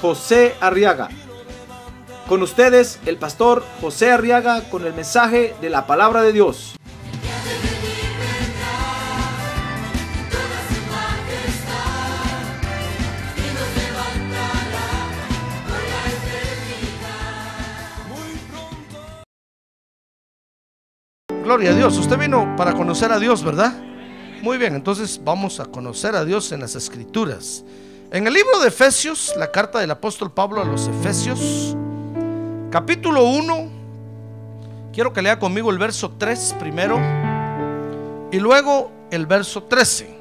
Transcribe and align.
José 0.00 0.54
Arriaga. 0.60 1.08
Con 2.28 2.42
ustedes, 2.42 2.98
el 3.06 3.18
pastor 3.18 3.64
José 3.80 4.10
Arriaga 4.10 4.68
con 4.68 4.84
el 4.84 4.94
mensaje 4.94 5.54
de 5.60 5.70
la 5.70 5.86
palabra 5.86 6.22
de 6.22 6.32
Dios. 6.32 6.76
Gloria 21.44 21.70
a 21.70 21.74
Dios. 21.74 21.96
Usted 21.96 22.18
vino 22.18 22.56
para 22.56 22.74
conocer 22.74 23.12
a 23.12 23.20
Dios, 23.20 23.44
¿verdad? 23.44 23.72
Muy 24.42 24.58
bien, 24.58 24.74
entonces 24.74 25.20
vamos 25.22 25.60
a 25.60 25.66
conocer 25.66 26.16
a 26.16 26.24
Dios 26.24 26.50
en 26.50 26.58
las 26.58 26.74
escrituras. 26.74 27.64
En 28.16 28.26
el 28.26 28.32
libro 28.32 28.60
de 28.60 28.68
Efesios, 28.68 29.34
la 29.36 29.52
carta 29.52 29.78
del 29.78 29.90
apóstol 29.90 30.32
Pablo 30.32 30.62
a 30.62 30.64
los 30.64 30.88
Efesios, 30.88 31.76
capítulo 32.70 33.24
1, 33.24 33.68
quiero 34.90 35.12
que 35.12 35.20
lea 35.20 35.38
conmigo 35.38 35.70
el 35.70 35.76
verso 35.76 36.10
3 36.16 36.56
primero 36.58 36.98
y 38.32 38.38
luego 38.38 38.90
el 39.10 39.26
verso 39.26 39.64
13. 39.64 40.16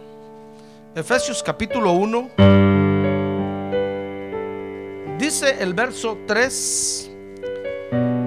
Efesios 0.93 1.41
capítulo 1.41 1.93
1, 1.93 2.31
dice 5.17 5.63
el 5.63 5.73
verso 5.73 6.17
3. 6.27 7.11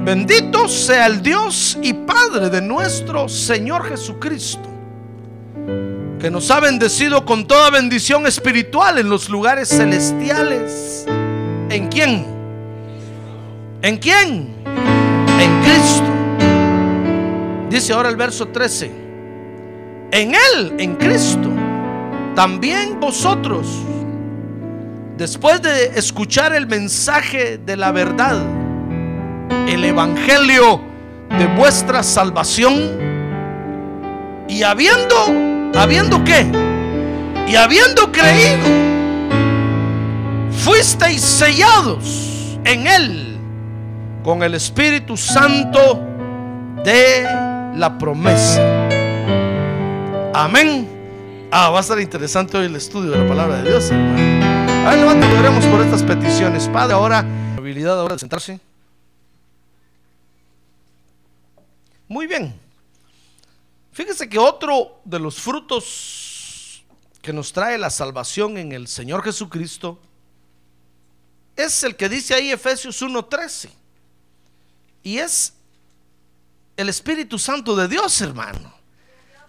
Bendito 0.00 0.66
sea 0.66 1.04
el 1.04 1.20
Dios 1.20 1.76
y 1.82 1.92
Padre 1.92 2.48
de 2.48 2.62
nuestro 2.62 3.28
Señor 3.28 3.84
Jesucristo, 3.84 4.66
que 6.18 6.30
nos 6.30 6.50
ha 6.50 6.60
bendecido 6.60 7.24
con 7.24 7.46
toda 7.46 7.70
bendición 7.70 8.26
espiritual 8.26 8.98
en 8.98 9.08
los 9.08 9.28
lugares 9.28 9.68
celestiales. 9.68 11.06
¿En 11.70 11.88
quién? 11.88 12.26
¿En 13.82 13.96
quién? 13.98 14.54
En 15.38 15.60
Cristo. 15.62 16.04
Dice 17.70 17.92
ahora 17.92 18.08
el 18.08 18.16
verso 18.16 18.48
13. 18.48 18.90
En 20.10 20.34
Él, 20.34 20.74
en 20.78 20.96
Cristo, 20.96 21.50
también 22.34 22.98
vosotros, 22.98 23.66
después 25.16 25.62
de 25.62 25.98
escuchar 25.98 26.52
el 26.54 26.66
mensaje 26.66 27.58
de 27.58 27.76
la 27.76 27.92
verdad, 27.92 28.38
el 29.68 29.84
evangelio 29.84 30.80
de 31.38 31.46
vuestra 31.46 32.02
salvación 32.02 32.98
y 34.48 34.62
habiendo 34.62 35.57
habiendo 35.74 36.22
qué 36.24 36.46
y 37.46 37.56
habiendo 37.56 38.10
creído 38.12 38.66
fuisteis 40.50 41.22
sellados 41.22 42.58
en 42.64 42.86
él 42.86 43.38
con 44.22 44.42
el 44.42 44.54
Espíritu 44.54 45.16
Santo 45.16 46.02
de 46.84 47.22
la 47.74 47.96
promesa. 47.98 48.62
Amén. 50.34 50.88
Ah, 51.50 51.70
va 51.70 51.78
a 51.78 51.80
estar 51.80 51.98
interesante 51.98 52.58
hoy 52.58 52.66
el 52.66 52.76
estudio 52.76 53.12
de 53.12 53.18
la 53.18 53.26
palabra 53.26 53.62
de 53.62 53.70
Dios, 53.70 53.90
hermano. 53.90 54.86
A 54.86 54.90
ver, 54.90 54.98
levántate, 54.98 55.38
oremos 55.38 55.64
por 55.66 55.80
estas 55.80 56.02
peticiones. 56.02 56.68
Padre, 56.68 56.94
ahora, 56.94 57.24
habilidad 57.56 57.98
ahora 57.98 58.16
de 58.16 58.18
sentarse. 58.18 58.60
Muy 62.06 62.26
bien. 62.26 62.54
Fíjese 63.98 64.28
que 64.28 64.38
otro 64.38 65.00
de 65.04 65.18
los 65.18 65.40
frutos 65.40 66.84
que 67.20 67.32
nos 67.32 67.52
trae 67.52 67.76
la 67.76 67.90
salvación 67.90 68.56
en 68.56 68.70
el 68.70 68.86
Señor 68.86 69.24
Jesucristo 69.24 69.98
es 71.56 71.82
el 71.82 71.96
que 71.96 72.08
dice 72.08 72.32
ahí 72.32 72.52
Efesios 72.52 73.02
1:13. 73.02 73.70
Y 75.02 75.18
es 75.18 75.52
el 76.76 76.88
Espíritu 76.88 77.40
Santo 77.40 77.74
de 77.74 77.88
Dios, 77.88 78.20
hermano. 78.20 78.72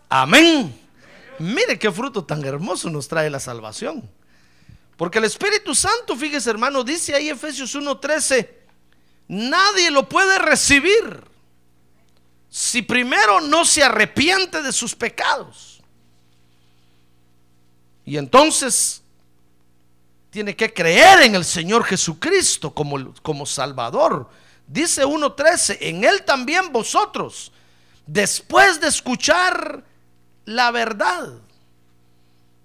Amén. 0.10 0.76
Mire 1.38 1.78
qué 1.78 1.92
fruto 1.92 2.26
tan 2.26 2.44
hermoso 2.44 2.90
nos 2.90 3.08
trae 3.08 3.30
la 3.30 3.40
salvación. 3.40 4.10
Porque 4.98 5.20
el 5.20 5.26
Espíritu 5.26 5.76
Santo, 5.76 6.16
fíjese 6.16 6.50
hermano, 6.50 6.84
dice 6.84 7.14
ahí 7.14 7.30
Efesios 7.30 7.76
1:13, 7.76 8.50
nadie 9.28 9.92
lo 9.92 10.10
puede 10.10 10.40
recibir 10.40 11.29
si 12.50 12.82
primero 12.82 13.42
no 13.42 13.64
se 13.64 13.84
arrepiente 13.84 14.62
de 14.62 14.72
sus 14.72 14.96
pecados. 14.96 15.82
Y 18.06 18.18
entonces 18.18 19.04
tiene 20.32 20.56
que 20.56 20.74
creer 20.74 21.22
en 21.24 21.36
el 21.36 21.46
Señor 21.46 21.84
Jesucristo 21.84 22.74
como, 22.74 23.14
como 23.22 23.46
Salvador. 23.46 24.30
Dice 24.68 25.06
1.13, 25.06 25.78
en 25.82 26.04
Él 26.04 26.24
también 26.24 26.72
vosotros, 26.72 27.52
después 28.06 28.80
de 28.80 28.88
escuchar 28.88 29.84
la 30.46 30.72
verdad. 30.72 31.34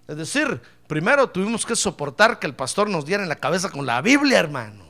Es 0.08 0.16
decir, 0.16 0.60
primero 0.86 1.28
tuvimos 1.30 1.64
que 1.64 1.76
soportar 1.76 2.38
que 2.38 2.46
el 2.46 2.54
pastor 2.54 2.88
nos 2.88 3.06
diera 3.06 3.22
en 3.22 3.28
la 3.28 3.36
cabeza 3.36 3.70
con 3.70 3.86
la 3.86 4.00
Biblia, 4.02 4.38
hermano. 4.38 4.83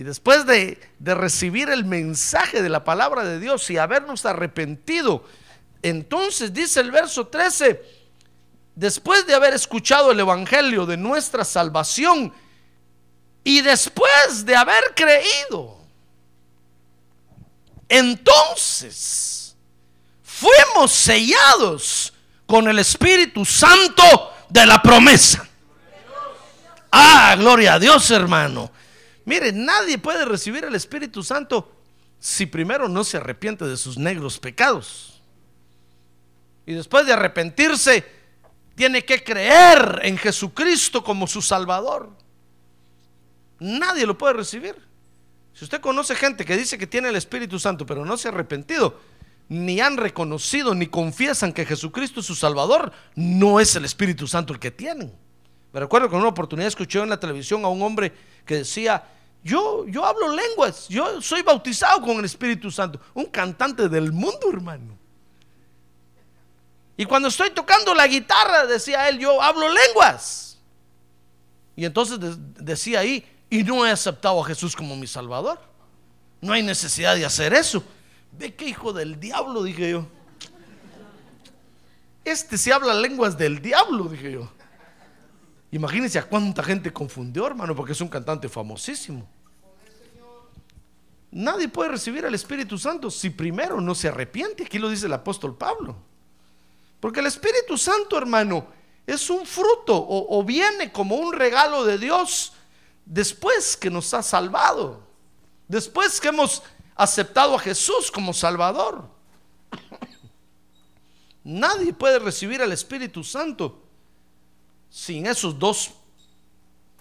Y 0.00 0.02
después 0.02 0.46
de, 0.46 0.80
de, 0.98 1.14
recibir 1.14 1.68
el 1.68 1.84
mensaje 1.84 2.62
de 2.62 2.70
la 2.70 2.84
palabra 2.84 3.22
de 3.22 3.38
Dios 3.38 3.68
y 3.68 3.76
habernos 3.76 4.24
arrepentido, 4.24 5.26
entonces 5.82 6.54
dice 6.54 6.80
el 6.80 6.90
verso 6.90 7.26
13, 7.26 7.82
después 8.74 9.26
de 9.26 9.34
haber 9.34 9.52
escuchado 9.52 10.10
el 10.10 10.20
Evangelio 10.20 10.86
de 10.86 10.96
nuestra 10.96 11.44
salvación 11.44 12.32
y 13.44 13.60
después 13.60 14.46
de 14.46 14.56
haber 14.56 14.82
creído, 14.96 15.76
entonces 17.86 19.54
fuimos 20.22 20.92
sellados 20.92 22.14
con 22.46 22.68
el 22.68 22.78
Espíritu 22.78 23.44
Santo 23.44 24.32
de 24.48 24.64
la 24.64 24.80
promesa. 24.80 25.46
Ah, 26.90 27.34
gloria 27.36 27.74
a 27.74 27.78
Dios, 27.78 28.10
hermano. 28.10 28.79
Mire, 29.30 29.52
nadie 29.52 29.96
puede 29.96 30.24
recibir 30.24 30.64
el 30.64 30.74
Espíritu 30.74 31.22
Santo 31.22 31.70
si 32.18 32.46
primero 32.46 32.88
no 32.88 33.04
se 33.04 33.16
arrepiente 33.16 33.64
de 33.64 33.76
sus 33.76 33.96
negros 33.96 34.40
pecados. 34.40 35.22
Y 36.66 36.72
después 36.72 37.06
de 37.06 37.12
arrepentirse, 37.12 38.04
tiene 38.74 39.04
que 39.04 39.22
creer 39.22 40.00
en 40.02 40.18
Jesucristo 40.18 41.04
como 41.04 41.28
su 41.28 41.42
Salvador. 41.42 42.10
Nadie 43.60 44.04
lo 44.04 44.18
puede 44.18 44.32
recibir. 44.32 44.74
Si 45.54 45.62
usted 45.62 45.80
conoce 45.80 46.16
gente 46.16 46.44
que 46.44 46.56
dice 46.56 46.76
que 46.76 46.88
tiene 46.88 47.10
el 47.10 47.14
Espíritu 47.14 47.60
Santo, 47.60 47.86
pero 47.86 48.04
no 48.04 48.16
se 48.16 48.26
ha 48.26 48.32
arrepentido, 48.32 48.98
ni 49.48 49.80
han 49.80 49.96
reconocido, 49.96 50.74
ni 50.74 50.88
confiesan 50.88 51.52
que 51.52 51.64
Jesucristo 51.64 52.18
es 52.18 52.26
su 52.26 52.34
Salvador, 52.34 52.90
no 53.14 53.60
es 53.60 53.76
el 53.76 53.84
Espíritu 53.84 54.26
Santo 54.26 54.52
el 54.52 54.58
que 54.58 54.72
tienen. 54.72 55.12
Me 55.72 55.78
recuerdo 55.78 56.08
que 56.08 56.16
en 56.16 56.22
una 56.22 56.30
oportunidad 56.30 56.66
escuché 56.66 56.98
en 56.98 57.10
la 57.10 57.20
televisión 57.20 57.64
a 57.64 57.68
un 57.68 57.80
hombre 57.80 58.12
que 58.44 58.56
decía, 58.56 59.04
yo, 59.42 59.86
yo 59.86 60.04
hablo 60.04 60.28
lenguas, 60.34 60.88
yo 60.88 61.22
soy 61.22 61.42
bautizado 61.42 62.02
con 62.02 62.18
el 62.18 62.24
Espíritu 62.24 62.70
Santo, 62.70 63.00
un 63.14 63.26
cantante 63.26 63.88
del 63.88 64.12
mundo, 64.12 64.50
hermano. 64.52 64.98
Y 66.96 67.06
cuando 67.06 67.28
estoy 67.28 67.50
tocando 67.50 67.94
la 67.94 68.06
guitarra, 68.06 68.66
decía 68.66 69.08
él, 69.08 69.18
yo 69.18 69.40
hablo 69.40 69.68
lenguas. 69.68 70.58
Y 71.74 71.86
entonces 71.86 72.18
decía 72.20 73.00
ahí, 73.00 73.24
y 73.48 73.62
no 73.62 73.86
he 73.86 73.90
aceptado 73.90 74.42
a 74.42 74.44
Jesús 74.44 74.76
como 74.76 74.94
mi 74.96 75.06
Salvador. 75.06 75.58
No 76.42 76.52
hay 76.52 76.62
necesidad 76.62 77.16
de 77.16 77.24
hacer 77.24 77.54
eso. 77.54 77.82
Ve 78.32 78.54
qué 78.54 78.66
hijo 78.66 78.92
del 78.92 79.18
diablo, 79.18 79.62
dije 79.62 79.90
yo. 79.90 80.06
Este 82.24 82.58
se 82.58 82.72
habla 82.72 82.92
lenguas 82.92 83.38
del 83.38 83.62
diablo, 83.62 84.04
dije 84.04 84.32
yo. 84.32 84.52
Imagínense 85.72 86.18
a 86.18 86.24
cuánta 86.24 86.62
gente 86.62 86.92
confundió, 86.92 87.46
hermano, 87.46 87.76
porque 87.76 87.92
es 87.92 88.00
un 88.00 88.08
cantante 88.08 88.48
famosísimo. 88.48 89.28
Nadie 91.30 91.68
puede 91.68 91.90
recibir 91.90 92.26
al 92.26 92.34
Espíritu 92.34 92.76
Santo 92.76 93.08
si 93.10 93.30
primero 93.30 93.80
no 93.80 93.94
se 93.94 94.08
arrepiente. 94.08 94.64
Aquí 94.64 94.78
lo 94.80 94.88
dice 94.88 95.06
el 95.06 95.12
apóstol 95.12 95.56
Pablo. 95.56 95.96
Porque 96.98 97.20
el 97.20 97.26
Espíritu 97.26 97.78
Santo, 97.78 98.18
hermano, 98.18 98.66
es 99.06 99.30
un 99.30 99.46
fruto 99.46 99.96
o, 99.96 100.38
o 100.38 100.44
viene 100.44 100.90
como 100.90 101.16
un 101.16 101.32
regalo 101.32 101.84
de 101.84 101.98
Dios 101.98 102.52
después 103.06 103.76
que 103.76 103.90
nos 103.90 104.12
ha 104.12 104.22
salvado, 104.22 105.06
después 105.68 106.20
que 106.20 106.28
hemos 106.28 106.62
aceptado 106.96 107.54
a 107.54 107.60
Jesús 107.60 108.10
como 108.10 108.32
Salvador. 108.32 109.08
Nadie 111.44 111.92
puede 111.92 112.18
recibir 112.18 112.60
al 112.60 112.72
Espíritu 112.72 113.24
Santo 113.24 113.82
sin 114.90 115.26
esos 115.26 115.58
dos 115.58 115.92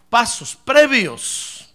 pasos 0.10 0.56
previos. 0.56 1.74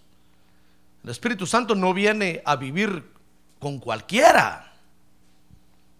El 1.03 1.11
Espíritu 1.11 1.45
Santo 1.45 1.75
no 1.75 1.93
viene 1.93 2.41
a 2.45 2.55
vivir 2.55 3.11
con 3.59 3.79
cualquiera, 3.79 4.73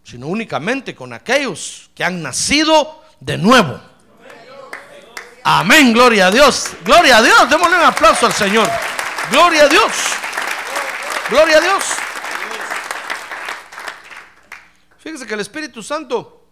sino 0.03 0.27
únicamente 0.27 0.95
con 0.95 1.13
aquellos 1.13 1.91
que 1.93 2.03
han 2.03 2.23
nacido 2.23 3.03
de 3.19 3.37
nuevo. 3.37 3.79
Amén, 5.43 5.93
gloria 5.93 6.27
a 6.27 6.31
Dios. 6.31 6.71
Gloria 6.83 7.17
a 7.17 7.21
Dios. 7.21 7.49
Démosle 7.49 7.77
un 7.77 7.83
aplauso 7.83 8.25
al 8.25 8.33
Señor. 8.33 8.67
Gloria 9.29 9.65
a 9.65 9.67
Dios. 9.67 9.91
Gloria 11.29 11.57
a 11.57 11.61
Dios. 11.61 11.83
Fíjese 14.97 15.27
que 15.27 15.35
el 15.35 15.41
Espíritu 15.41 15.83
Santo 15.83 16.47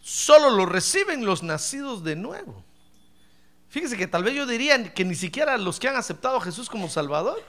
solo 0.00 0.48
lo 0.48 0.64
reciben 0.64 1.26
los 1.26 1.42
nacidos 1.42 2.02
de 2.02 2.16
nuevo. 2.16 2.64
Fíjese 3.74 3.96
que 3.96 4.06
tal 4.06 4.22
vez 4.22 4.34
yo 4.34 4.46
diría 4.46 4.94
que 4.94 5.04
ni 5.04 5.16
siquiera 5.16 5.58
los 5.58 5.80
que 5.80 5.88
han 5.88 5.96
aceptado 5.96 6.36
a 6.36 6.40
Jesús 6.40 6.70
como 6.70 6.88
Salvador. 6.88 7.42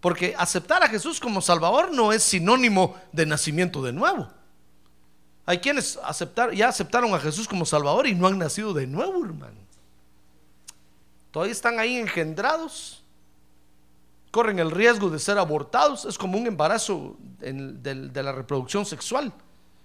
Porque 0.00 0.34
aceptar 0.38 0.82
a 0.82 0.88
Jesús 0.88 1.20
como 1.20 1.42
Salvador 1.42 1.92
no 1.92 2.10
es 2.14 2.22
sinónimo 2.22 2.98
de 3.12 3.26
nacimiento 3.26 3.82
de 3.82 3.92
nuevo. 3.92 4.28
Hay 5.44 5.58
quienes 5.58 5.98
aceptar, 6.02 6.54
ya 6.54 6.68
aceptaron 6.68 7.12
a 7.12 7.20
Jesús 7.20 7.46
como 7.46 7.66
Salvador 7.66 8.06
y 8.06 8.14
no 8.14 8.28
han 8.28 8.38
nacido 8.38 8.72
de 8.72 8.86
nuevo, 8.86 9.22
hermano. 9.22 9.58
Todavía 11.32 11.52
están 11.52 11.78
ahí 11.78 11.98
engendrados. 11.98 13.02
Corren 14.30 14.58
el 14.58 14.70
riesgo 14.70 15.10
de 15.10 15.18
ser 15.18 15.36
abortados. 15.36 16.06
Es 16.06 16.16
como 16.16 16.38
un 16.38 16.46
embarazo 16.46 17.18
de, 17.40 18.22
la 18.22 18.32
reproducción 18.32 18.86
sexual. 18.86 19.34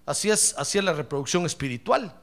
Así 0.06 0.32
es, 0.32 0.56
así 0.58 0.78
es 0.78 0.84
la 0.86 0.94
reproducción 0.94 1.46
espiritual. 1.46 2.22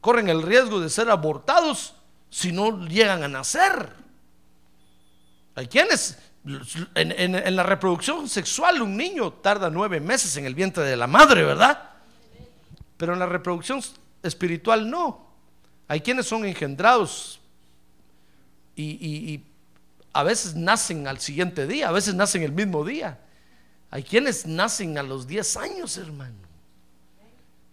Corren 0.00 0.28
el 0.28 0.42
riesgo 0.42 0.80
de 0.80 0.90
ser 0.90 1.10
abortados 1.10 1.94
si 2.30 2.52
no 2.52 2.86
llegan 2.86 3.22
a 3.22 3.28
nacer. 3.28 3.92
Hay 5.54 5.66
quienes 5.66 6.18
en, 6.94 7.56
la 7.56 7.62
reproducción 7.62 8.28
sexual 8.28 8.80
un 8.80 8.96
niño 8.96 9.32
tarda 9.32 9.70
nueve 9.70 10.00
meses 10.00 10.36
en 10.36 10.46
el 10.46 10.54
vientre 10.54 10.84
de 10.84 10.96
la 10.96 11.06
madre, 11.06 11.42
¿verdad? 11.42 11.90
Pero 12.96 13.12
en 13.12 13.18
la 13.18 13.26
reproducción 13.26 13.82
espiritual 14.22 14.88
no. 14.88 15.26
Hay 15.88 16.00
quienes 16.00 16.26
son 16.26 16.44
engendrados 16.44 17.40
y, 18.76 19.42
a 20.12 20.22
veces 20.22 20.54
nacen 20.54 21.06
al 21.06 21.20
siguiente 21.20 21.66
día, 21.66 21.88
a 21.88 21.92
veces 21.92 22.14
nacen 22.14 22.42
el 22.42 22.52
mismo 22.52 22.84
día. 22.84 23.20
Hay 23.90 24.02
quienes 24.02 24.46
nacen 24.46 24.98
a 24.98 25.02
los 25.02 25.26
10 25.26 25.56
años, 25.58 25.96
hermano. 25.96 26.34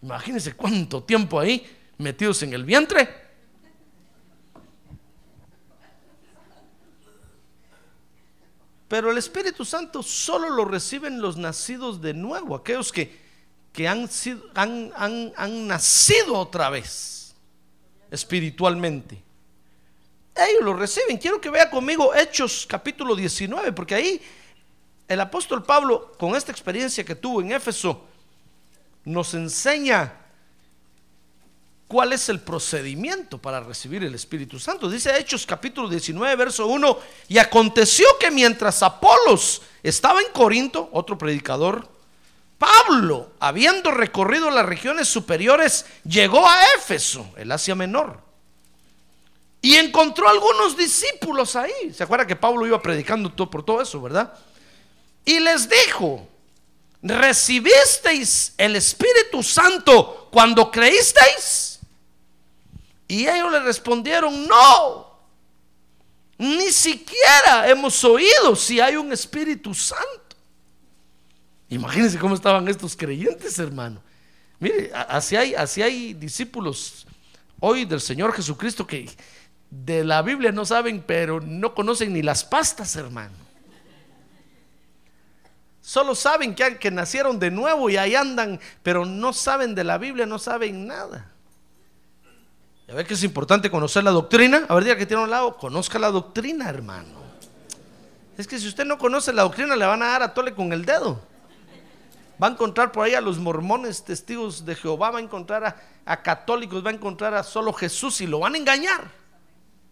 Imagínense 0.02 0.54
cuánto 0.54 1.02
tiempo 1.02 1.40
ahí 1.40 1.66
metidos 1.98 2.42
en 2.42 2.52
el 2.52 2.64
vientre. 2.64 3.26
Pero 8.88 9.10
el 9.10 9.18
Espíritu 9.18 9.64
Santo 9.64 10.02
solo 10.02 10.48
lo 10.50 10.64
reciben 10.64 11.20
los 11.20 11.36
nacidos 11.36 12.00
de 12.00 12.14
nuevo, 12.14 12.54
aquellos 12.54 12.92
que, 12.92 13.18
que 13.72 13.88
han, 13.88 14.08
sido, 14.08 14.44
han, 14.54 14.92
han 14.96 15.66
nacido 15.66 16.38
otra 16.38 16.70
vez 16.70 17.34
espiritualmente. 18.10 19.22
Ellos 20.36 20.62
lo 20.62 20.74
reciben. 20.74 21.16
Quiero 21.16 21.40
que 21.40 21.50
vea 21.50 21.70
conmigo 21.70 22.14
Hechos 22.14 22.66
capítulo 22.68 23.16
19, 23.16 23.72
porque 23.72 23.94
ahí 23.94 24.22
el 25.08 25.20
apóstol 25.20 25.62
Pablo, 25.62 26.12
con 26.18 26.36
esta 26.36 26.52
experiencia 26.52 27.04
que 27.04 27.14
tuvo 27.14 27.40
en 27.40 27.52
Éfeso, 27.52 28.04
nos 29.04 29.34
enseña 29.34 30.25
cuál 31.88 32.12
es 32.12 32.28
el 32.28 32.40
procedimiento 32.40 33.38
para 33.38 33.60
recibir 33.60 34.02
el 34.02 34.14
Espíritu 34.14 34.58
Santo. 34.58 34.90
Dice 34.90 35.16
Hechos 35.16 35.46
capítulo 35.46 35.88
19, 35.88 36.36
verso 36.36 36.66
1, 36.66 36.98
y 37.28 37.38
aconteció 37.38 38.06
que 38.18 38.30
mientras 38.30 38.82
Apolos 38.82 39.62
estaba 39.82 40.20
en 40.20 40.32
Corinto, 40.32 40.88
otro 40.92 41.16
predicador, 41.16 41.88
Pablo, 42.58 43.32
habiendo 43.38 43.90
recorrido 43.90 44.50
las 44.50 44.66
regiones 44.66 45.08
superiores, 45.08 45.84
llegó 46.04 46.48
a 46.48 46.58
Éfeso, 46.76 47.28
el 47.36 47.52
Asia 47.52 47.74
Menor. 47.74 48.24
Y 49.60 49.76
encontró 49.76 50.28
algunos 50.28 50.76
discípulos 50.76 51.56
ahí. 51.56 51.92
¿Se 51.92 52.04
acuerda 52.04 52.26
que 52.26 52.36
Pablo 52.36 52.66
iba 52.66 52.80
predicando 52.80 53.32
todo, 53.32 53.50
por 53.50 53.64
todo 53.64 53.82
eso, 53.82 54.00
verdad? 54.00 54.32
Y 55.24 55.40
les 55.40 55.68
dijo, 55.68 56.26
¿recibisteis 57.02 58.54
el 58.56 58.76
Espíritu 58.76 59.42
Santo 59.42 60.28
cuando 60.30 60.70
creísteis? 60.70 61.65
Y 63.08 63.26
ellos 63.26 63.52
le 63.52 63.60
respondieron, 63.60 64.46
no. 64.46 65.16
Ni 66.38 66.70
siquiera 66.70 67.68
hemos 67.68 68.02
oído 68.04 68.54
si 68.56 68.80
hay 68.80 68.96
un 68.96 69.12
Espíritu 69.12 69.72
Santo. 69.74 70.36
Imagínense 71.68 72.18
cómo 72.18 72.34
estaban 72.34 72.68
estos 72.68 72.96
creyentes, 72.96 73.58
hermano. 73.58 74.00
Mire, 74.58 74.90
así 74.94 75.36
hay, 75.36 75.54
así 75.54 75.82
hay 75.82 76.14
discípulos 76.14 77.06
hoy 77.60 77.84
del 77.84 78.00
Señor 78.00 78.32
Jesucristo 78.32 78.86
que 78.86 79.08
de 79.70 80.04
la 80.04 80.22
Biblia 80.22 80.52
no 80.52 80.64
saben, 80.64 81.02
pero 81.06 81.40
no 81.40 81.74
conocen 81.74 82.12
ni 82.12 82.22
las 82.22 82.44
pastas, 82.44 82.94
hermano. 82.96 83.34
Solo 85.80 86.14
saben 86.14 86.54
que, 86.54 86.78
que 86.78 86.90
nacieron 86.90 87.38
de 87.38 87.50
nuevo 87.50 87.88
y 87.88 87.96
ahí 87.96 88.14
andan, 88.14 88.60
pero 88.82 89.04
no 89.04 89.32
saben 89.32 89.74
de 89.74 89.84
la 89.84 89.98
Biblia, 89.98 90.26
no 90.26 90.38
saben 90.38 90.86
nada. 90.86 91.32
Ya 92.86 92.94
ve 92.94 93.04
que 93.04 93.14
es 93.14 93.24
importante 93.24 93.70
conocer 93.70 94.04
la 94.04 94.10
doctrina. 94.10 94.64
A 94.68 94.74
ver, 94.74 94.84
diga 94.84 94.96
que 94.96 95.06
tiene 95.06 95.22
un 95.22 95.30
lado, 95.30 95.56
conozca 95.56 95.98
la 95.98 96.10
doctrina, 96.10 96.68
hermano. 96.68 97.26
Es 98.38 98.46
que 98.46 98.58
si 98.58 98.68
usted 98.68 98.84
no 98.84 98.98
conoce 98.98 99.32
la 99.32 99.42
doctrina, 99.42 99.74
le 99.76 99.86
van 99.86 100.02
a 100.02 100.06
dar 100.06 100.22
a 100.22 100.34
tole 100.34 100.54
con 100.54 100.72
el 100.72 100.84
dedo. 100.84 101.20
Va 102.40 102.48
a 102.48 102.50
encontrar 102.50 102.92
por 102.92 103.04
ahí 103.04 103.14
a 103.14 103.20
los 103.20 103.38
mormones, 103.38 104.04
testigos 104.04 104.64
de 104.64 104.74
Jehová, 104.74 105.10
va 105.10 105.18
a 105.18 105.22
encontrar 105.22 105.64
a, 105.64 105.76
a 106.04 106.22
católicos, 106.22 106.84
va 106.84 106.90
a 106.90 106.94
encontrar 106.94 107.32
a 107.34 107.42
solo 107.42 107.72
Jesús 107.72 108.20
y 108.20 108.26
lo 108.26 108.40
van 108.40 108.54
a 108.54 108.58
engañar 108.58 109.10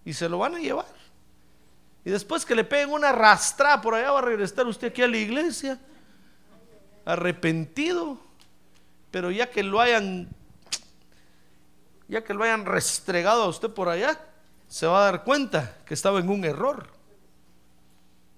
y 0.04 0.12
se 0.12 0.28
lo 0.28 0.38
van 0.38 0.54
a 0.54 0.58
llevar. 0.58 0.86
Y 2.04 2.10
después 2.10 2.44
que 2.44 2.54
le 2.54 2.64
peguen 2.64 2.90
una 2.90 3.12
rastra 3.12 3.80
por 3.80 3.94
allá 3.94 4.10
va 4.12 4.18
a 4.18 4.22
regresar 4.22 4.66
usted 4.66 4.88
aquí 4.88 5.02
a 5.02 5.08
la 5.08 5.16
iglesia, 5.16 5.80
arrepentido, 7.06 8.18
pero 9.10 9.30
ya 9.30 9.48
que 9.48 9.62
lo 9.62 9.80
hayan, 9.80 10.28
ya 12.08 12.24
que 12.24 12.34
lo 12.34 12.44
hayan 12.44 12.66
restregado 12.66 13.42
a 13.42 13.48
usted 13.48 13.70
por 13.70 13.88
allá, 13.88 14.20
se 14.68 14.86
va 14.86 15.00
a 15.00 15.10
dar 15.10 15.24
cuenta 15.24 15.78
que 15.86 15.94
estaba 15.94 16.18
en 16.20 16.28
un 16.28 16.44
error. 16.44 16.88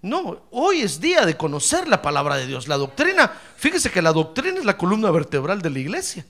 No, 0.02 0.42
hoy 0.50 0.82
es 0.82 1.00
día 1.00 1.24
de 1.24 1.36
conocer 1.36 1.88
la 1.88 2.02
palabra 2.02 2.36
de 2.36 2.46
Dios, 2.46 2.68
la 2.68 2.76
doctrina. 2.76 3.32
Fíjese 3.56 3.90
que 3.90 4.02
la 4.02 4.12
doctrina 4.12 4.58
es 4.58 4.64
la 4.64 4.76
columna 4.76 5.10
vertebral 5.10 5.62
de 5.62 5.70
la 5.70 5.78
iglesia 5.78 6.24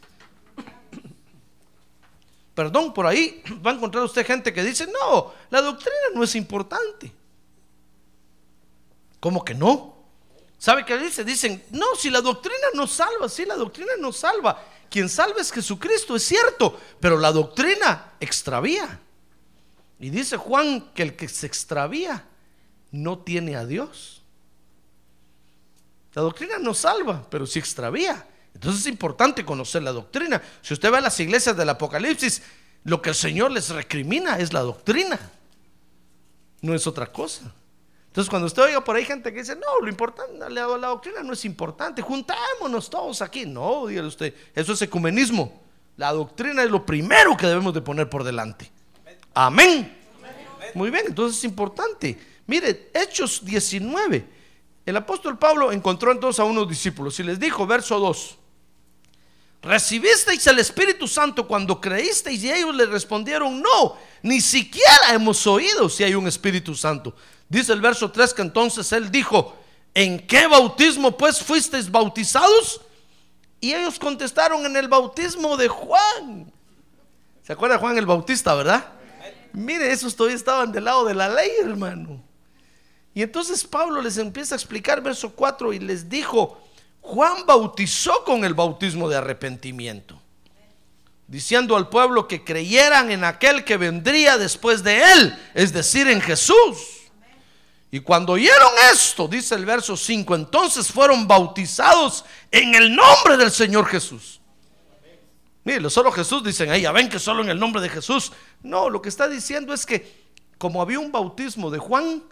perdón, 2.57 2.95
por 2.95 3.07
ahí 3.07 3.43
va 3.65 3.71
a 3.71 3.75
encontrar 3.75 4.03
usted 4.03 4.27
gente 4.27 4.51
que 4.51 4.65
dice, 4.65 4.87
no, 4.87 5.35
la 5.51 5.61
doctrina 5.61 6.09
no 6.15 6.25
es 6.25 6.35
importante. 6.35 7.13
¿Cómo 9.21 9.45
que 9.45 9.55
no? 9.55 9.95
¿Sabe 10.57 10.87
qué 10.87 10.97
dice? 10.97 11.23
Dicen, 11.23 11.63
no, 11.73 11.85
si 11.99 12.09
la 12.09 12.23
doctrina 12.23 12.69
nos 12.73 12.93
salva, 12.93 13.29
si 13.29 13.45
la 13.45 13.57
doctrina 13.57 13.93
nos 14.01 14.17
salva. 14.17 14.59
Quien 14.91 15.09
salva 15.09 15.41
es 15.41 15.53
Jesucristo, 15.53 16.17
es 16.17 16.23
cierto, 16.23 16.81
pero 17.01 17.19
la 17.19 17.33
doctrina 17.33 18.13
extravía. 18.21 19.01
Y 19.99 20.11
dice 20.11 20.37
Juan 20.37 20.91
que 20.95 21.03
el 21.03 21.17
que 21.17 21.29
se 21.29 21.47
extravía 21.47 22.25
no 22.91 23.19
tiene 23.19 23.57
a 23.57 23.65
Dios. 23.65 24.23
La 26.15 26.23
doctrina 26.23 26.59
nos 26.59 26.79
salva, 26.79 27.27
pero 27.29 27.47
si 27.47 27.59
extravía. 27.59 28.27
Entonces 28.55 28.83
es 28.83 28.87
importante 28.87 29.45
conocer 29.45 29.83
la 29.83 29.93
doctrina. 29.93 30.41
Si 30.63 30.73
usted 30.73 30.91
va 30.91 30.99
a 30.99 31.03
las 31.03 31.21
iglesias 31.21 31.57
del 31.57 31.69
Apocalipsis, 31.69 32.43
lo 32.85 33.03
que 33.03 33.11
el 33.11 33.15
Señor 33.15 33.51
les 33.51 33.69
recrimina 33.69 34.39
es 34.39 34.53
la 34.53 34.61
doctrina. 34.61 35.19
No 36.63 36.75
es 36.75 36.87
otra 36.87 37.13
cosa. 37.13 37.53
Entonces 38.17 38.31
cuando 38.31 38.47
usted 38.47 38.63
oiga 38.63 38.83
por 38.83 38.97
ahí 38.97 39.05
gente 39.05 39.31
que 39.31 39.41
dice, 39.41 39.55
no, 39.57 39.79
lo 39.83 39.91
importante, 39.91 40.39
la, 40.49 40.49
la 40.49 40.89
doctrina 40.89 41.23
no 41.23 41.35
es 41.35 41.45
importante, 41.45 42.01
juntémonos 42.01 42.89
todos 42.89 43.21
aquí. 43.21 43.45
No, 43.45 43.89
dígale 43.89 44.09
usted, 44.09 44.33
eso 44.55 44.73
es 44.73 44.81
ecumenismo. 44.81 45.61
La 45.99 46.13
doctrina 46.13 46.63
es 46.63 46.71
lo 46.71 46.87
primero 46.87 47.37
que 47.37 47.47
debemos 47.47 47.75
de 47.75 47.83
poner 47.83 48.09
por 48.09 48.25
delante. 48.25 48.73
Amén. 49.35 49.99
Muy 50.73 50.91
bien, 50.91 51.05
entonces 51.09 51.37
es 51.37 51.45
importante. 51.45 52.19
Mire, 52.47 52.91
Hechos 52.95 53.45
19. 53.45 54.27
El 54.87 54.97
apóstol 54.97 55.37
Pablo 55.37 55.71
encontró 55.71 56.11
entonces 56.11 56.41
a 56.41 56.45
unos 56.45 56.67
discípulos 56.67 57.21
y 57.21 57.23
les 57.23 57.39
dijo, 57.39 57.67
verso 57.67 58.01
2, 58.01 58.39
¿Recibisteis 59.67 60.47
el 60.47 60.61
Espíritu 60.61 61.09
Santo 61.09 61.45
cuando 61.45 61.81
creísteis? 61.81 62.45
Y 62.45 62.53
ellos 62.53 62.73
le 62.73 62.87
respondieron, 62.87 63.61
no, 63.61 63.97
ni 64.23 64.41
siquiera 64.41 65.13
hemos 65.13 65.45
oído 65.45 65.89
si 65.89 66.05
hay 66.05 66.15
un 66.15 66.29
Espíritu 66.29 66.73
Santo. 66.77 67.17
Dice 67.49 67.73
el 67.73 67.81
verso 67.81 68.13
3 68.13 68.33
que 68.33 68.43
entonces 68.43 68.93
él 68.93 69.11
dijo, 69.11 69.57
¿en 69.93 70.25
qué 70.25 70.47
bautismo 70.47 71.17
pues 71.17 71.43
fuisteis 71.43 71.91
bautizados? 71.91 72.81
Y 73.61 73.75
ellos 73.75 73.99
contestaron 73.99 74.65
en 74.65 74.77
el 74.77 74.87
bautismo 74.87 75.57
de 75.57 75.67
Juan. 75.67 76.53
¿Se 77.43 77.53
acuerda 77.53 77.79
Juan 77.79 77.99
el 77.99 78.07
Bautista, 78.07 78.55
verdad? 78.55 78.87
Mire, 79.53 79.91
esos 79.91 80.15
todavía 80.15 80.37
estaban 80.37 80.71
del 80.71 80.85
lado 80.85 81.05
de 81.05 81.15
la 81.15 81.29
ley, 81.29 81.51
hermano. 81.61 82.23
Y 83.15 83.23
entonces 83.23 83.65
Pablo 83.65 84.01
les 84.01 84.17
empieza 84.19 84.55
a 84.55 84.59
explicar 84.59 85.03
verso 85.03 85.31
4 85.31 85.73
y 85.73 85.81
les 85.81 86.09
dijo, 86.09 86.61
Juan 87.07 87.47
bautizó 87.47 88.25
con 88.25 88.45
el 88.45 88.55
bautismo 88.55 89.09
de 89.09 89.17
arrepentimiento, 89.17 90.21
diciendo 91.29 91.77
al 91.77 91.89
pueblo 91.89 92.27
que 92.27 92.43
creyeran 92.43 93.13
en 93.13 93.23
aquel 93.23 93.65
que 93.65 93.77
vendría 93.77 94.37
después 94.37 94.83
de 94.83 95.13
él, 95.13 95.39
es 95.55 95.73
decir, 95.73 96.09
en 96.09 96.21
Jesús. 96.21 96.57
Y 97.93 98.01
cuando 98.01 98.33
oyeron 98.33 98.73
esto, 98.93 99.29
dice 99.29 99.55
el 99.55 99.65
verso 99.65 99.97
5, 99.97 100.35
entonces 100.35 100.89
fueron 100.89 101.29
bautizados 101.29 102.25
en 102.51 102.75
el 102.75 102.95
nombre 102.95 103.37
del 103.37 103.53
Señor 103.53 103.87
Jesús. 103.87 104.41
Mire, 105.63 105.89
solo 105.89 106.11
Jesús 106.11 106.43
dicen, 106.43 106.71
ahí 106.71 106.83
ya 106.83 106.93
ven 106.93 107.09
que 107.09 107.21
solo 107.21 107.43
en 107.45 107.51
el 107.51 107.59
nombre 107.61 107.81
de 107.81 107.89
Jesús. 107.89 108.33
No, 108.63 108.91
lo 108.91 109.01
que 109.01 109.09
está 109.09 109.29
diciendo 109.29 109.73
es 109.73 109.87
que 109.87 110.27
como 110.59 110.83
había 110.83 110.99
un 110.99 111.13
bautismo 111.13 111.71
de 111.71 111.79
Juan, 111.79 112.25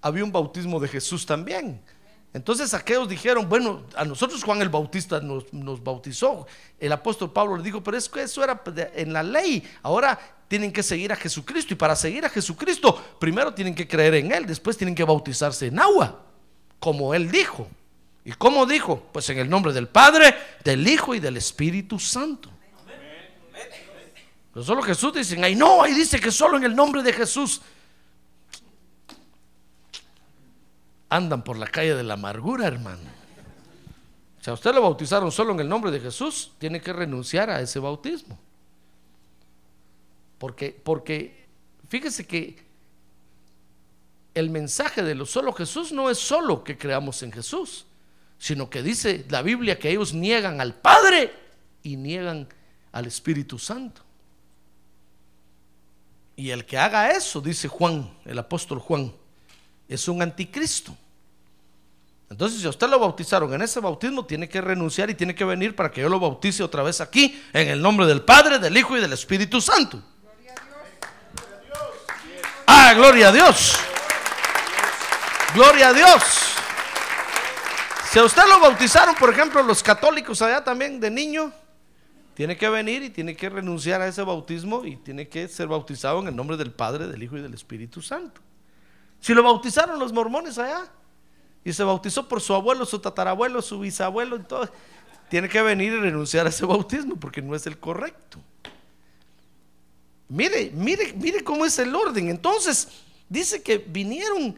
había 0.00 0.24
un 0.24 0.32
bautismo 0.32 0.80
de 0.80 0.88
Jesús 0.88 1.26
también. 1.26 1.82
Entonces 2.34 2.74
aquellos 2.74 3.08
dijeron, 3.08 3.48
bueno, 3.48 3.84
a 3.94 4.04
nosotros 4.04 4.42
Juan 4.42 4.60
el 4.60 4.68
Bautista 4.68 5.20
nos, 5.20 5.46
bautizó. 5.84 6.48
El 6.80 6.90
apóstol 6.90 7.32
Pablo 7.32 7.56
le 7.56 7.62
dijo, 7.62 7.80
pero 7.80 7.96
es 7.96 8.08
que 8.08 8.22
eso 8.22 8.42
era 8.42 8.60
en 8.96 9.12
la 9.12 9.22
ley. 9.22 9.62
Ahora 9.84 10.18
tienen 10.48 10.72
que 10.72 10.82
seguir 10.82 11.12
a 11.12 11.16
Jesucristo. 11.16 11.74
Y 11.74 11.76
para 11.76 11.94
seguir 11.94 12.24
a 12.24 12.28
Jesucristo, 12.28 13.00
primero 13.20 13.54
tienen 13.54 13.72
que 13.72 13.86
creer 13.86 14.14
en 14.14 14.32
Él, 14.32 14.46
después 14.46 14.76
tienen 14.76 14.96
que 14.96 15.04
bautizarse 15.04 15.68
en 15.68 15.78
agua, 15.78 16.24
como 16.80 17.14
Él 17.14 17.30
dijo. 17.30 17.68
¿Y 18.24 18.32
cómo 18.32 18.66
dijo? 18.66 19.06
Pues 19.12 19.30
en 19.30 19.38
el 19.38 19.48
nombre 19.48 19.72
del 19.72 19.86
Padre, 19.86 20.34
del 20.64 20.88
Hijo 20.88 21.14
y 21.14 21.20
del 21.20 21.36
Espíritu 21.36 22.00
Santo. 22.00 22.50
Pero 24.52 24.64
solo 24.64 24.82
Jesús 24.82 25.14
dicen, 25.14 25.44
ay 25.44 25.54
no, 25.54 25.84
ahí 25.84 25.94
dice 25.94 26.18
que 26.18 26.32
solo 26.32 26.56
en 26.56 26.64
el 26.64 26.74
nombre 26.74 27.00
de 27.04 27.12
Jesús. 27.12 27.62
Andan 31.14 31.44
por 31.44 31.56
la 31.56 31.66
calle 31.66 31.94
de 31.94 32.02
la 32.02 32.14
amargura, 32.14 32.66
hermano. 32.66 33.02
Si 34.40 34.50
a 34.50 34.52
usted 34.52 34.74
lo 34.74 34.82
bautizaron 34.82 35.30
solo 35.30 35.52
en 35.52 35.60
el 35.60 35.68
nombre 35.68 35.90
de 35.90 36.00
Jesús, 36.00 36.52
tiene 36.58 36.80
que 36.80 36.92
renunciar 36.92 37.50
a 37.50 37.60
ese 37.60 37.78
bautismo. 37.78 38.38
Porque, 40.38 40.78
porque 40.82 41.46
fíjese 41.88 42.26
que 42.26 42.62
el 44.34 44.50
mensaje 44.50 45.02
de 45.02 45.14
lo 45.14 45.24
solo 45.24 45.52
Jesús 45.52 45.92
no 45.92 46.10
es 46.10 46.18
solo 46.18 46.64
que 46.64 46.76
creamos 46.76 47.22
en 47.22 47.32
Jesús, 47.32 47.86
sino 48.38 48.68
que 48.68 48.82
dice 48.82 49.24
la 49.30 49.42
Biblia 49.42 49.78
que 49.78 49.90
ellos 49.90 50.12
niegan 50.12 50.60
al 50.60 50.74
Padre 50.74 51.32
y 51.82 51.96
niegan 51.96 52.48
al 52.90 53.06
Espíritu 53.06 53.58
Santo. 53.58 54.02
Y 56.36 56.50
el 56.50 56.66
que 56.66 56.76
haga 56.76 57.12
eso, 57.12 57.40
dice 57.40 57.68
Juan, 57.68 58.12
el 58.24 58.38
apóstol 58.40 58.80
Juan, 58.80 59.12
es 59.88 60.08
un 60.08 60.20
anticristo. 60.20 60.96
Entonces, 62.34 62.60
si 62.60 62.66
a 62.66 62.70
usted 62.70 62.88
lo 62.88 62.98
bautizaron 62.98 63.54
en 63.54 63.62
ese 63.62 63.78
bautismo, 63.78 64.26
tiene 64.26 64.48
que 64.48 64.60
renunciar 64.60 65.08
y 65.08 65.14
tiene 65.14 65.36
que 65.36 65.44
venir 65.44 65.76
para 65.76 65.92
que 65.92 66.00
yo 66.00 66.08
lo 66.08 66.18
bautice 66.18 66.64
otra 66.64 66.82
vez 66.82 67.00
aquí, 67.00 67.40
en 67.52 67.68
el 67.68 67.80
nombre 67.80 68.06
del 68.06 68.22
Padre, 68.22 68.58
del 68.58 68.76
Hijo 68.76 68.96
y 68.96 69.00
del 69.00 69.12
Espíritu 69.12 69.60
Santo. 69.60 70.02
Ah, 72.66 72.92
gloria 72.94 73.28
a 73.28 73.32
Dios. 73.32 73.76
Gloria 75.54 75.90
a 75.90 75.92
Dios. 75.92 76.22
Si 78.10 78.18
a 78.18 78.24
usted 78.24 78.42
lo 78.48 78.58
bautizaron, 78.58 79.14
por 79.14 79.30
ejemplo, 79.30 79.62
los 79.62 79.80
católicos 79.80 80.42
allá 80.42 80.64
también 80.64 80.98
de 80.98 81.12
niño, 81.12 81.52
tiene 82.34 82.56
que 82.56 82.68
venir 82.68 83.04
y 83.04 83.10
tiene 83.10 83.36
que 83.36 83.48
renunciar 83.48 84.00
a 84.00 84.08
ese 84.08 84.22
bautismo 84.22 84.84
y 84.84 84.96
tiene 84.96 85.28
que 85.28 85.46
ser 85.46 85.68
bautizado 85.68 86.18
en 86.18 86.26
el 86.26 86.34
nombre 86.34 86.56
del 86.56 86.72
Padre, 86.72 87.06
del 87.06 87.22
Hijo 87.22 87.36
y 87.36 87.42
del 87.42 87.54
Espíritu 87.54 88.02
Santo. 88.02 88.40
Si 89.20 89.32
lo 89.34 89.44
bautizaron 89.44 90.00
los 90.00 90.12
mormones 90.12 90.58
allá, 90.58 90.90
y 91.64 91.72
se 91.72 91.82
bautizó 91.82 92.28
por 92.28 92.40
su 92.40 92.52
abuelo, 92.54 92.84
su 92.84 92.98
tatarabuelo, 92.98 93.62
su 93.62 93.80
bisabuelo, 93.80 94.38
todo. 94.40 94.70
Tiene 95.30 95.48
que 95.48 95.62
venir 95.62 95.92
y 95.94 95.98
renunciar 95.98 96.46
a 96.46 96.50
ese 96.50 96.66
bautismo 96.66 97.16
porque 97.16 97.40
no 97.40 97.54
es 97.54 97.66
el 97.66 97.78
correcto. 97.78 98.38
Mire, 100.28 100.70
mire, 100.74 101.12
mire 101.14 101.42
cómo 101.42 101.64
es 101.64 101.78
el 101.78 101.94
orden. 101.94 102.28
Entonces, 102.28 102.88
dice 103.28 103.62
que 103.62 103.78
vinieron, 103.78 104.54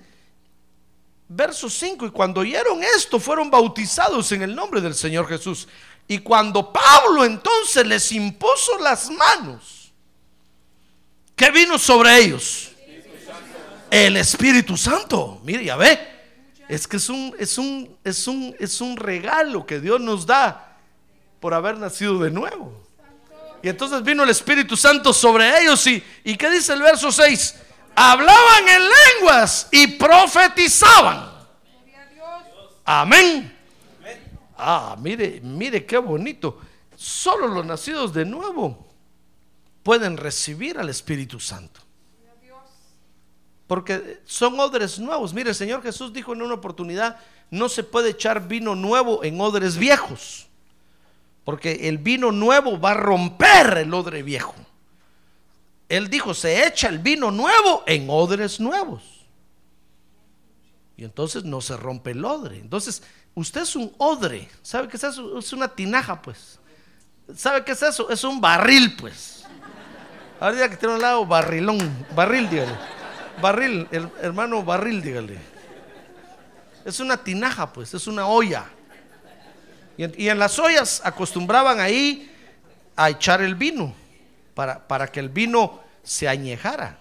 verso 1.28 1.70
5, 1.70 2.06
y 2.06 2.10
cuando 2.10 2.40
oyeron 2.40 2.82
esto, 2.82 3.20
fueron 3.20 3.50
bautizados 3.50 4.32
en 4.32 4.42
el 4.42 4.54
nombre 4.54 4.80
del 4.80 4.94
Señor 4.94 5.28
Jesús. 5.28 5.68
Y 6.08 6.18
cuando 6.18 6.72
Pablo 6.72 7.24
entonces 7.24 7.86
les 7.86 8.10
impuso 8.10 8.78
las 8.80 9.10
manos, 9.10 9.92
¿qué 11.36 11.50
vino 11.52 11.78
sobre 11.78 12.16
ellos? 12.18 12.72
El 13.90 14.16
Espíritu 14.16 14.76
Santo. 14.76 15.40
Mire, 15.44 15.64
ya 15.64 15.76
ve, 15.76 16.15
es 16.68 16.88
que 16.88 16.96
es 16.96 17.08
un, 17.08 17.34
es 17.38 17.58
un, 17.58 17.96
es 18.02 18.26
un, 18.26 18.56
es 18.58 18.80
un 18.80 18.96
regalo 18.96 19.66
que 19.66 19.80
Dios 19.80 20.00
nos 20.00 20.26
da 20.26 20.76
por 21.40 21.54
haber 21.54 21.78
nacido 21.78 22.18
de 22.18 22.30
nuevo. 22.30 22.72
Y 23.62 23.68
entonces 23.68 24.02
vino 24.02 24.22
el 24.22 24.30
Espíritu 24.30 24.76
Santo 24.76 25.12
sobre 25.12 25.62
ellos 25.62 25.86
y, 25.86 26.02
¿y 26.24 26.36
qué 26.36 26.50
dice 26.50 26.72
el 26.72 26.82
verso 26.82 27.10
6? 27.10 27.56
Hablaban 27.94 28.68
en 28.68 28.82
lenguas 28.82 29.68
y 29.70 29.86
profetizaban. 29.86 31.30
Amén. 32.84 33.56
Ah, 34.58 34.96
mire, 34.98 35.40
mire 35.42 35.84
qué 35.84 35.98
bonito. 35.98 36.60
Solo 36.96 37.48
los 37.48 37.64
nacidos 37.64 38.12
de 38.12 38.24
nuevo 38.24 38.86
pueden 39.82 40.16
recibir 40.16 40.78
al 40.78 40.88
Espíritu 40.88 41.38
Santo. 41.38 41.80
Porque 43.66 44.20
son 44.24 44.58
odres 44.60 44.98
nuevos. 44.98 45.34
Mire, 45.34 45.50
el 45.50 45.56
Señor 45.56 45.82
Jesús 45.82 46.12
dijo 46.12 46.32
en 46.32 46.42
una 46.42 46.54
oportunidad, 46.54 47.18
no 47.50 47.68
se 47.68 47.82
puede 47.82 48.10
echar 48.10 48.46
vino 48.46 48.74
nuevo 48.74 49.24
en 49.24 49.40
odres 49.40 49.76
viejos. 49.76 50.46
Porque 51.44 51.88
el 51.88 51.98
vino 51.98 52.32
nuevo 52.32 52.78
va 52.78 52.92
a 52.92 52.94
romper 52.94 53.78
el 53.78 53.94
odre 53.94 54.22
viejo. 54.22 54.54
Él 55.88 56.10
dijo, 56.10 56.34
se 56.34 56.66
echa 56.66 56.88
el 56.88 56.98
vino 56.98 57.30
nuevo 57.30 57.84
en 57.86 58.06
odres 58.10 58.58
nuevos. 58.58 59.02
Y 60.96 61.04
entonces 61.04 61.44
no 61.44 61.60
se 61.60 61.76
rompe 61.76 62.12
el 62.12 62.24
odre. 62.24 62.58
Entonces, 62.58 63.02
usted 63.34 63.62
es 63.62 63.76
un 63.76 63.92
odre. 63.98 64.48
¿Sabe 64.62 64.88
qué 64.88 64.96
es 64.96 65.04
eso? 65.04 65.38
Es 65.38 65.52
una 65.52 65.68
tinaja, 65.68 66.20
pues. 66.20 66.58
¿Sabe 67.34 67.64
qué 67.64 67.72
es 67.72 67.82
eso? 67.82 68.08
Es 68.10 68.24
un 68.24 68.40
barril, 68.40 68.96
pues. 68.96 69.44
Ahora 70.40 70.68
que 70.68 70.76
tiene 70.76 70.94
un 70.94 71.00
lado 71.00 71.24
barrilón, 71.26 72.06
barril, 72.14 72.48
dígale. 72.48 72.95
Barril, 73.40 73.88
hermano 74.22 74.62
barril, 74.62 75.02
dígale. 75.02 75.38
Es 76.84 77.00
una 77.00 77.16
tinaja, 77.16 77.72
pues, 77.72 77.92
es 77.94 78.06
una 78.06 78.26
olla. 78.26 78.66
Y 79.96 80.28
en, 80.28 80.38
las 80.38 80.58
ollas 80.58 81.00
acostumbraban 81.04 81.80
ahí 81.80 82.30
a 82.94 83.10
echar 83.10 83.40
el 83.42 83.54
vino 83.54 83.94
para, 84.54 84.86
para 84.86 85.08
que 85.08 85.20
el 85.20 85.28
vino 85.28 85.80
se 86.02 86.28
añejara. 86.28 86.98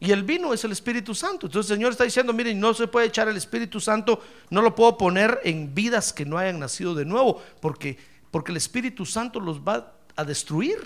Y 0.00 0.12
el 0.12 0.22
vino 0.22 0.54
es 0.54 0.62
el 0.64 0.72
Espíritu 0.72 1.14
Santo. 1.14 1.46
Entonces 1.46 1.70
el 1.70 1.76
Señor 1.76 1.92
está 1.92 2.04
diciendo, 2.04 2.32
miren, 2.32 2.60
no 2.60 2.72
se 2.72 2.86
puede 2.86 3.08
echar 3.08 3.28
el 3.28 3.36
Espíritu 3.36 3.80
Santo, 3.80 4.22
no 4.50 4.62
lo 4.62 4.74
puedo 4.74 4.96
poner 4.96 5.40
en 5.44 5.74
vidas 5.74 6.12
que 6.12 6.24
no 6.24 6.38
hayan 6.38 6.60
nacido 6.60 6.94
de 6.94 7.04
nuevo, 7.04 7.42
porque, 7.60 7.98
porque 8.30 8.52
el 8.52 8.56
Espíritu 8.56 9.04
Santo 9.04 9.40
los 9.40 9.60
va 9.60 9.92
a 10.14 10.24
destruir. 10.24 10.78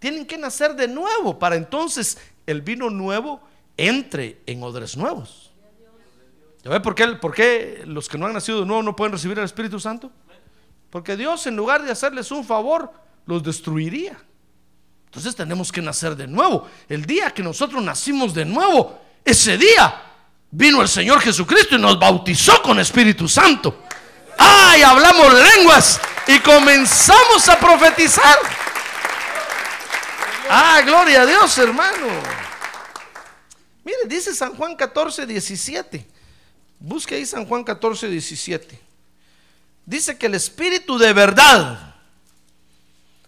Tienen 0.00 0.26
que 0.26 0.36
nacer 0.36 0.74
de 0.74 0.88
nuevo 0.88 1.38
para 1.38 1.54
entonces 1.54 2.18
el 2.46 2.62
vino 2.62 2.90
nuevo 2.90 3.40
entre 3.76 4.40
en 4.46 4.62
odres 4.62 4.96
nuevos. 4.96 5.52
¿Ya 6.62 6.70
ve 6.70 6.80
por 6.80 6.94
qué, 6.94 7.06
por 7.08 7.34
qué 7.34 7.82
los 7.86 8.08
que 8.08 8.18
no 8.18 8.26
han 8.26 8.32
nacido 8.32 8.60
de 8.60 8.66
nuevo 8.66 8.82
no 8.82 8.94
pueden 8.94 9.12
recibir 9.12 9.38
el 9.38 9.44
Espíritu 9.44 9.80
Santo? 9.80 10.10
Porque 10.90 11.16
Dios 11.16 11.46
en 11.46 11.56
lugar 11.56 11.82
de 11.82 11.90
hacerles 11.90 12.30
un 12.30 12.44
favor, 12.44 12.92
los 13.26 13.42
destruiría. 13.42 14.16
Entonces 15.06 15.34
tenemos 15.34 15.70
que 15.72 15.82
nacer 15.82 16.16
de 16.16 16.26
nuevo. 16.26 16.68
El 16.88 17.04
día 17.04 17.30
que 17.30 17.42
nosotros 17.42 17.82
nacimos 17.82 18.32
de 18.32 18.44
nuevo, 18.44 18.98
ese 19.24 19.58
día 19.58 20.02
vino 20.50 20.82
el 20.82 20.88
Señor 20.88 21.20
Jesucristo 21.20 21.76
y 21.76 21.80
nos 21.80 21.98
bautizó 21.98 22.62
con 22.62 22.78
Espíritu 22.78 23.28
Santo. 23.28 23.82
¡Ay! 24.38 24.82
Hablamos 24.82 25.34
lenguas 25.34 26.00
y 26.26 26.38
comenzamos 26.38 27.48
a 27.48 27.58
profetizar. 27.58 28.38
Ah, 30.54 30.82
gloria 30.84 31.22
a 31.22 31.26
Dios, 31.26 31.56
hermano. 31.56 32.08
Mire, 33.82 34.00
dice 34.04 34.34
San 34.34 34.54
Juan 34.54 34.76
14, 34.76 35.24
17. 35.24 36.06
Busque 36.78 37.14
ahí 37.14 37.24
San 37.24 37.46
Juan 37.46 37.64
14, 37.64 38.06
17. 38.06 38.78
dice 39.86 40.18
que 40.18 40.26
el 40.26 40.34
Espíritu 40.34 40.98
de 40.98 41.14
verdad, 41.14 41.94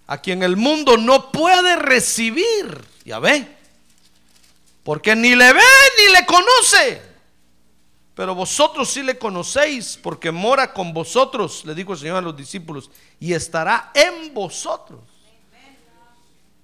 a 0.07 0.19
quien 0.19 0.43
el 0.43 0.59
mundo 0.59 0.99
no 0.99 1.33
puede 1.33 1.77
recibir, 1.77 2.85
ya 3.07 3.19
ve, 3.21 3.49
porque 4.83 5.17
ni 5.17 5.35
le 5.35 5.51
ve 5.51 5.63
ni 5.97 6.13
le 6.13 6.27
conoce. 6.27 7.01
Pero 8.15 8.35
vosotros 8.35 8.91
sí 8.91 9.03
le 9.03 9.17
conocéis, 9.17 9.99
porque 10.03 10.31
mora 10.31 10.75
con 10.75 10.93
vosotros, 10.93 11.65
le 11.65 11.75
dijo 11.75 11.95
el 11.95 11.99
Señor 11.99 12.19
a 12.19 12.21
los 12.21 12.37
discípulos, 12.37 12.91
y 13.19 13.33
estará 13.33 13.93
en 13.95 14.35
vosotros. 14.35 15.14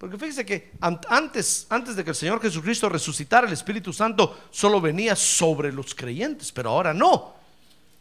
Porque 0.01 0.17
fíjese 0.17 0.47
que 0.47 0.73
antes, 0.81 1.67
antes 1.69 1.95
de 1.95 2.03
que 2.03 2.09
el 2.09 2.17
Señor 2.17 2.41
Jesucristo 2.41 2.89
resucitara, 2.89 3.47
el 3.47 3.53
Espíritu 3.53 3.93
Santo 3.93 4.45
solo 4.51 4.81
venía 4.81 5.15
sobre 5.15 5.71
los 5.71 5.95
creyentes, 5.95 6.51
pero 6.53 6.71
ahora 6.71 6.95
no. 6.95 7.35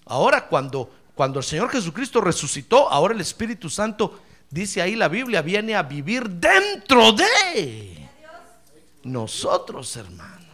Ahora 0.06 0.48
cuando, 0.48 0.89
cuando 1.13 1.39
el 1.39 1.44
Señor 1.44 1.70
Jesucristo 1.70 2.22
resucitó, 2.22 2.89
ahora 2.89 3.13
el 3.13 3.20
Espíritu 3.20 3.70
Santo, 3.70 4.18
dice 4.50 4.82
ahí 4.82 4.96
la 4.96 5.10
Biblia, 5.10 5.41
viene 5.41 5.75
a 5.75 5.84
vivir 5.84 6.29
dentro 6.29 7.12
de 7.12 8.08
nosotros, 9.03 9.94
hermano. 9.98 10.48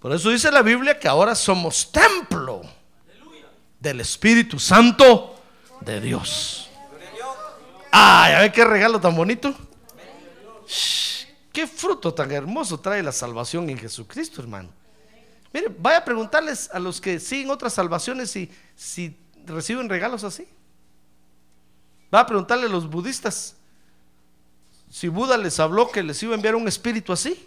Por 0.00 0.14
eso 0.14 0.30
dice 0.30 0.50
la 0.50 0.62
Biblia 0.62 0.98
que 0.98 1.08
ahora 1.08 1.34
somos 1.34 1.92
templo 1.92 2.62
del 3.78 4.00
Espíritu 4.00 4.58
Santo 4.58 5.38
de 5.82 6.00
Dios. 6.00 6.61
Ay, 7.94 8.32
a 8.32 8.40
ver 8.40 8.52
qué 8.52 8.64
regalo 8.64 8.98
tan 8.98 9.14
bonito. 9.14 9.54
qué 11.52 11.66
fruto 11.66 12.14
tan 12.14 12.32
hermoso 12.32 12.80
trae 12.80 13.02
la 13.02 13.12
salvación 13.12 13.68
en 13.68 13.76
Jesucristo, 13.76 14.40
hermano. 14.40 14.70
Mire, 15.52 15.66
vaya 15.78 15.98
a 15.98 16.04
preguntarles 16.04 16.70
a 16.72 16.78
los 16.78 16.98
que 17.02 17.20
siguen 17.20 17.50
otras 17.50 17.74
salvaciones 17.74 18.30
si, 18.30 18.50
si 18.74 19.14
reciben 19.44 19.90
regalos 19.90 20.24
así. 20.24 20.48
Va 22.12 22.20
a 22.20 22.26
preguntarle 22.26 22.64
a 22.64 22.70
los 22.70 22.88
budistas 22.88 23.56
si 24.90 25.08
Buda 25.08 25.36
les 25.36 25.60
habló 25.60 25.90
que 25.90 26.02
les 26.02 26.22
iba 26.22 26.32
a 26.32 26.36
enviar 26.36 26.54
un 26.54 26.68
espíritu 26.68 27.12
así. 27.12 27.46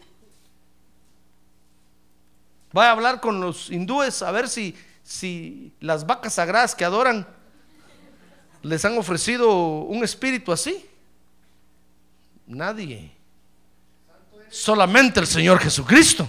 Va 2.78 2.90
a 2.90 2.92
hablar 2.92 3.20
con 3.20 3.42
los 3.42 3.72
hindúes 3.72 4.22
a 4.22 4.30
ver 4.30 4.48
si, 4.48 4.76
si 5.04 5.74
las 5.80 6.06
vacas 6.06 6.36
sagradas 6.36 6.76
que 6.76 6.86
adoran 6.86 7.28
les 8.66 8.84
han 8.84 8.98
ofrecido 8.98 9.54
un 9.54 10.04
espíritu 10.04 10.52
así. 10.52 10.84
Nadie. 12.48 13.12
Solamente 14.50 15.20
el 15.20 15.28
Señor 15.28 15.60
Jesucristo. 15.60 16.28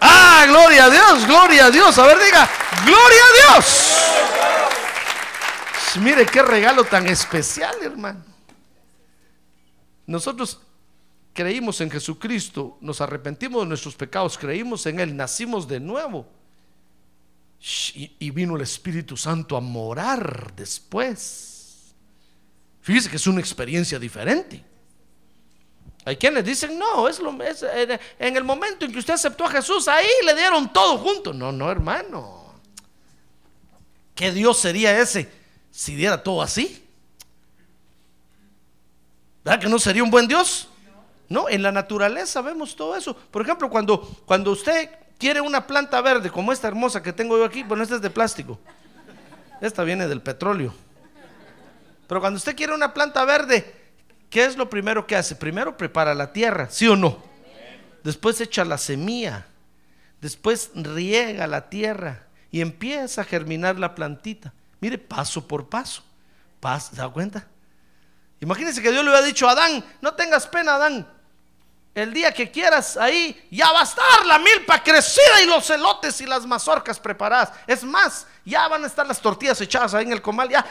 Ah, 0.00 0.46
gloria 0.48 0.86
a 0.86 0.90
Dios, 0.90 1.26
gloria 1.26 1.66
a 1.66 1.70
Dios. 1.70 1.98
A 1.98 2.06
ver, 2.06 2.16
diga, 2.18 2.48
gloria 2.86 3.20
a 3.22 3.54
Dios. 3.54 3.92
Mire 6.00 6.24
qué 6.26 6.42
regalo 6.42 6.84
tan 6.84 7.06
especial, 7.06 7.76
hermano. 7.82 8.24
Nosotros 10.06 10.58
creímos 11.34 11.82
en 11.82 11.90
Jesucristo, 11.90 12.78
nos 12.80 13.02
arrepentimos 13.02 13.62
de 13.62 13.68
nuestros 13.68 13.94
pecados, 13.94 14.38
creímos 14.38 14.86
en 14.86 15.00
Él, 15.00 15.14
nacimos 15.14 15.68
de 15.68 15.80
nuevo. 15.80 16.26
Y, 17.66 18.30
vino 18.30 18.56
el 18.56 18.62
Espíritu 18.62 19.16
Santo 19.16 19.56
a 19.56 19.60
morar 19.60 20.52
después. 20.54 21.94
Fíjese 22.82 23.08
que 23.08 23.16
es 23.16 23.26
una 23.26 23.40
experiencia 23.40 23.98
diferente. 23.98 24.62
Hay 26.04 26.16
quienes 26.16 26.44
dicen, 26.44 26.78
no, 26.78 27.08
es 27.08 27.18
lo 27.20 27.42
es, 27.42 27.64
en 28.18 28.36
el 28.36 28.44
momento 28.44 28.84
en 28.84 28.92
que 28.92 28.98
usted 28.98 29.14
aceptó 29.14 29.46
a 29.46 29.50
Jesús, 29.50 29.88
ahí 29.88 30.06
le 30.26 30.34
dieron 30.34 30.70
todo 30.70 30.98
junto. 30.98 31.32
No, 31.32 31.52
no, 31.52 31.70
hermano. 31.70 32.52
¿Qué 34.14 34.30
Dios 34.30 34.58
sería 34.58 35.00
ese 35.00 35.32
si 35.70 35.94
diera 35.94 36.22
todo 36.22 36.42
así? 36.42 36.86
¿Verdad 39.42 39.60
que 39.60 39.68
no 39.70 39.78
sería 39.78 40.04
un 40.04 40.10
buen 40.10 40.28
Dios? 40.28 40.68
No, 41.30 41.48
en 41.48 41.62
la 41.62 41.72
naturaleza 41.72 42.42
vemos 42.42 42.76
todo 42.76 42.94
eso. 42.94 43.16
Por 43.16 43.40
ejemplo, 43.40 43.70
cuando, 43.70 44.02
cuando 44.26 44.50
usted 44.50 44.90
quiere 45.24 45.40
una 45.40 45.66
planta 45.66 46.02
verde 46.02 46.30
como 46.30 46.52
esta 46.52 46.68
hermosa 46.68 47.02
que 47.02 47.10
tengo 47.10 47.38
yo 47.38 47.46
aquí, 47.46 47.62
bueno, 47.62 47.82
esta 47.82 47.94
es 47.94 48.02
de 48.02 48.10
plástico. 48.10 48.60
Esta 49.58 49.82
viene 49.82 50.06
del 50.06 50.20
petróleo. 50.20 50.74
Pero 52.06 52.20
cuando 52.20 52.36
usted 52.36 52.54
quiere 52.54 52.74
una 52.74 52.92
planta 52.92 53.24
verde, 53.24 53.74
¿qué 54.28 54.44
es 54.44 54.54
lo 54.58 54.68
primero 54.68 55.06
que 55.06 55.16
hace? 55.16 55.34
Primero 55.34 55.78
prepara 55.78 56.14
la 56.14 56.30
tierra, 56.30 56.68
¿sí 56.68 56.86
o 56.88 56.94
no? 56.94 57.22
Después 58.02 58.38
echa 58.42 58.66
la 58.66 58.76
semilla. 58.76 59.46
Después 60.20 60.72
riega 60.74 61.46
la 61.46 61.70
tierra 61.70 62.26
y 62.50 62.60
empieza 62.60 63.22
a 63.22 63.24
germinar 63.24 63.78
la 63.78 63.94
plantita. 63.94 64.52
Mire, 64.78 64.98
paso 64.98 65.48
por 65.48 65.70
paso. 65.70 66.04
¿Se 66.78 66.96
da 66.96 67.08
cuenta? 67.08 67.46
Imagínense 68.40 68.82
que 68.82 68.90
Dios 68.90 69.02
le 69.02 69.08
hubiera 69.08 69.24
dicho 69.24 69.48
a 69.48 69.52
Adán, 69.52 69.82
no 70.02 70.12
tengas 70.12 70.46
pena, 70.46 70.74
Adán. 70.74 71.08
El 71.94 72.12
día 72.12 72.32
que 72.32 72.50
quieras 72.50 72.96
ahí, 72.96 73.46
ya 73.50 73.70
va 73.72 73.80
a 73.80 73.84
estar 73.84 74.26
la 74.26 74.38
milpa 74.38 74.82
crecida 74.82 75.42
y 75.42 75.46
los 75.46 75.68
elotes 75.70 76.20
y 76.20 76.26
las 76.26 76.44
mazorcas 76.44 76.98
preparadas. 76.98 77.52
Es 77.66 77.84
más, 77.84 78.26
ya 78.44 78.66
van 78.66 78.82
a 78.82 78.86
estar 78.88 79.06
las 79.06 79.20
tortillas 79.20 79.60
echadas 79.60 79.94
ahí 79.94 80.04
en 80.04 80.12
el 80.12 80.20
comal. 80.20 80.48
Ya, 80.48 80.64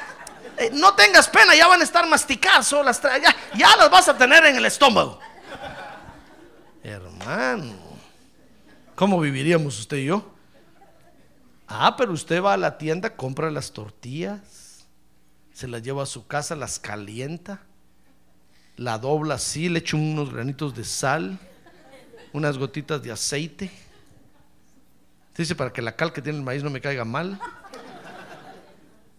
eh, 0.57 0.69
no 0.73 0.93
tengas 0.95 1.29
pena, 1.29 1.55
ya 1.55 1.67
van 1.67 1.79
a 1.79 1.83
estar 1.83 2.05
masticadas 2.07 2.71
las 2.83 3.01
ya, 3.01 3.75
las 3.77 3.89
vas 3.89 4.09
a 4.09 4.17
tener 4.17 4.45
en 4.45 4.57
el 4.57 4.65
estómago. 4.65 5.19
Hermano, 6.83 7.73
¿cómo 8.95 9.19
viviríamos 9.21 9.79
usted 9.79 9.97
y 9.97 10.05
yo? 10.05 10.29
Ah, 11.67 11.95
pero 11.95 12.11
usted 12.11 12.43
va 12.43 12.53
a 12.53 12.57
la 12.57 12.77
tienda, 12.77 13.15
compra 13.15 13.49
las 13.49 13.71
tortillas 13.71 14.63
se 15.53 15.67
la 15.67 15.79
lleva 15.79 16.03
a 16.03 16.07
su 16.07 16.27
casa, 16.27 16.55
las 16.55 16.79
calienta, 16.79 17.61
la 18.77 18.97
dobla 18.97 19.35
así, 19.35 19.69
le 19.69 19.79
echa 19.79 19.97
unos 19.97 20.33
granitos 20.33 20.75
de 20.75 20.83
sal, 20.83 21.39
unas 22.31 22.57
gotitas 22.57 23.01
de 23.03 23.11
aceite. 23.11 23.71
Dice 25.35 25.55
para 25.55 25.71
que 25.71 25.81
la 25.81 25.95
cal 25.95 26.13
que 26.13 26.21
tiene 26.21 26.37
el 26.39 26.43
maíz 26.43 26.63
no 26.63 26.69
me 26.69 26.81
caiga 26.81 27.05
mal. 27.05 27.39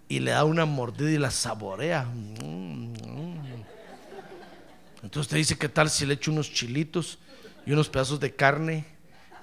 Y 0.08 0.20
le 0.20 0.32
da 0.32 0.44
una 0.44 0.64
mordida 0.64 1.10
y 1.10 1.18
la 1.18 1.30
saborea. 1.30 2.06
Entonces 5.02 5.20
usted 5.20 5.36
dice, 5.36 5.58
¿qué 5.58 5.68
tal 5.68 5.90
si 5.90 6.06
le 6.06 6.14
echo 6.14 6.30
unos 6.30 6.52
chilitos 6.52 7.18
y 7.66 7.72
unos 7.72 7.88
pedazos 7.88 8.20
de 8.20 8.34
carne 8.34 8.84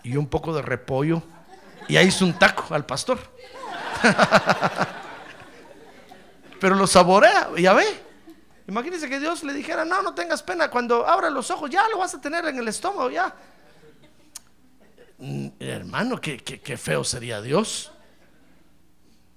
y 0.03 0.15
un 0.15 0.27
poco 0.27 0.53
de 0.53 0.61
repollo? 0.61 1.23
Y 1.87 1.97
ahí 1.97 2.07
hizo 2.07 2.25
un 2.25 2.33
taco 2.33 2.73
al 2.73 2.85
pastor. 2.85 3.19
pero 6.59 6.75
lo 6.75 6.87
saborea, 6.87 7.49
ya 7.57 7.73
ve. 7.73 8.10
Imagínense 8.71 9.09
que 9.09 9.19
Dios 9.19 9.43
le 9.43 9.53
dijera, 9.53 9.83
no, 9.83 10.01
no 10.01 10.15
tengas 10.15 10.41
pena, 10.41 10.71
cuando 10.71 11.05
abra 11.05 11.29
los 11.29 11.51
ojos 11.51 11.69
ya 11.69 11.85
lo 11.89 11.97
vas 11.97 12.15
a 12.15 12.21
tener 12.21 12.45
en 12.45 12.57
el 12.57 12.69
estómago, 12.69 13.09
ya. 13.09 13.35
Mm, 15.17 15.47
hermano, 15.59 16.21
qué, 16.21 16.37
qué, 16.37 16.77
feo 16.77 17.03
sería 17.03 17.41
Dios. 17.41 17.91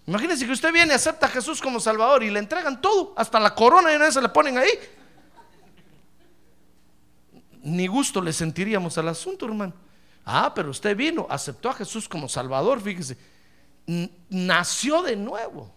Imagínense 0.06 0.46
que 0.46 0.52
usted 0.52 0.72
viene, 0.72 0.94
acepta 0.94 1.26
a 1.26 1.28
Jesús 1.30 1.60
como 1.60 1.80
Salvador 1.80 2.22
y 2.22 2.30
le 2.30 2.38
entregan 2.38 2.80
todo, 2.80 3.12
hasta 3.16 3.40
la 3.40 3.56
corona 3.56 3.90
y 3.92 3.96
una 3.96 4.04
vez 4.04 4.14
se 4.14 4.22
le 4.22 4.28
ponen 4.28 4.56
ahí. 4.56 4.70
Ni 7.64 7.88
gusto 7.88 8.22
le 8.22 8.32
sentiríamos 8.32 8.96
al 8.98 9.08
asunto, 9.08 9.46
hermano. 9.46 9.72
Ah, 10.24 10.52
pero 10.54 10.70
usted 10.70 10.96
vino, 10.96 11.26
aceptó 11.28 11.70
a 11.70 11.74
Jesús 11.74 12.08
como 12.08 12.28
Salvador, 12.28 12.80
fíjese. 12.80 13.18
Nació 14.30 15.02
de 15.02 15.16
nuevo. 15.16 15.74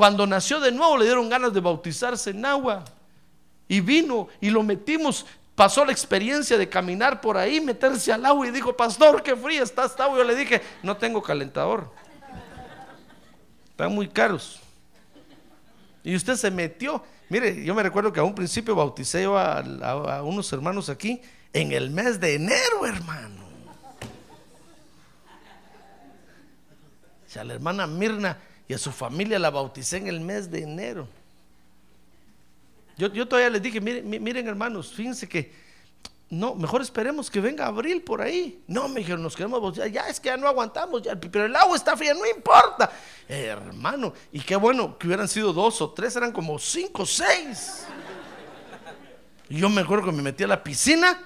Cuando 0.00 0.26
nació 0.26 0.60
de 0.60 0.72
nuevo 0.72 0.96
le 0.96 1.04
dieron 1.04 1.28
ganas 1.28 1.52
de 1.52 1.60
bautizarse 1.60 2.30
en 2.30 2.42
agua. 2.46 2.82
Y 3.68 3.80
vino 3.80 4.28
y 4.40 4.48
lo 4.48 4.62
metimos. 4.62 5.26
Pasó 5.54 5.84
la 5.84 5.92
experiencia 5.92 6.56
de 6.56 6.70
caminar 6.70 7.20
por 7.20 7.36
ahí, 7.36 7.60
meterse 7.60 8.10
al 8.10 8.24
agua 8.24 8.46
y 8.46 8.50
dijo, 8.50 8.74
pastor, 8.74 9.22
qué 9.22 9.36
fría 9.36 9.62
está 9.62 9.84
esta 9.84 10.04
agua. 10.04 10.16
Yo 10.16 10.24
le 10.24 10.34
dije, 10.34 10.62
no 10.82 10.96
tengo 10.96 11.20
calentador. 11.20 11.92
Están 13.72 13.94
muy 13.94 14.08
caros. 14.08 14.58
Y 16.02 16.16
usted 16.16 16.36
se 16.36 16.50
metió. 16.50 17.04
Mire, 17.28 17.62
yo 17.62 17.74
me 17.74 17.82
recuerdo 17.82 18.10
que 18.10 18.20
a 18.20 18.24
un 18.24 18.34
principio 18.34 18.74
bauticé 18.74 19.26
a, 19.26 19.58
a 19.58 20.22
unos 20.22 20.50
hermanos 20.50 20.88
aquí 20.88 21.20
en 21.52 21.72
el 21.72 21.90
mes 21.90 22.18
de 22.18 22.36
enero, 22.36 22.86
hermano. 22.86 23.44
O 27.26 27.30
sea, 27.30 27.44
la 27.44 27.52
hermana 27.52 27.86
Mirna 27.86 28.38
y 28.70 28.72
a 28.72 28.78
su 28.78 28.92
familia 28.92 29.36
la 29.40 29.50
bauticé 29.50 29.96
en 29.96 30.06
el 30.06 30.20
mes 30.20 30.48
de 30.48 30.62
enero. 30.62 31.08
Yo, 32.96 33.26
todavía 33.26 33.50
les 33.50 33.60
dije, 33.60 33.80
miren, 33.80 34.08
miren 34.08 34.46
hermanos, 34.46 34.92
fíjense 34.92 35.28
que 35.28 35.52
no, 36.28 36.54
mejor 36.54 36.80
esperemos 36.80 37.28
que 37.28 37.40
venga 37.40 37.66
abril 37.66 38.00
por 38.02 38.22
ahí. 38.22 38.62
No, 38.68 38.86
me 38.86 39.00
dijeron, 39.00 39.24
nos 39.24 39.34
queremos 39.34 39.60
bautizar. 39.60 39.90
Ya 39.90 40.02
es 40.02 40.20
que 40.20 40.28
ya 40.28 40.36
no 40.36 40.46
aguantamos, 40.46 41.02
ya, 41.02 41.16
pero 41.16 41.46
el 41.46 41.56
agua 41.56 41.74
está 41.74 41.96
fría, 41.96 42.14
no 42.14 42.24
importa. 42.24 42.92
hermano, 43.26 44.12
y 44.30 44.38
qué 44.38 44.54
bueno 44.54 44.96
que 44.96 45.08
hubieran 45.08 45.26
sido 45.26 45.52
dos 45.52 45.82
o 45.82 45.90
tres, 45.90 46.14
eran 46.14 46.30
como 46.30 46.56
cinco, 46.56 47.04
seis. 47.04 47.86
Y 49.48 49.58
yo 49.58 49.68
me 49.68 49.80
acuerdo 49.80 50.04
que 50.04 50.12
me 50.12 50.22
metí 50.22 50.44
a 50.44 50.46
la 50.46 50.62
piscina 50.62 51.18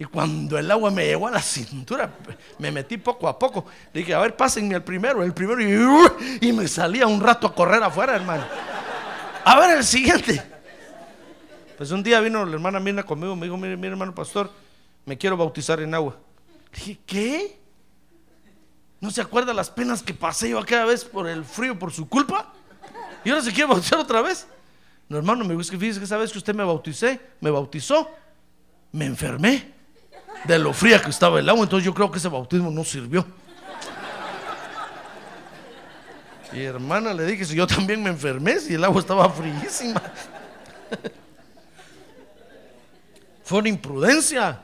Y 0.00 0.06
cuando 0.06 0.56
el 0.56 0.70
agua 0.70 0.90
me 0.90 1.04
llegó 1.04 1.28
a 1.28 1.30
la 1.30 1.42
cintura, 1.42 2.10
me 2.58 2.72
metí 2.72 2.96
poco 2.96 3.28
a 3.28 3.38
poco. 3.38 3.66
Dije, 3.92 4.14
a 4.14 4.18
ver, 4.20 4.34
pásenme 4.34 4.74
el 4.74 4.82
primero, 4.82 5.22
el 5.22 5.34
primero. 5.34 5.60
Y, 5.60 6.48
y 6.48 6.52
me 6.54 6.66
salía 6.68 7.06
un 7.06 7.20
rato 7.20 7.46
a 7.46 7.54
correr 7.54 7.82
afuera, 7.82 8.16
hermano. 8.16 8.42
A 9.44 9.60
ver, 9.60 9.76
el 9.76 9.84
siguiente. 9.84 10.42
Pues 11.76 11.90
un 11.90 12.02
día 12.02 12.18
vino 12.20 12.46
la 12.46 12.54
hermana 12.54 12.80
Mirna 12.80 13.02
conmigo, 13.02 13.36
me 13.36 13.44
dijo, 13.44 13.58
mire, 13.58 13.76
mire 13.76 13.88
hermano 13.88 14.14
pastor, 14.14 14.50
me 15.04 15.18
quiero 15.18 15.36
bautizar 15.36 15.78
en 15.80 15.94
agua. 15.94 16.16
Dije, 16.72 16.98
¿qué? 17.04 17.60
¿No 19.02 19.10
se 19.10 19.20
acuerda 19.20 19.52
las 19.52 19.68
penas 19.68 20.02
que 20.02 20.14
pasé 20.14 20.48
yo 20.48 20.60
aquella 20.60 20.86
vez 20.86 21.04
por 21.04 21.28
el 21.28 21.44
frío, 21.44 21.78
por 21.78 21.92
su 21.92 22.08
culpa? 22.08 22.50
¿Y 23.22 23.28
ahora 23.28 23.42
se 23.42 23.52
quiere 23.52 23.68
bautizar 23.68 23.98
otra 23.98 24.22
vez? 24.22 24.46
No, 25.10 25.18
hermano, 25.18 25.44
me 25.44 25.54
gusta 25.54 25.72
que 25.72 25.78
fíjese 25.78 25.98
que 25.98 26.06
esa 26.06 26.16
vez 26.16 26.32
que 26.32 26.38
usted 26.38 26.54
me 26.54 26.64
bauticé, 26.64 27.20
me 27.42 27.50
bautizó, 27.50 28.08
me 28.92 29.04
enfermé 29.04 29.78
de 30.44 30.58
lo 30.58 30.72
fría 30.72 31.00
que 31.00 31.10
estaba 31.10 31.38
el 31.38 31.48
agua, 31.48 31.62
entonces 31.62 31.84
yo 31.84 31.94
creo 31.94 32.10
que 32.10 32.18
ese 32.18 32.28
bautismo 32.28 32.70
no 32.70 32.84
sirvió. 32.84 33.26
Y 36.52 36.62
hermana 36.62 37.14
le 37.14 37.26
dije, 37.26 37.44
si 37.44 37.54
yo 37.54 37.66
también 37.66 38.02
me 38.02 38.10
enfermé, 38.10 38.58
si 38.58 38.74
el 38.74 38.82
agua 38.82 39.00
estaba 39.00 39.28
fríísima. 39.30 40.02
Fue 43.44 43.58
una 43.58 43.68
imprudencia. 43.68 44.60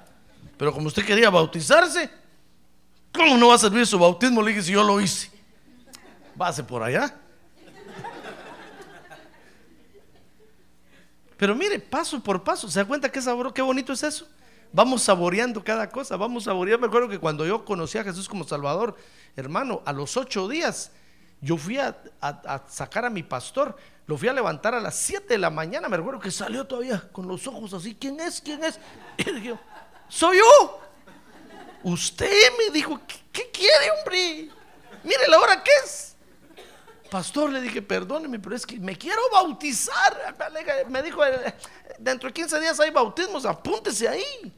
Pero 0.56 0.72
como 0.72 0.88
usted 0.88 1.04
quería 1.04 1.30
bautizarse, 1.30 2.10
¿cómo 3.12 3.36
no 3.36 3.48
va 3.48 3.54
a 3.54 3.58
servir 3.58 3.86
su 3.86 3.98
bautismo? 3.98 4.42
Le 4.42 4.50
dije, 4.50 4.62
si 4.62 4.72
yo 4.72 4.82
lo 4.82 5.00
hice. 5.00 5.30
Váse 6.34 6.64
por 6.64 6.82
allá. 6.82 7.14
Pero 11.36 11.54
mire, 11.54 11.78
paso 11.78 12.20
por 12.22 12.42
paso, 12.42 12.68
¿se 12.68 12.78
da 12.78 12.86
cuenta 12.86 13.12
qué 13.12 13.20
sabor, 13.20 13.52
qué 13.52 13.60
bonito 13.60 13.92
es 13.92 14.02
eso? 14.02 14.26
Vamos 14.72 15.02
saboreando 15.02 15.62
cada 15.62 15.88
cosa, 15.88 16.16
vamos 16.16 16.44
saboreando. 16.44 16.87
Me 16.87 16.88
acuerdo 16.88 17.09
que 17.09 17.18
cuando 17.18 17.46
yo 17.46 17.64
conocí 17.64 17.98
a 17.98 18.05
Jesús 18.05 18.29
como 18.29 18.44
Salvador, 18.44 18.96
hermano, 19.37 19.83
a 19.85 19.92
los 19.92 20.16
ocho 20.16 20.48
días, 20.48 20.92
yo 21.40 21.57
fui 21.57 21.79
a, 21.79 21.96
sacar 22.68 23.05
a 23.05 23.11
mi 23.11 23.22
pastor 23.22 23.76
lo 24.07 24.16
fui 24.16 24.29
a 24.29 24.33
levantar 24.33 24.74
a 24.74 24.81
las 24.81 24.94
7 24.94 25.26
de 25.26 25.38
la 25.38 25.50
mañana. 25.50 25.88
Me 25.88 25.96
recuerdo 25.96 26.20
que 26.20 26.31
salió 26.31 26.64
todavía 26.64 27.09
con 27.11 27.26
los 27.26 27.46
ojos 27.46 27.74
así. 27.74 27.96
¿Quién 27.96 28.20
es? 28.20 28.40
¿Quién 28.40 28.62
es? 28.62 28.79
Y 29.16 29.24
dije, 29.33 29.59
soy 30.09 30.38
yo. 30.38 30.81
Usted 31.83 32.31
me 32.59 32.72
dijo, 32.72 33.00
¿qué, 33.33 33.50
quiere, 33.50 33.90
hombre? 33.98 34.48
Mire 35.02 35.29
la 35.29 35.38
hora 35.38 35.62
que 35.62 35.70
es. 35.85 36.14
Pastor, 37.11 37.50
le 37.50 37.61
dije, 37.61 37.83
perdóneme, 37.83 38.38
pero 38.38 38.55
es 38.55 38.64
que 38.64 38.79
me 38.79 38.96
quiero 38.96 39.20
bautizar. 39.33 40.37
Me 40.88 41.02
dijo, 41.02 41.22
dentro 41.98 42.28
de 42.28 42.35
15 42.35 42.61
días 42.61 42.80
hay 42.80 42.90
bautismos, 42.90 43.44
apúntese 43.44 44.09
ahí. 44.09 44.52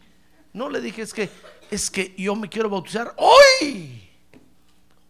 No, 0.53 0.69
le 0.69 0.81
dije, 0.81 1.03
es 1.03 1.13
que, 1.13 1.31
es 1.71 1.91
que 1.91 2.15
yo 2.17 2.35
me 2.35 2.49
quiero 2.49 2.69
bautizar 2.69 3.15
hoy. 3.17 4.09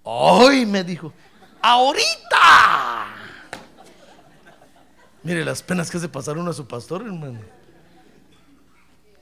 Hoy, 0.03 0.67
me 0.67 0.83
dijo, 0.85 1.13
ahorita. 1.61 3.15
Mire 5.23 5.45
las 5.45 5.63
penas 5.63 5.91
que 5.91 5.99
hace 5.99 6.09
pasar 6.09 6.39
uno 6.39 6.51
a 6.51 6.55
su 6.55 6.67
pastor, 6.67 7.03
hermano. 7.03 7.41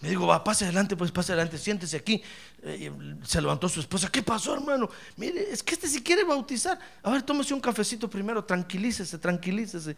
Me 0.00 0.10
digo, 0.10 0.26
va, 0.26 0.44
pase 0.44 0.64
adelante, 0.64 0.94
pues 0.94 1.10
pase 1.10 1.32
adelante, 1.32 1.58
siéntese 1.58 1.96
aquí. 1.96 2.22
Eh, 2.62 2.92
se 3.24 3.40
levantó 3.40 3.68
su 3.68 3.80
esposa. 3.80 4.08
¿Qué 4.10 4.22
pasó, 4.22 4.54
hermano? 4.54 4.88
Mire, 5.16 5.50
es 5.50 5.62
que 5.62 5.74
este 5.74 5.88
si 5.88 6.02
quiere 6.02 6.22
bautizar. 6.22 6.78
A 7.02 7.10
ver, 7.10 7.22
tómese 7.22 7.54
un 7.54 7.60
cafecito 7.60 8.08
primero, 8.08 8.44
tranquilícese, 8.44 9.18
tranquilícese. 9.18 9.96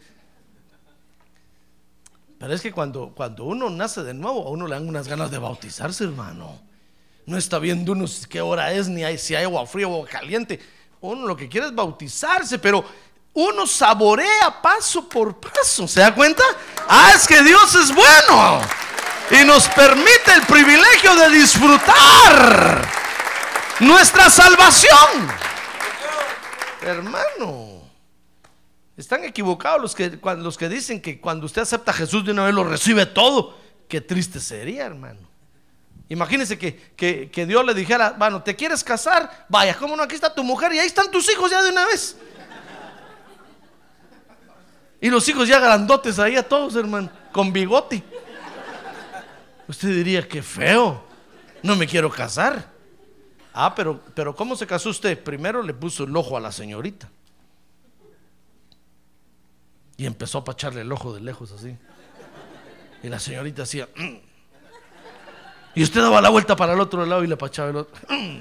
Pero 2.38 2.54
es 2.54 2.60
que 2.60 2.72
cuando, 2.72 3.12
cuando 3.14 3.44
uno 3.44 3.68
nace 3.68 4.02
de 4.02 4.14
nuevo, 4.14 4.46
a 4.46 4.50
uno 4.50 4.66
le 4.66 4.74
dan 4.74 4.88
unas 4.88 5.08
ganas 5.08 5.30
de 5.30 5.38
bautizarse, 5.38 6.04
hermano. 6.04 6.60
No 7.26 7.36
está 7.36 7.58
viendo 7.58 7.92
uno 7.92 8.06
qué 8.28 8.40
hora 8.40 8.72
es, 8.72 8.88
ni 8.88 9.04
hay, 9.04 9.18
si 9.18 9.34
hay 9.34 9.44
agua 9.44 9.66
fría 9.66 9.88
o 9.88 9.94
agua 9.94 10.08
caliente. 10.08 10.60
Uno 11.00 11.26
lo 11.26 11.36
que 11.36 11.48
quiere 11.48 11.66
es 11.66 11.74
bautizarse, 11.74 12.58
pero 12.58 12.84
uno 13.34 13.66
saborea 13.66 14.62
paso 14.62 15.08
por 15.08 15.38
paso. 15.38 15.86
¿Se 15.86 16.00
da 16.00 16.14
cuenta? 16.14 16.42
Ah, 16.88 17.12
es 17.14 17.26
que 17.26 17.42
Dios 17.42 17.74
es 17.74 17.94
bueno 17.94 18.60
y 19.30 19.44
nos 19.44 19.68
permite 19.68 20.32
el 20.34 20.42
privilegio 20.42 21.14
de 21.16 21.30
disfrutar 21.30 22.88
nuestra 23.80 24.30
salvación. 24.30 25.28
Hermano, 26.80 27.77
están 28.98 29.22
equivocados 29.22 29.80
los 29.80 29.94
que, 29.94 30.18
los 30.38 30.58
que 30.58 30.68
dicen 30.68 31.00
que 31.00 31.20
cuando 31.20 31.46
usted 31.46 31.62
acepta 31.62 31.92
a 31.92 31.94
Jesús 31.94 32.24
de 32.24 32.32
una 32.32 32.44
vez 32.44 32.52
lo 32.52 32.64
recibe 32.64 33.06
todo. 33.06 33.56
Qué 33.86 34.00
triste 34.00 34.40
sería, 34.40 34.86
hermano. 34.86 35.20
Imagínese 36.08 36.58
que, 36.58 36.92
que, 36.96 37.30
que 37.30 37.46
Dios 37.46 37.64
le 37.64 37.74
dijera, 37.74 38.16
bueno, 38.18 38.42
¿te 38.42 38.56
quieres 38.56 38.82
casar? 38.82 39.46
Vaya, 39.48 39.76
¿cómo 39.78 39.94
no? 39.94 40.02
Aquí 40.02 40.16
está 40.16 40.34
tu 40.34 40.42
mujer 40.42 40.72
y 40.72 40.80
ahí 40.80 40.88
están 40.88 41.12
tus 41.12 41.30
hijos 41.30 41.48
ya 41.48 41.62
de 41.62 41.70
una 41.70 41.86
vez. 41.86 42.16
Y 45.00 45.10
los 45.10 45.28
hijos 45.28 45.46
ya 45.46 45.60
grandotes 45.60 46.18
ahí 46.18 46.34
a 46.34 46.46
todos, 46.46 46.74
hermano, 46.74 47.08
con 47.30 47.52
bigote. 47.52 48.02
Usted 49.68 49.90
diría, 49.90 50.26
qué 50.26 50.42
feo, 50.42 51.04
no 51.62 51.76
me 51.76 51.86
quiero 51.86 52.10
casar. 52.10 52.68
Ah, 53.54 53.72
pero, 53.76 54.00
pero 54.12 54.34
¿cómo 54.34 54.56
se 54.56 54.66
casó 54.66 54.90
usted? 54.90 55.22
Primero 55.22 55.62
le 55.62 55.72
puso 55.72 56.02
el 56.02 56.16
ojo 56.16 56.36
a 56.36 56.40
la 56.40 56.50
señorita. 56.50 57.08
Y 59.98 60.06
empezó 60.06 60.38
a 60.38 60.44
pacharle 60.44 60.80
el 60.80 60.92
ojo 60.92 61.12
de 61.12 61.20
lejos 61.20 61.52
así. 61.52 61.76
Y 63.02 63.08
la 63.08 63.18
señorita 63.18 63.64
hacía... 63.64 63.88
Mm". 63.96 64.16
Y 65.74 65.82
usted 65.82 66.00
daba 66.00 66.22
la 66.22 66.30
vuelta 66.30 66.56
para 66.56 66.72
el 66.72 66.80
otro 66.80 67.04
lado 67.04 67.22
y 67.24 67.26
le 67.26 67.36
pachaba 67.36 67.70
el 67.70 67.76
otro. 67.76 68.00
Mm". 68.08 68.40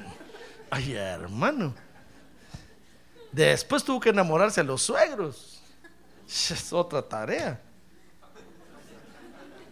Ay, 0.70 0.94
hermano. 0.94 1.74
Después 3.32 3.84
tuvo 3.84 4.00
que 4.00 4.10
enamorarse 4.10 4.62
a 4.62 4.64
los 4.64 4.84
suegros. 4.84 5.62
Es 6.28 6.72
otra 6.72 7.02
tarea. 7.02 7.60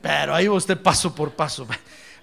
Pero 0.02 0.34
ahí 0.34 0.50
usted 0.50 0.82
paso 0.82 1.14
por 1.14 1.32
paso, 1.32 1.68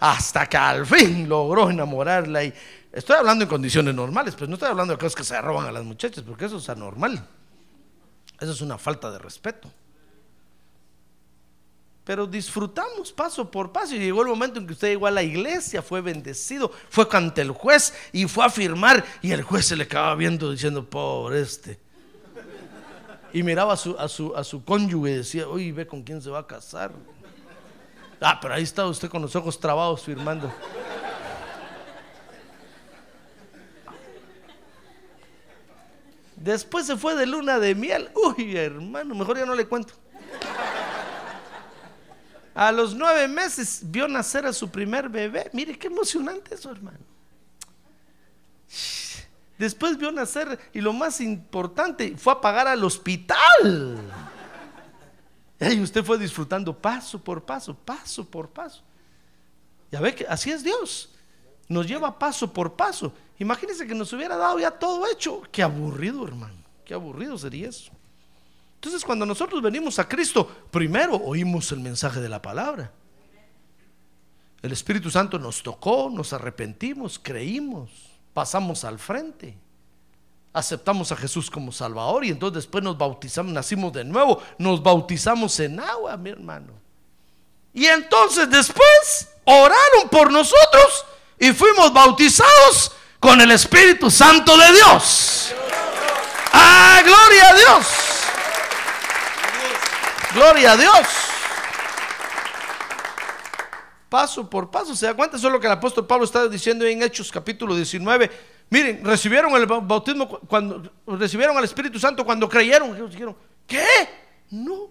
hasta 0.01 0.49
que 0.49 0.57
al 0.57 0.87
fin 0.87 1.29
logró 1.29 1.71
enamorarla. 1.71 2.45
Y 2.45 2.55
estoy 2.93 3.17
hablando 3.17 3.45
en 3.45 3.49
condiciones 3.49 3.95
normales, 3.95 4.35
pues 4.35 4.49
no 4.49 4.55
estoy 4.55 4.71
hablando 4.71 4.95
de 4.95 4.99
cosas 4.99 5.15
que 5.15 5.25
se 5.25 5.41
roban 5.41 5.67
a 5.67 5.73
las 5.73 5.85
muchachas, 5.85 6.25
porque 6.25 6.47
eso 6.47 6.59
es 6.59 6.69
anormal. 6.69 7.25
Eso 8.43 8.53
es 8.53 8.61
una 8.61 8.77
falta 8.77 9.11
de 9.11 9.19
respeto. 9.19 9.71
Pero 12.05 12.27
disfrutamos 12.27 13.13
paso 13.13 13.49
por 13.49 13.71
paso 13.71 13.95
y 13.95 14.01
llegó 14.01 14.23
el 14.23 14.29
momento 14.29 14.59
en 14.59 14.67
que 14.67 14.73
usted 14.73 14.89
llegó 14.89 15.07
a 15.07 15.13
la 15.13 15.23
iglesia, 15.23 15.83
fue 15.83 16.01
bendecido, 16.01 16.73
fue 16.91 17.07
ante 17.13 17.43
el 17.43 17.53
juez 17.53 17.95
y 18.13 18.27
fue 18.27 18.45
a 18.45 18.51
firmar 18.51 19.05
y 19.23 19.31
el 19.31 19.43
juez 19.43 19.67
se 19.67 19.77
le 19.77 19.85
acaba 19.85 20.15
viendo 20.17 20.51
diciendo, 20.51 20.85
pobre 20.85 21.41
este 21.41 21.79
y 23.33 23.43
miraba 23.43 23.75
a 23.75 23.77
su, 23.77 23.97
a 23.99 24.09
su, 24.09 24.37
a 24.37 24.45
su 24.45 24.65
cónyuge 24.65 25.11
y 25.11 25.15
decía, 25.15 25.49
uy, 25.49 25.73
ve 25.73 25.87
con 25.87 26.03
quién 26.03 26.21
se 26.21 26.29
va 26.29 26.41
a 26.41 26.47
casar. 26.47 26.93
Ah, 28.21 28.39
pero 28.41 28.55
ahí 28.55 28.63
está 28.63 28.87
usted 28.87 29.09
con 29.09 29.23
los 29.23 29.35
ojos 29.35 29.59
trabados 29.59 30.03
firmando. 30.03 30.53
Después 36.43 36.87
se 36.87 36.97
fue 36.97 37.15
de 37.15 37.25
luna 37.25 37.59
de 37.61 37.75
miel. 37.75 38.11
Uy, 38.15 38.57
hermano, 38.57 39.15
mejor 39.15 39.39
ya 39.39 39.47
no 39.47 39.55
le 39.55 39.67
cuento. 39.67 39.95
A 42.55 42.73
los 42.73 42.95
nueve 42.95 43.29
meses 43.29 43.81
vio 43.85 44.09
nacer 44.09 44.45
a 44.45 44.53
su 44.53 44.69
primer 44.69 45.09
bebé. 45.09 45.49
Mire 45.53 45.79
qué 45.79 45.87
emocionante 45.87 46.55
eso, 46.55 46.71
hermano. 46.71 46.99
Después 49.57 49.97
vio 49.97 50.11
nacer 50.11 50.59
y 50.73 50.81
lo 50.81 50.93
más 50.93 51.21
importante 51.21 52.17
fue 52.17 52.33
a 52.33 52.41
pagar 52.41 52.67
al 52.67 52.83
hospital. 52.83 53.99
Y 55.61 55.81
usted 55.81 56.05
fue 56.05 56.19
disfrutando 56.19 56.77
paso 56.77 57.23
por 57.23 57.45
paso, 57.45 57.73
paso 57.73 58.29
por 58.29 58.51
paso. 58.51 58.83
Ya 59.93 60.01
ve 60.01 60.13
que 60.13 60.27
así 60.27 60.51
es 60.51 60.65
Dios. 60.65 61.12
Nos 61.69 61.87
lleva 61.87 62.19
paso 62.19 62.53
por 62.53 62.75
paso. 62.75 63.13
Imagínense 63.39 63.87
que 63.87 63.95
nos 63.95 64.13
hubiera 64.13 64.37
dado 64.37 64.59
ya 64.59 64.71
todo 64.71 65.07
hecho. 65.11 65.43
Qué 65.51 65.63
aburrido, 65.63 66.27
hermano. 66.27 66.63
Qué 66.85 66.95
aburrido 66.95 67.39
sería 67.39 67.69
eso. 67.69 67.93
Entonces, 68.75 69.05
cuando 69.05 69.25
nosotros 69.25 69.63
venimos 69.63 69.99
a 69.99 70.09
Cristo, 70.09 70.49
primero 70.71 71.17
oímos 71.17 71.71
el 71.73 71.81
mensaje 71.81 72.21
de 72.21 72.29
la 72.29 72.43
palabra. 72.43 72.93
El 74.61 74.73
Espíritu 74.73 75.11
Santo 75.11 75.39
nos 75.39 75.63
tocó, 75.63 76.11
nos 76.11 76.33
arrepentimos, 76.33 77.19
creímos 77.19 78.13
pasamos 78.33 78.85
al 78.85 78.99
frente. 78.99 79.57
Aceptamos 80.53 81.11
a 81.13 81.17
Jesús 81.17 81.51
como 81.51 81.73
Salvador 81.73 82.25
y 82.25 82.31
entonces 82.31 82.57
después 82.57 82.85
nos 82.85 82.99
bautizamos, 82.99 83.53
nacimos 83.53 83.93
de 83.93 84.05
nuevo, 84.05 84.43
nos 84.59 84.83
bautizamos 84.83 85.59
en 85.61 85.81
agua, 85.81 86.17
mi 86.17 86.31
hermano. 86.31 86.75
Y 87.73 87.87
entonces 87.87 88.51
después 88.51 89.31
oraron 89.45 90.11
por 90.11 90.31
nosotros 90.31 91.07
y 91.43 91.53
fuimos 91.53 91.93
bautizados 91.93 92.93
con 93.19 93.41
el 93.41 93.51
Espíritu 93.51 94.09
Santo 94.13 94.57
de 94.57 94.73
Dios. 94.75 95.53
¡Ah, 96.53 97.03
gloria 97.05 97.49
a 97.49 97.55
Dios! 97.55 97.87
Gloria 100.35 100.73
a 100.73 100.77
Dios. 100.77 101.09
paso 104.09 104.49
por 104.49 104.71
paso. 104.71 104.95
¿Se 104.95 105.07
da 105.07 105.15
cuenta? 105.15 105.37
Eso 105.37 105.49
es 105.49 105.53
lo 105.53 105.59
que 105.59 105.67
el 105.67 105.73
apóstol 105.73 106.07
Pablo 106.07 106.27
está 106.27 106.47
diciendo 106.47 106.85
en 106.85 107.03
Hechos 107.03 107.33
capítulo 107.33 107.75
19. 107.75 108.31
Miren, 108.71 109.05
recibieron 109.05 109.53
el 109.57 109.67
bautismo 109.67 110.29
cuando 110.29 110.93
recibieron 111.07 111.57
al 111.57 111.65
Espíritu 111.65 111.99
Santo 111.99 112.25
cuando 112.25 112.49
creyeron. 112.49 113.11
Dijeron, 113.11 113.35
¿qué? 113.67 113.85
No, 114.51 114.91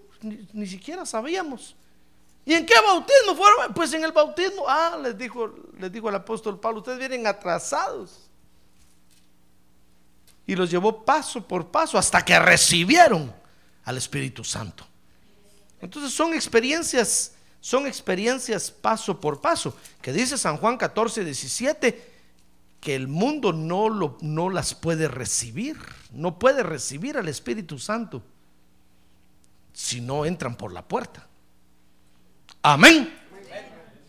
ni 0.52 0.68
siquiera 0.68 1.06
sabíamos. 1.06 1.78
¿Y 2.45 2.54
en 2.54 2.65
qué 2.65 2.73
bautismo 2.86 3.36
fueron? 3.36 3.73
Pues 3.73 3.93
en 3.93 4.04
el 4.04 4.12
bautismo. 4.12 4.65
Ah, 4.67 4.99
les 5.01 5.17
dijo, 5.17 5.54
les 5.77 5.91
dijo 5.91 6.10
el 6.10 6.15
apóstol 6.15 6.60
Pablo, 6.60 6.80
ustedes 6.80 6.97
vienen 6.97 7.27
atrasados. 7.27 8.30
Y 10.47 10.56
los 10.56 10.69
llevó 10.69 11.06
paso 11.06 11.47
por 11.47 11.67
paso 11.67 11.97
hasta 11.97 12.25
que 12.25 12.38
recibieron 12.39 13.34
al 13.86 13.97
Espíritu 13.97 14.43
Santo. 14.43 14.86
Entonces 15.80 16.13
son 16.13 16.34
experiencias, 16.34 17.34
son 17.60 17.88
experiencias 17.88 18.71
paso 18.71 19.19
por 19.19 19.39
paso, 19.39 19.75
que 20.01 20.12
dice 20.12 20.38
San 20.38 20.58
Juan 20.58 20.77
14, 20.77 21.23
17, 21.23 22.12
que 22.80 22.95
el 22.95 23.08
mundo 23.08 23.54
no, 23.54 23.89
lo, 23.89 24.17
no 24.21 24.49
las 24.49 24.73
puede 24.73 25.08
recibir, 25.08 25.77
no 26.12 26.39
puede 26.39 26.63
recibir 26.63 27.17
al 27.17 27.27
Espíritu 27.27 27.77
Santo 27.77 28.23
si 29.73 30.01
no 30.01 30.25
entran 30.25 30.56
por 30.56 30.73
la 30.73 30.88
puerta. 30.88 31.27
Amén. 32.62 33.17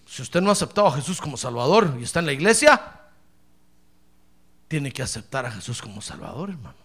Si 0.07 0.21
usted 0.23 0.41
no 0.41 0.51
ha 0.51 0.53
aceptado 0.53 0.89
a 0.89 0.93
Jesús 0.93 1.21
como 1.21 1.37
Salvador 1.37 1.97
y 1.99 2.03
está 2.03 2.21
en 2.21 2.27
la 2.27 2.33
iglesia, 2.33 3.01
tiene 4.69 4.93
que 4.93 5.03
aceptar 5.03 5.47
a 5.47 5.51
Jesús 5.51 5.81
como 5.81 6.03
Salvador, 6.03 6.51
hermano. 6.51 6.77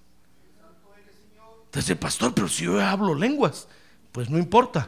Entonces, 1.66 1.98
pastor, 1.98 2.34
pero 2.34 2.48
si 2.48 2.64
yo 2.64 2.82
hablo 2.82 3.14
lenguas, 3.14 3.68
pues 4.12 4.30
no 4.30 4.38
importa. 4.38 4.88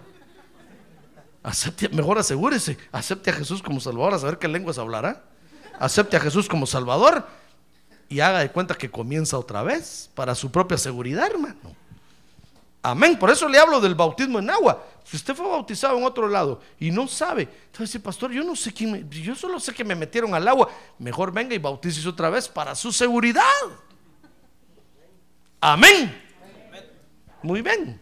Mejor 1.91 2.17
asegúrese, 2.17 2.77
acepte 2.91 3.29
a 3.29 3.33
Jesús 3.33 3.61
como 3.61 3.79
Salvador, 3.79 4.13
a 4.13 4.19
saber 4.19 4.37
qué 4.37 4.47
lenguas 4.47 4.77
hablará. 4.77 5.23
Acepte 5.79 6.17
a 6.17 6.19
Jesús 6.19 6.47
como 6.47 6.65
Salvador 6.65 7.27
y 8.09 8.21
haga 8.21 8.39
de 8.39 8.51
cuenta 8.51 8.75
que 8.75 8.89
comienza 8.89 9.37
otra 9.37 9.63
vez 9.63 10.09
para 10.15 10.35
su 10.35 10.51
propia 10.51 10.77
seguridad, 10.77 11.27
hermano. 11.27 11.75
Amén. 12.81 13.19
Por 13.19 13.29
eso 13.29 13.47
le 13.47 13.59
hablo 13.59 13.81
del 13.81 13.95
bautismo 13.95 14.39
en 14.39 14.49
agua. 14.49 14.85
Si 15.03 15.17
usted 15.17 15.35
fue 15.35 15.47
bautizado 15.47 15.97
en 15.97 16.03
otro 16.03 16.27
lado 16.27 16.61
y 16.79 16.91
no 16.91 17.07
sabe, 17.07 17.47
entonces 17.65 17.99
pastor, 18.01 18.31
yo 18.31 18.43
no 18.43 18.55
sé 18.55 18.71
quién, 18.71 19.09
yo 19.09 19.35
solo 19.35 19.59
sé 19.59 19.73
que 19.73 19.83
me 19.83 19.95
metieron 19.95 20.33
al 20.33 20.47
agua. 20.47 20.69
Mejor 20.97 21.31
venga 21.31 21.55
y 21.55 21.57
bautícese 21.57 22.07
otra 22.07 22.29
vez 22.29 22.47
para 22.47 22.75
su 22.75 22.91
seguridad. 22.91 23.43
Amén. 25.59 26.23
Muy 27.41 27.61
bien. 27.61 28.01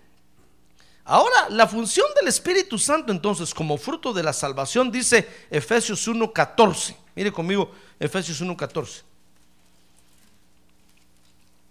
Ahora, 1.05 1.47
la 1.49 1.65
función 1.67 2.05
del 2.19 2.27
Espíritu 2.27 2.77
Santo 2.77 3.13
entonces 3.13 3.53
como 3.53 3.77
fruto 3.77 4.11
de 4.11 4.23
la 4.23 4.33
salvación 4.33 4.91
dice 4.91 5.27
Efesios 5.49 6.07
1.14. 6.07 6.95
Mire 7.15 7.31
conmigo 7.31 7.71
Efesios 7.99 8.41
1.14. 8.41 9.03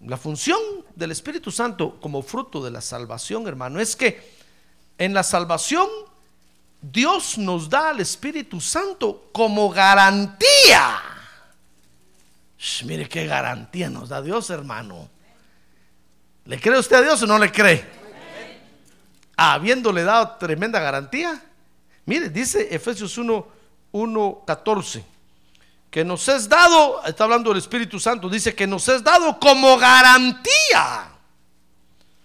La 0.07 0.16
función 0.16 0.59
del 0.95 1.11
Espíritu 1.11 1.51
Santo 1.51 1.99
como 2.01 2.23
fruto 2.23 2.64
de 2.64 2.71
la 2.71 2.81
salvación, 2.81 3.49
hermano, 3.49 3.81
es 3.81 3.97
que 3.97 4.37
en 4.99 5.12
la 5.12 5.25
salvación 5.25 5.88
Dios 6.81 7.37
nos 7.38 7.69
da 7.69 7.90
al 7.90 8.01
Espíritu 8.01 8.61
Santo 8.61 9.29
como 9.33 9.69
garantía. 9.69 11.01
mire 12.85 13.09
qué 13.09 13.27
garantía 13.27 13.90
nos 13.90 14.09
da 14.09 14.23
Dios, 14.23 14.49
hermano. 14.51 15.09
¿Le 16.45 16.61
cree 16.61 16.79
usted 16.79 16.97
a 16.97 17.03
Dios 17.03 17.21
o 17.23 17.27
no 17.27 17.37
le 17.40 17.51
cree? 17.51 17.85
Habiéndole 19.37 20.05
dado 20.05 20.37
tremenda 20.38 20.79
garantía. 20.79 21.42
Mire, 22.05 22.31
dice 22.31 22.69
Efesios 22.71 23.19
1, 23.19 23.49
1, 23.90 24.42
14 24.47 25.16
que 25.90 26.05
nos 26.05 26.29
es 26.29 26.49
dado, 26.49 27.05
está 27.05 27.25
hablando 27.25 27.51
del 27.51 27.59
Espíritu 27.59 27.99
Santo, 27.99 28.29
dice 28.29 28.55
que 28.55 28.66
nos 28.66 28.88
es 28.88 29.03
dado 29.03 29.38
como 29.38 29.79
garantía 29.79 31.11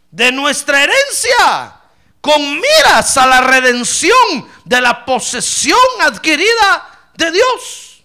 de 0.09 0.31
nuestra 0.31 0.83
herencia, 0.83 1.79
con 2.19 2.41
miras 2.55 3.17
a 3.17 3.25
la 3.25 3.41
redención 3.41 4.47
de 4.65 4.81
la 4.81 5.05
posesión 5.05 5.79
adquirida 6.01 7.09
de 7.15 7.31
Dios, 7.31 8.03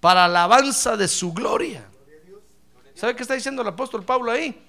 para 0.00 0.26
alabanza 0.26 0.96
de 0.96 1.08
su 1.08 1.32
gloria. 1.32 1.88
¿Sabe 2.94 3.16
qué 3.16 3.22
está 3.22 3.34
diciendo 3.34 3.62
el 3.62 3.68
apóstol 3.68 4.04
Pablo 4.04 4.30
ahí? 4.30 4.62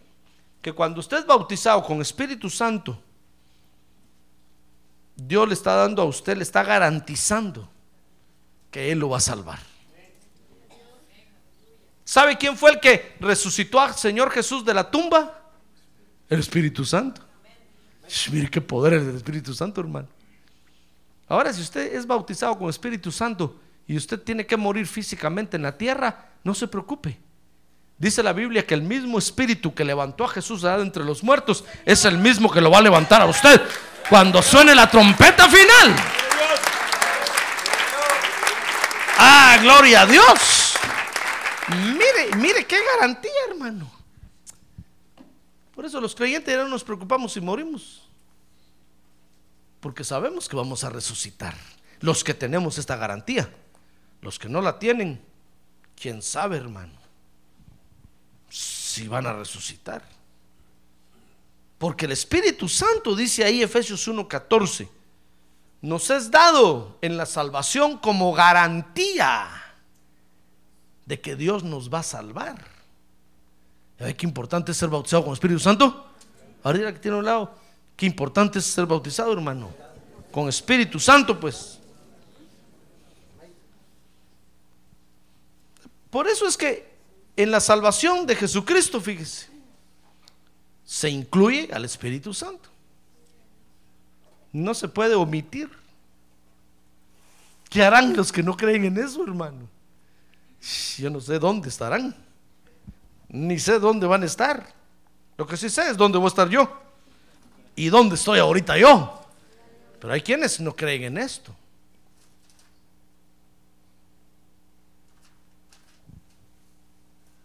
Que 0.61 0.73
cuando 0.73 0.99
usted 0.99 1.17
es 1.17 1.25
bautizado 1.25 1.83
con 1.83 2.01
Espíritu 2.01 2.49
Santo, 2.49 2.99
Dios 5.15 5.47
le 5.47 5.53
está 5.53 5.75
dando 5.75 6.01
a 6.01 6.05
usted, 6.05 6.35
le 6.35 6.43
está 6.43 6.63
garantizando 6.63 7.69
que 8.71 8.91
Él 8.91 8.99
lo 8.99 9.09
va 9.09 9.17
a 9.17 9.21
salvar. 9.21 9.74
¿Sabe 12.05 12.37
quién 12.37 12.55
fue 12.55 12.71
el 12.71 12.79
que 12.79 13.15
resucitó 13.19 13.81
al 13.81 13.95
Señor 13.95 14.29
Jesús 14.29 14.63
de 14.63 14.75
la 14.75 14.89
tumba? 14.89 15.41
El 16.29 16.39
Espíritu 16.39 16.85
Santo. 16.85 17.21
Mire 18.31 18.49
qué 18.49 18.61
poder 18.61 18.93
es 18.93 19.05
del 19.07 19.15
Espíritu 19.15 19.55
Santo, 19.55 19.81
hermano. 19.81 20.07
Ahora, 21.27 21.51
si 21.51 21.61
usted 21.61 21.95
es 21.95 22.05
bautizado 22.05 22.57
con 22.59 22.69
Espíritu 22.69 23.11
Santo 23.11 23.59
y 23.87 23.97
usted 23.97 24.21
tiene 24.21 24.45
que 24.45 24.55
morir 24.55 24.85
físicamente 24.85 25.57
en 25.57 25.63
la 25.63 25.75
tierra, 25.75 26.29
no 26.43 26.53
se 26.53 26.67
preocupe. 26.67 27.17
Dice 27.97 28.21
la 28.21 28.33
Biblia 28.33 28.67
que 28.67 28.75
el 28.75 28.83
mismo 28.83 29.17
Espíritu 29.17 29.73
que 29.73 29.83
levantó 29.83 30.25
a 30.25 30.29
Jesús 30.29 30.61
de 30.61 30.71
entre 30.75 31.03
los 31.03 31.23
muertos 31.23 31.63
es 31.85 32.05
el 32.05 32.19
mismo 32.19 32.51
que 32.51 32.61
lo 32.61 32.69
va 32.69 32.77
a 32.77 32.81
levantar 32.81 33.21
a 33.21 33.25
usted 33.25 33.59
cuando 34.09 34.43
suene 34.43 34.75
la 34.75 34.89
trompeta 34.89 35.49
final. 35.49 35.95
Ah, 39.17 39.57
gloria 39.61 40.01
a 40.01 40.05
Dios. 40.05 40.64
Mire, 41.69 42.35
mire 42.37 42.65
qué 42.65 42.77
garantía, 42.93 43.31
hermano. 43.49 43.89
Por 45.73 45.85
eso 45.85 45.99
los 45.99 46.15
creyentes 46.15 46.53
ya 46.53 46.63
no 46.63 46.69
nos 46.69 46.83
preocupamos 46.83 47.33
si 47.33 47.41
morimos. 47.41 48.07
Porque 49.79 50.03
sabemos 50.03 50.47
que 50.47 50.55
vamos 50.55 50.83
a 50.83 50.89
resucitar. 50.89 51.55
Los 51.99 52.23
que 52.23 52.33
tenemos 52.33 52.77
esta 52.77 52.95
garantía. 52.95 53.49
Los 54.21 54.39
que 54.39 54.49
no 54.49 54.61
la 54.61 54.79
tienen, 54.79 55.23
quién 55.99 56.21
sabe, 56.21 56.57
hermano, 56.57 56.93
si 58.49 59.07
van 59.07 59.27
a 59.27 59.33
resucitar. 59.33 60.03
Porque 61.77 62.05
el 62.05 62.13
Espíritu 62.13 62.69
Santo, 62.69 63.15
dice 63.15 63.43
ahí 63.43 63.61
Efesios 63.61 64.07
1:14, 64.07 64.89
nos 65.81 66.09
es 66.09 66.31
dado 66.31 66.97
en 67.01 67.17
la 67.17 67.25
salvación 67.25 67.97
como 67.99 68.33
garantía 68.33 69.54
de 71.05 71.21
que 71.21 71.35
Dios 71.35 71.63
nos 71.63 71.93
va 71.93 71.99
a 71.99 72.03
salvar. 72.03 72.65
¿Qué 73.97 74.25
importante 74.25 74.71
es 74.71 74.77
ser 74.77 74.89
bautizado 74.89 75.23
con 75.23 75.33
Espíritu 75.33 75.59
Santo? 75.59 76.07
Ahora 76.63 76.91
que 76.91 76.99
tiene 76.99 77.17
un 77.17 77.25
lado, 77.25 77.55
qué 77.95 78.05
importante 78.05 78.59
es 78.59 78.65
ser 78.65 78.85
bautizado, 78.85 79.31
hermano. 79.31 79.69
Con 80.31 80.49
Espíritu 80.49 80.99
Santo, 80.99 81.39
pues. 81.39 81.79
Por 86.09 86.27
eso 86.27 86.47
es 86.47 86.57
que 86.57 86.93
en 87.37 87.51
la 87.51 87.59
salvación 87.59 88.25
de 88.25 88.35
Jesucristo, 88.35 88.99
fíjese, 88.99 89.47
se 90.83 91.09
incluye 91.09 91.69
al 91.71 91.85
Espíritu 91.85 92.33
Santo. 92.33 92.69
No 94.51 94.73
se 94.73 94.87
puede 94.87 95.15
omitir. 95.15 95.69
¿Qué 97.69 97.83
harán 97.83 98.15
los 98.15 98.31
que 98.31 98.41
no 98.41 98.55
creen 98.55 98.85
en 98.85 98.97
eso, 98.97 99.23
hermano? 99.23 99.67
Yo 100.97 101.09
no 101.09 101.21
sé 101.21 101.37
dónde 101.37 101.69
estarán, 101.69 102.15
ni 103.29 103.59
sé 103.59 103.79
dónde 103.79 104.07
van 104.07 104.23
a 104.23 104.25
estar. 104.25 104.73
Lo 105.37 105.45
que 105.45 105.57
sí 105.57 105.69
sé 105.69 105.89
es 105.89 105.97
dónde 105.97 106.17
voy 106.17 106.25
a 106.25 106.29
estar 106.29 106.49
yo 106.49 106.81
y 107.75 107.89
dónde 107.89 108.15
estoy 108.15 108.39
ahorita 108.39 108.77
yo. 108.77 109.21
Pero 109.99 110.13
hay 110.13 110.21
quienes 110.21 110.59
no 110.59 110.75
creen 110.75 111.03
en 111.03 111.17
esto. 111.17 111.55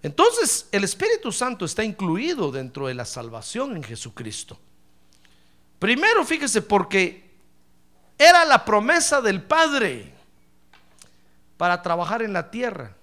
Entonces, 0.02 0.66
el 0.72 0.85
Espíritu 0.85 1.30
Santo 1.30 1.66
está 1.66 1.85
incluido 1.85 2.50
dentro 2.50 2.87
de 2.87 2.94
la 2.94 3.04
salvación 3.04 3.76
en 3.76 3.83
Jesucristo. 3.83 4.59
Primero, 5.78 6.24
fíjese, 6.24 6.62
porque 6.62 7.28
era 8.16 8.46
la 8.46 8.64
promesa 8.64 9.20
del 9.20 9.42
Padre 9.42 10.11
para 11.59 11.83
trabajar 11.83 12.22
en 12.22 12.33
la 12.33 12.50
tierra. 12.50 12.96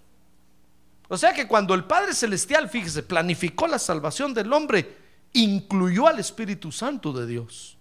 O 1.08 1.18
sea 1.18 1.34
que 1.34 1.48
cuando 1.48 1.74
el 1.74 1.86
Padre 1.86 2.14
Celestial, 2.14 2.70
fíjese, 2.70 3.04
planificó 3.04 3.68
la 3.68 3.80
salvación 3.80 4.34
del 4.34 4.52
hombre, 4.52 4.98
incluyó 5.34 6.08
al 6.08 6.20
Espíritu 6.20 6.72
Santo 6.72 7.14
de 7.14 7.26
Dios. 7.26 7.78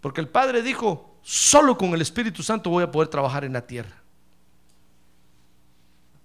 Porque 0.00 0.20
el 0.20 0.28
Padre 0.28 0.62
dijo, 0.62 1.16
solo 1.22 1.76
con 1.76 1.90
el 1.90 2.00
Espíritu 2.00 2.42
Santo 2.42 2.70
voy 2.70 2.84
a 2.84 2.90
poder 2.90 3.08
trabajar 3.08 3.44
en 3.44 3.52
la 3.52 3.66
tierra. 3.66 4.02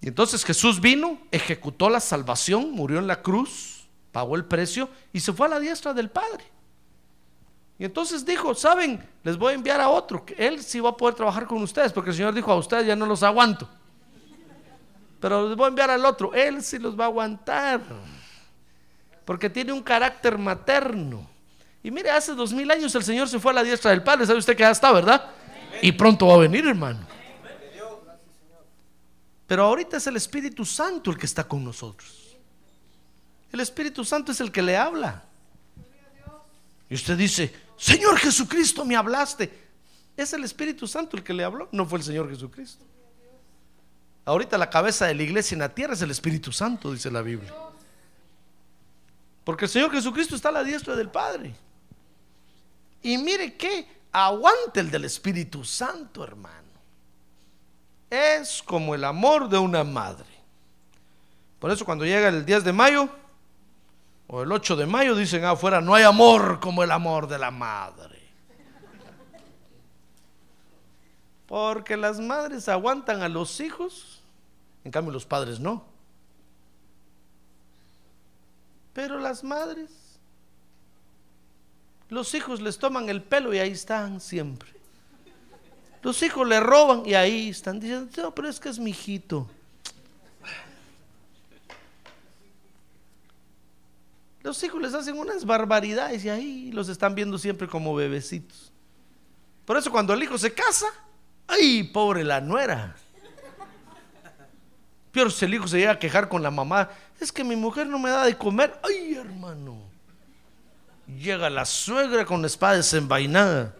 Y 0.02 0.08
entonces 0.08 0.46
Jesús 0.46 0.80
vino, 0.80 1.20
ejecutó 1.32 1.90
la 1.90 2.00
salvación, 2.00 2.72
murió 2.72 3.00
en 3.00 3.08
la 3.08 3.22
cruz, 3.22 3.88
pagó 4.12 4.36
el 4.36 4.46
precio 4.46 4.90
y 5.12 5.20
se 5.20 5.34
fue 5.34 5.48
a 5.48 5.50
la 5.50 5.60
diestra 5.60 5.94
del 5.94 6.10
Padre. 6.10 6.46
Y 7.80 7.86
entonces 7.86 8.26
dijo, 8.26 8.56
¿saben? 8.56 9.04
Les 9.24 9.38
voy 9.38 9.52
a 9.52 9.56
enviar 9.56 9.82
a 9.82 9.90
otro, 9.90 10.26
que 10.26 10.34
él 10.34 10.64
sí 10.64 10.80
va 10.80 10.90
a 10.92 10.98
poder 10.98 11.16
trabajar 11.16 11.46
con 11.46 11.62
ustedes, 11.62 11.94
porque 11.94 12.12
el 12.12 12.16
Señor 12.16 12.34
dijo, 12.34 12.52
a 12.52 12.56
ustedes 12.56 12.88
ya 12.88 12.96
no 12.96 13.06
los 13.06 13.22
aguanto. 13.22 13.70
Pero 15.20 15.50
les 15.50 15.58
voy 15.58 15.66
a 15.66 15.70
enviar 15.70 15.90
al 15.90 16.06
otro, 16.06 16.34
él 16.34 16.64
sí 16.64 16.78
los 16.78 16.98
va 16.98 17.06
a 17.06 17.08
aguantar, 17.08 17.82
porque 19.26 19.50
tiene 19.50 19.72
un 19.72 19.82
carácter 19.82 20.38
materno. 20.38 21.28
Y 21.82 21.90
mire, 21.90 22.12
hace 22.12 22.34
dos 22.34 22.54
mil 22.54 22.70
años 22.70 22.94
el 22.96 23.04
Señor 23.04 23.28
se 23.28 23.40
fue 23.40 23.52
a 23.52 23.56
la 23.56 23.64
diestra 23.64 23.92
del 23.92 24.04
Padre, 24.04 24.26
¿sabe 24.26 24.40
usted 24.40 24.56
que 24.56 24.64
ya 24.64 24.72
está, 24.72 24.92
verdad? 24.92 25.32
Y 25.82 25.92
pronto 25.92 26.28
va 26.28 26.36
a 26.36 26.38
venir, 26.38 26.68
hermano. 26.68 27.00
Pero 29.48 29.64
ahorita 29.64 29.98
es 29.98 30.06
el 30.08 30.18
Espíritu 30.18 30.66
Santo 30.66 31.10
el 31.10 31.18
que 31.18 31.26
está 31.26 31.46
con 31.46 31.64
nosotros. 31.64 32.36
El 33.52 33.62
Espíritu 33.62 34.04
Santo 34.04 34.34
es 34.34 34.42
el 34.42 34.52
que 34.52 34.62
le 34.62 34.76
habla. 34.76 35.24
Y 36.90 36.96
usted 36.96 37.18
dice, 37.18 37.54
Señor 37.78 38.18
Jesucristo, 38.18 38.84
me 38.84 38.96
hablaste. 38.96 39.68
Es 40.18 40.34
el 40.34 40.44
Espíritu 40.44 40.88
Santo 40.88 41.16
el 41.16 41.24
que 41.24 41.34
le 41.34 41.44
habló, 41.44 41.70
no 41.72 41.86
fue 41.86 42.00
el 42.00 42.04
Señor 42.04 42.30
Jesucristo. 42.30 42.84
Ahorita 44.28 44.58
la 44.58 44.70
cabeza 44.70 45.06
de 45.06 45.16
la 45.16 45.24
iglesia 45.24 45.56
en 45.56 45.60
la 45.60 45.74
tierra 45.74 45.94
es 45.94 46.02
el 46.02 46.12
Espíritu 46.12 46.52
Santo, 46.52 46.92
dice 46.92 47.10
la 47.10 47.22
Biblia. 47.22 47.54
Porque 49.46 49.64
el 49.64 49.72
Señor 49.72 49.90
Jesucristo 49.90 50.36
está 50.36 50.50
a 50.50 50.52
la 50.52 50.66
diestra 50.66 50.98
del 50.98 51.08
Padre. 51.08 51.56
Y 53.04 53.18
mire 53.18 53.56
que 53.56 53.88
aguante 54.12 54.82
el 54.82 54.92
del 54.92 55.06
Espíritu 55.06 55.64
Santo, 55.64 56.26
hermano. 56.26 56.68
Es 58.10 58.62
como 58.62 58.96
el 58.96 59.06
amor 59.06 59.48
de 59.48 59.60
una 59.60 59.86
madre. 59.86 60.28
Por 61.58 61.72
eso 61.72 61.86
cuando 61.86 62.04
llega 62.04 62.28
el 62.28 62.46
10 62.46 62.66
de 62.66 62.74
mayo 62.74 63.08
o 64.28 64.44
el 64.44 64.52
8 64.52 64.76
de 64.76 64.88
mayo 64.88 65.16
dicen 65.16 65.46
afuera, 65.46 65.80
no 65.80 65.96
hay 65.96 66.04
amor 66.04 66.60
como 66.60 66.84
el 66.84 66.92
amor 66.92 67.30
de 67.30 67.40
la 67.40 67.50
madre. 67.50 68.17
Porque 71.48 71.96
las 71.96 72.20
madres 72.20 72.68
aguantan 72.68 73.22
a 73.22 73.30
los 73.30 73.60
hijos, 73.62 74.22
en 74.84 74.92
cambio 74.92 75.14
los 75.14 75.26
padres 75.26 75.60
no. 75.60 75.86
Pero 78.94 79.18
las 79.20 79.44
madres, 79.44 79.90
los 82.10 82.34
hijos 82.34 82.62
les 82.62 82.78
toman 82.78 83.10
el 83.10 83.22
pelo 83.22 83.54
y 83.54 83.60
ahí 83.60 83.72
están 83.72 84.20
siempre. 84.20 84.70
Los 86.04 86.22
hijos 86.22 86.48
le 86.48 86.60
roban 86.60 87.04
y 87.06 87.14
ahí 87.14 87.50
están 87.50 87.80
diciendo, 87.80 88.34
pero 88.34 88.50
es 88.50 88.60
que 88.60 88.70
es 88.70 88.80
mi 88.80 88.92
hijito. 88.92 89.48
Los 94.44 94.64
hijos 94.64 94.82
les 94.82 94.94
hacen 94.94 95.18
unas 95.18 95.46
barbaridades 95.46 96.24
y 96.24 96.30
ahí 96.30 96.72
los 96.72 96.88
están 96.88 97.16
viendo 97.16 97.38
siempre 97.38 97.68
como 97.68 97.94
bebecitos. 97.94 98.72
Por 99.66 99.76
eso 99.76 99.92
cuando 99.92 100.14
el 100.14 100.24
hijo 100.24 100.38
se 100.38 100.54
casa, 100.54 100.88
¡ay, 101.48 101.84
pobre 101.84 102.24
la 102.24 102.42
nuera! 102.42 102.96
Peor 105.12 105.32
si 105.32 105.46
el 105.46 105.54
hijo 105.54 105.68
se 105.68 105.80
llega 105.80 105.94
a 105.94 106.00
quejar 106.00 106.30
con 106.30 106.44
la 106.44 106.52
mamá, 106.52 106.90
es 107.20 107.32
que 107.32 107.44
mi 107.44 107.56
mujer 107.56 107.88
no 107.88 107.98
me 107.98 108.10
da 108.10 108.26
de 108.26 108.38
comer. 108.38 108.80
¡Ay, 108.84 109.16
hermano! 109.16 109.82
Llega 111.08 111.50
la 111.50 111.66
suegra 111.66 112.26
con 112.26 112.42
la 112.42 112.48
espada 112.48 112.76
desenvainada. 112.76 113.74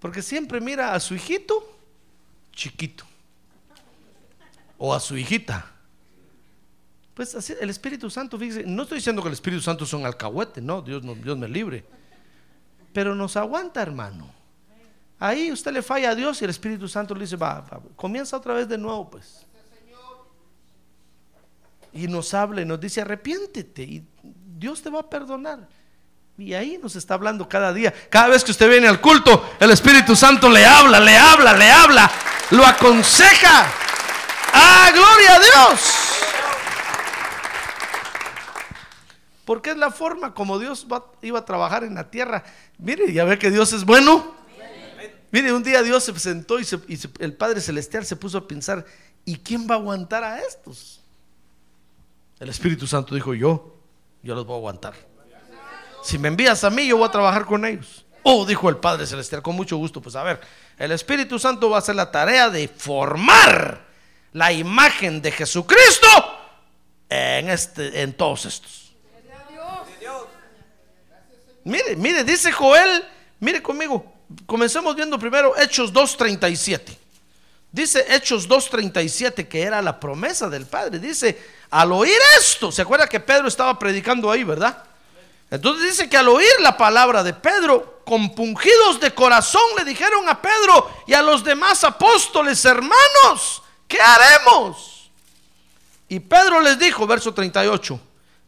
Porque 0.00 0.20
siempre 0.20 0.60
mira 0.60 0.92
a 0.92 1.00
su 1.00 1.14
hijito 1.14 1.78
chiquito 2.52 3.04
o 4.76 4.94
a 4.94 5.00
su 5.00 5.16
hijita. 5.16 5.73
Pues 7.14 7.34
así, 7.34 7.54
el 7.60 7.70
Espíritu 7.70 8.10
Santo, 8.10 8.38
fíjese, 8.38 8.64
no 8.66 8.82
estoy 8.82 8.98
diciendo 8.98 9.22
que 9.22 9.28
el 9.28 9.34
Espíritu 9.34 9.62
Santo 9.62 9.86
son 9.86 10.04
alcahuete, 10.04 10.60
no, 10.60 10.82
Dios, 10.82 11.02
no, 11.04 11.14
Dios 11.14 11.38
me 11.38 11.48
libre. 11.48 11.84
Pero 12.92 13.14
nos 13.14 13.36
aguanta, 13.36 13.80
hermano. 13.80 14.28
Ahí 15.20 15.52
usted 15.52 15.72
le 15.72 15.82
falla 15.82 16.10
a 16.10 16.14
Dios 16.14 16.40
y 16.40 16.44
el 16.44 16.50
Espíritu 16.50 16.88
Santo 16.88 17.14
le 17.14 17.20
dice, 17.20 17.36
va, 17.36 17.64
comienza 17.94 18.36
otra 18.36 18.54
vez 18.54 18.68
de 18.68 18.76
nuevo, 18.76 19.10
pues. 19.10 19.46
Y 21.92 22.08
nos 22.08 22.34
habla 22.34 22.62
y 22.62 22.64
nos 22.64 22.80
dice, 22.80 23.00
arrepiéntete 23.00 23.82
y 23.84 24.04
Dios 24.58 24.82
te 24.82 24.90
va 24.90 25.00
a 25.00 25.08
perdonar. 25.08 25.68
Y 26.36 26.52
ahí 26.52 26.78
nos 26.82 26.96
está 26.96 27.14
hablando 27.14 27.48
cada 27.48 27.72
día. 27.72 27.94
Cada 28.10 28.28
vez 28.28 28.42
que 28.42 28.50
usted 28.50 28.68
viene 28.68 28.88
al 28.88 29.00
culto, 29.00 29.50
el 29.60 29.70
Espíritu 29.70 30.16
Santo 30.16 30.48
le 30.48 30.66
habla, 30.66 30.98
le 30.98 31.16
habla, 31.16 31.52
le 31.52 31.70
habla, 31.70 32.10
lo 32.50 32.66
aconseja. 32.66 33.72
¡Ah, 34.52 34.90
gloria 34.92 35.36
a 35.36 35.38
Dios! 35.38 36.03
Porque 39.44 39.70
es 39.70 39.76
la 39.76 39.90
forma 39.90 40.34
como 40.34 40.58
Dios 40.58 40.86
iba 41.22 41.38
a 41.38 41.44
trabajar 41.44 41.84
en 41.84 41.94
la 41.94 42.10
tierra. 42.10 42.44
Mire, 42.78 43.12
ya 43.12 43.24
ve 43.24 43.38
que 43.38 43.50
Dios 43.50 43.72
es 43.72 43.84
bueno. 43.84 44.34
Mire, 45.30 45.52
un 45.52 45.62
día 45.62 45.82
Dios 45.82 46.04
se 46.04 46.18
sentó 46.18 46.60
y, 46.60 46.66
el 47.18 47.32
Padre 47.34 47.60
Celestial 47.60 48.06
se 48.06 48.14
puso 48.14 48.38
a 48.38 48.46
pensar, 48.46 48.86
¿y 49.24 49.36
quién 49.36 49.68
va 49.68 49.74
a 49.74 49.78
aguantar 49.78 50.22
a 50.22 50.40
estos? 50.40 51.00
El 52.38 52.48
Espíritu 52.48 52.86
Santo 52.86 53.14
dijo, 53.14 53.34
yo, 53.34 53.76
yo 54.22 54.34
los 54.34 54.46
voy 54.46 54.54
a 54.54 54.58
aguantar. 54.58 54.94
Si 56.04 56.18
me 56.18 56.28
envías 56.28 56.62
a 56.62 56.70
mí, 56.70 56.86
yo 56.86 56.98
voy 56.98 57.08
a 57.08 57.10
trabajar 57.10 57.46
con 57.46 57.64
ellos. 57.64 58.04
Oh, 58.22 58.46
dijo 58.46 58.68
el 58.68 58.76
Padre 58.76 59.06
Celestial, 59.06 59.42
con 59.42 59.56
mucho 59.56 59.76
gusto. 59.76 60.00
Pues 60.00 60.14
a 60.16 60.22
ver, 60.22 60.40
el 60.78 60.92
Espíritu 60.92 61.38
Santo 61.38 61.68
va 61.68 61.76
a 61.76 61.78
hacer 61.80 61.96
la 61.96 62.10
tarea 62.10 62.48
de 62.48 62.68
formar 62.68 63.84
la 64.32 64.52
imagen 64.52 65.20
de 65.20 65.32
Jesucristo 65.32 66.08
en, 67.08 67.50
este, 67.50 68.02
en 68.02 68.12
todos 68.12 68.46
estos. 68.46 68.93
Mire, 71.64 71.96
mire, 71.96 72.24
dice 72.24 72.52
Joel, 72.52 73.04
mire 73.40 73.62
conmigo, 73.62 74.04
comencemos 74.46 74.94
viendo 74.94 75.18
primero 75.18 75.56
Hechos 75.56 75.92
2.37. 75.92 76.96
Dice 77.72 78.04
Hechos 78.08 78.48
2.37 78.48 79.48
que 79.48 79.62
era 79.62 79.82
la 79.82 79.98
promesa 79.98 80.48
del 80.48 80.66
Padre. 80.66 80.98
Dice, 80.98 81.36
al 81.70 81.90
oír 81.92 82.18
esto, 82.38 82.70
¿se 82.70 82.82
acuerda 82.82 83.08
que 83.08 83.18
Pedro 83.18 83.48
estaba 83.48 83.76
predicando 83.78 84.30
ahí, 84.30 84.44
verdad? 84.44 84.84
Entonces 85.50 85.88
dice 85.88 86.08
que 86.08 86.16
al 86.16 86.28
oír 86.28 86.52
la 86.60 86.76
palabra 86.76 87.22
de 87.22 87.32
Pedro, 87.32 88.02
compungidos 88.04 89.00
de 89.00 89.12
corazón, 89.12 89.62
le 89.76 89.84
dijeron 89.84 90.28
a 90.28 90.40
Pedro 90.40 90.90
y 91.06 91.14
a 91.14 91.22
los 91.22 91.42
demás 91.42 91.82
apóstoles, 91.84 92.64
hermanos, 92.64 93.62
¿qué 93.88 93.98
haremos? 94.00 95.10
Y 96.08 96.20
Pedro 96.20 96.60
les 96.60 96.78
dijo, 96.78 97.06
verso 97.06 97.32
38, 97.32 98.00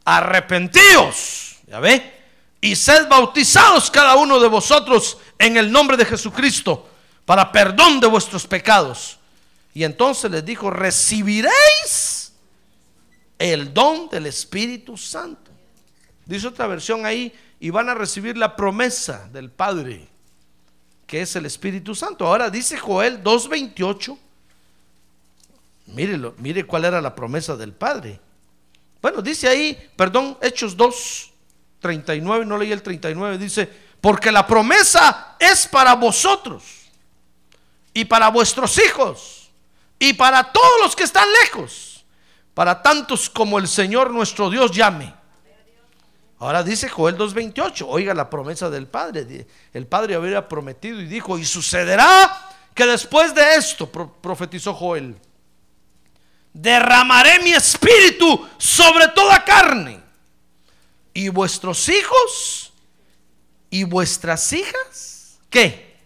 arrepentíos, 0.05 1.57
ya 1.67 1.81
ve, 1.81 2.16
y 2.61 2.75
sed 2.77 3.09
bautizados 3.09 3.91
cada 3.91 4.17
uno 4.17 4.41
de 4.41 4.49
vosotros 4.49 5.19
en 5.39 5.57
el 5.57 5.71
nombre 5.71 5.97
de 5.97 6.05
Jesucristo 6.05 6.89
para 7.25 7.53
perdón 7.53 8.01
de 8.01 8.07
vuestros 8.07 8.47
pecados. 8.47 9.19
Y 9.75 9.85
entonces 9.85 10.31
les 10.31 10.45
dijo, 10.45 10.71
recibiréis 10.71 12.33
el 13.39 13.75
don 13.75 14.09
del 14.09 14.27
Espíritu 14.27 14.97
Santo. 14.97 15.51
Dice 16.25 16.49
otra 16.49 16.67
versión 16.67 17.05
ahí, 17.05 17.33
y 17.61 17.71
van 17.71 17.89
a 17.89 17.95
recibir 17.95 18.37
la 18.37 18.57
promesa 18.57 19.29
del 19.33 19.51
Padre, 19.51 20.09
que 21.07 21.23
es 21.23 21.37
el 21.37 21.47
Espíritu 21.47 21.95
Santo. 21.95 22.27
Ahora 22.27 22.51
dice 22.51 22.77
Joel 22.77 23.23
2.28, 23.23 24.19
mírelo, 25.87 26.35
mire 26.39 26.65
cuál 26.65 26.85
era 26.85 27.01
la 27.01 27.15
promesa 27.15 27.57
del 27.57 27.73
Padre. 27.73 28.21
Bueno, 29.01 29.23
dice 29.23 29.49
ahí, 29.49 29.91
perdón, 29.97 30.37
Hechos 30.43 30.77
2.39, 31.87 32.47
no 32.47 32.59
leí 32.59 32.73
el 32.73 32.83
39, 32.83 33.39
dice, 33.39 33.69
porque 34.01 34.31
la 34.33 34.47
promesa 34.47 35.37
es 35.39 35.67
para 35.67 35.95
vosotros 35.95 36.63
y 37.95 38.05
para 38.05 38.29
vuestros 38.29 38.79
hijos 38.79 39.51
y 39.99 40.13
para 40.13 40.53
todos 40.53 40.73
los 40.83 40.95
que 40.95 41.05
están 41.05 41.27
lejos, 41.45 42.05
para 42.55 42.83
tantos 42.83 43.31
como 43.31 43.59
el 43.59 43.67
Señor 43.69 44.11
nuestro 44.11 44.51
Dios 44.51 44.71
llame. 44.71 45.15
Ahora 46.39 46.63
dice 46.63 46.89
Joel 46.89 47.17
2.28, 47.17 47.87
oiga 47.89 48.13
la 48.13 48.29
promesa 48.29 48.69
del 48.69 48.87
Padre. 48.87 49.47
El 49.73 49.87
Padre 49.87 50.15
había 50.17 50.47
prometido 50.47 51.01
y 51.01 51.07
dijo, 51.07 51.39
y 51.39 51.47
sucederá 51.47 52.51
que 52.75 52.85
después 52.85 53.35
de 53.35 53.55
esto, 53.55 53.91
pro- 53.91 54.13
profetizó 54.21 54.75
Joel, 54.75 55.17
derramaré 56.53 57.39
mi 57.41 57.53
espíritu 57.53 58.47
sobre 58.59 59.09
toda 59.09 59.43
carne. 59.45 60.03
Y 61.17 61.31
vuestros 61.31 61.89
hijos 61.89 62.75
y 63.71 63.85
vuestras 63.85 64.53
hijas, 64.53 65.39
¿qué? 65.49 65.97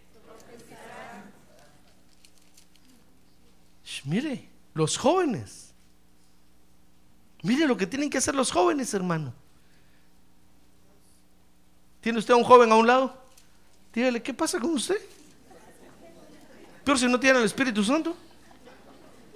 Mire, 4.05 4.49
los 4.73 4.97
jóvenes. 4.97 5.75
Mire 7.43 7.67
lo 7.67 7.77
que 7.77 7.89
tienen 7.89 8.09
que 8.09 8.19
hacer 8.19 8.37
los 8.37 8.53
jóvenes, 8.53 8.95
hermano. 8.95 9.35
¿Tiene 12.01 12.21
usted 12.21 12.35
a 12.35 12.37
un 12.37 12.45
joven 12.45 12.71
a 12.71 12.77
un 12.77 12.87
lado? 12.87 13.21
Dígale, 13.93 14.23
¿qué 14.23 14.33
pasa 14.33 14.61
con 14.61 14.71
usted? 14.71 15.01
Peor 16.85 17.01
si 17.01 17.09
no 17.09 17.19
tiene 17.19 17.41
el 17.41 17.47
Espíritu 17.47 17.83
Santo. 17.83 18.17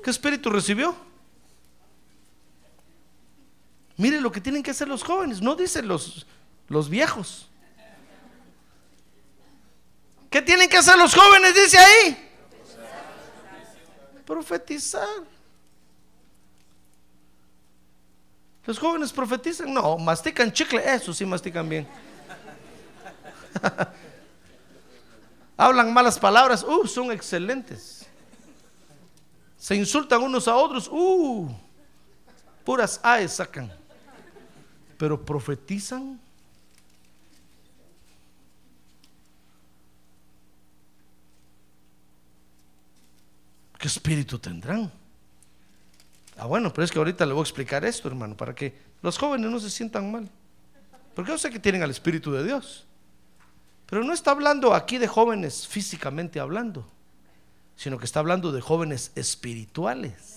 ¿Qué 0.05 0.11
espíritu 0.11 0.51
recibió? 0.51 0.95
Mire 3.97 4.21
lo 4.21 4.31
que 4.33 4.41
tienen 4.41 4.63
que 4.63 4.73
hacer 4.73 4.89
los 4.89 5.03
jóvenes, 5.03 5.41
no 5.41 5.55
dicen 5.55 5.87
los, 5.87 6.27
los 6.69 6.89
viejos. 6.89 7.49
¿Qué 10.31 10.43
tienen 10.43 10.69
que 10.69 10.77
hacer 10.77 10.99
los 10.99 11.15
jóvenes? 11.15 11.55
Dice 11.55 11.79
ahí. 11.79 12.31
Profetizar. 14.27 15.07
Los 18.67 18.79
jóvenes 18.79 19.13
profetizan, 19.13 19.73
no, 19.73 19.99
mastican 19.99 20.51
chicle, 20.51 20.83
eso 20.85 21.13
sí 21.13 21.27
mastican 21.27 21.69
bien. 21.69 21.87
Hablan 25.57 25.93
malas 25.93 26.19
palabras, 26.19 26.65
uh, 26.65 26.87
son 26.87 27.13
excelentes. 27.13 28.07
Se 29.59 29.75
insultan 29.77 30.23
unos 30.23 30.49
a 30.49 30.57
otros, 30.57 30.89
uh, 30.91 31.49
puras 32.65 32.99
aes 33.03 33.35
sacan. 33.35 33.71
Pero 34.99 35.25
profetizan. 35.25 36.21
¿Qué 43.79 43.89
espíritu 43.89 44.39
tendrán? 44.39 44.91
Ah, 46.37 46.47
bueno, 46.47 46.73
pero 46.73 46.85
es 46.85 46.91
que 46.91 46.99
ahorita 46.99 47.27
le 47.27 47.33
voy 47.33 47.41
a 47.41 47.45
explicar 47.45 47.85
esto, 47.85 48.09
hermano, 48.09 48.37
para 48.37 48.55
que 48.55 48.75
los 49.03 49.19
jóvenes 49.19 49.51
no 49.51 49.61
se 49.61 49.71
sientan 49.71 50.11
mal. 50.11 50.29
Porque 51.15 51.31
yo 51.31 51.39
sé 51.39 51.51
que 51.51 51.59
tienen 51.59 51.83
al 51.83 51.91
Espíritu 51.91 52.33
de 52.33 52.45
Dios. 52.45 52.87
Pero 53.87 54.03
no 54.03 54.13
está 54.13 54.33
hablando 54.33 54.75
aquí 54.75 54.99
de 54.99 55.07
jóvenes 55.07 55.69
físicamente 55.69 56.41
hablando, 56.41 56.87
sino 57.77 57.99
que 57.99 58.07
está 58.07 58.21
hablando 58.21 58.51
de 58.51 58.61
jóvenes 58.61 59.13
espirituales. 59.15 60.34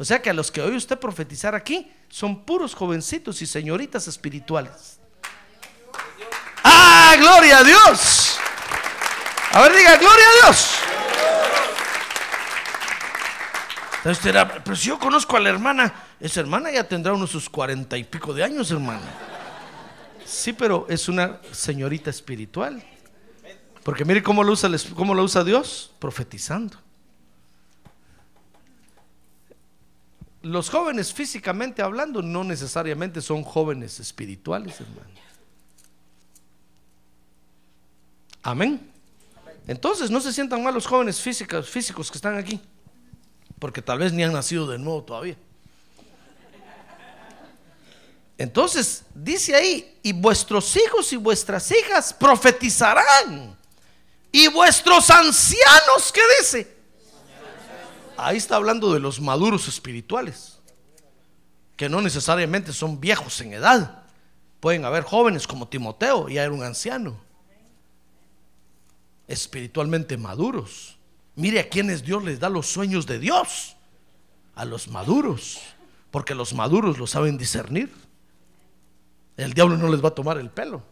O 0.00 0.04
sea 0.06 0.22
que 0.22 0.30
a 0.30 0.32
los 0.32 0.50
que 0.50 0.62
oye 0.62 0.78
usted 0.78 0.98
profetizar 0.98 1.54
aquí 1.54 1.92
son 2.08 2.46
puros 2.46 2.74
jovencitos 2.74 3.42
y 3.42 3.46
señoritas 3.46 4.08
espirituales. 4.08 4.98
¡Ah, 6.64 7.14
gloria 7.18 7.58
a 7.58 7.64
Dios! 7.64 8.38
A 9.52 9.60
ver, 9.60 9.76
diga, 9.76 9.96
gloria 9.98 10.24
a 10.26 10.46
Dios. 10.46 10.70
Pero 14.64 14.74
si 14.74 14.88
yo 14.88 14.98
conozco 14.98 15.36
a 15.36 15.40
la 15.40 15.50
hermana, 15.50 15.92
esa 16.18 16.40
hermana 16.40 16.70
ya 16.70 16.84
tendrá 16.84 17.12
unos 17.12 17.28
sus 17.28 17.50
cuarenta 17.50 17.98
y 17.98 18.04
pico 18.04 18.32
de 18.32 18.42
años, 18.42 18.70
hermano. 18.70 19.02
Sí, 20.24 20.54
pero 20.54 20.86
es 20.88 21.10
una 21.10 21.40
señorita 21.52 22.08
espiritual. 22.08 22.82
Porque 23.82 24.06
mire 24.06 24.22
cómo 24.22 24.44
lo 24.44 24.52
usa, 24.52 24.70
cómo 24.96 25.14
lo 25.14 25.24
usa 25.24 25.44
Dios, 25.44 25.92
profetizando. 25.98 26.78
Los 30.42 30.70
jóvenes 30.70 31.12
físicamente 31.12 31.82
hablando 31.82 32.22
no 32.22 32.44
necesariamente 32.44 33.20
son 33.20 33.42
jóvenes 33.42 34.00
espirituales, 34.00 34.80
hermano. 34.80 35.10
Amén. 38.42 38.90
Entonces 39.66 40.10
no 40.10 40.20
se 40.20 40.32
sientan 40.32 40.62
mal 40.62 40.72
los 40.72 40.86
jóvenes 40.86 41.20
físicos, 41.20 41.68
físicos 41.68 42.10
que 42.10 42.18
están 42.18 42.38
aquí, 42.38 42.58
porque 43.58 43.82
tal 43.82 43.98
vez 43.98 44.12
ni 44.12 44.24
han 44.24 44.32
nacido 44.32 44.66
de 44.66 44.78
nuevo 44.78 45.02
todavía. 45.02 45.36
Entonces 48.38 49.04
dice 49.14 49.54
ahí, 49.54 49.98
y 50.02 50.14
vuestros 50.14 50.74
hijos 50.74 51.12
y 51.12 51.16
vuestras 51.16 51.70
hijas 51.70 52.14
profetizarán, 52.14 53.54
y 54.32 54.48
vuestros 54.48 55.10
ancianos, 55.10 56.10
¿qué 56.12 56.22
dice? 56.38 56.79
Ahí 58.22 58.36
está 58.36 58.56
hablando 58.56 58.92
de 58.92 59.00
los 59.00 59.20
maduros 59.20 59.68
espirituales, 59.68 60.60
que 61.76 61.88
no 61.88 62.00
necesariamente 62.00 62.72
son 62.72 63.00
viejos 63.00 63.40
en 63.40 63.52
edad. 63.52 64.02
Pueden 64.60 64.84
haber 64.84 65.04
jóvenes 65.04 65.46
como 65.46 65.68
Timoteo, 65.68 66.28
ya 66.28 66.42
era 66.44 66.52
un 66.52 66.62
anciano 66.62 67.30
espiritualmente 69.30 70.16
maduros. 70.18 70.96
Mire 71.36 71.60
a 71.60 71.68
quienes 71.68 72.02
Dios 72.02 72.24
les 72.24 72.40
da 72.40 72.48
los 72.48 72.66
sueños 72.66 73.06
de 73.06 73.18
Dios. 73.18 73.76
A 74.56 74.64
los 74.64 74.88
maduros. 74.88 75.60
Porque 76.10 76.34
los 76.34 76.52
maduros 76.52 76.98
lo 76.98 77.06
saben 77.06 77.38
discernir. 77.38 77.90
El 79.36 79.54
diablo 79.54 79.76
no 79.78 79.88
les 79.88 80.04
va 80.04 80.08
a 80.08 80.14
tomar 80.14 80.36
el 80.38 80.50
pelo. 80.50 80.82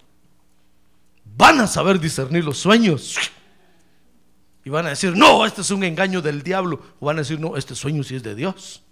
Van 1.36 1.60
a 1.60 1.66
saber 1.66 1.98
discernir 1.98 2.44
los 2.44 2.58
sueños. 2.58 3.16
Y 4.64 4.70
van 4.70 4.86
a 4.86 4.90
decir, 4.90 5.16
no, 5.16 5.46
este 5.46 5.62
es 5.62 5.70
un 5.70 5.84
engaño 5.84 6.20
del 6.20 6.42
diablo. 6.42 6.80
O 7.00 7.06
van 7.06 7.16
a 7.16 7.20
decir, 7.20 7.40
no, 7.40 7.56
este 7.56 7.74
sueño 7.74 8.02
sí 8.02 8.16
es 8.16 8.22
de 8.22 8.34
Dios. 8.34 8.82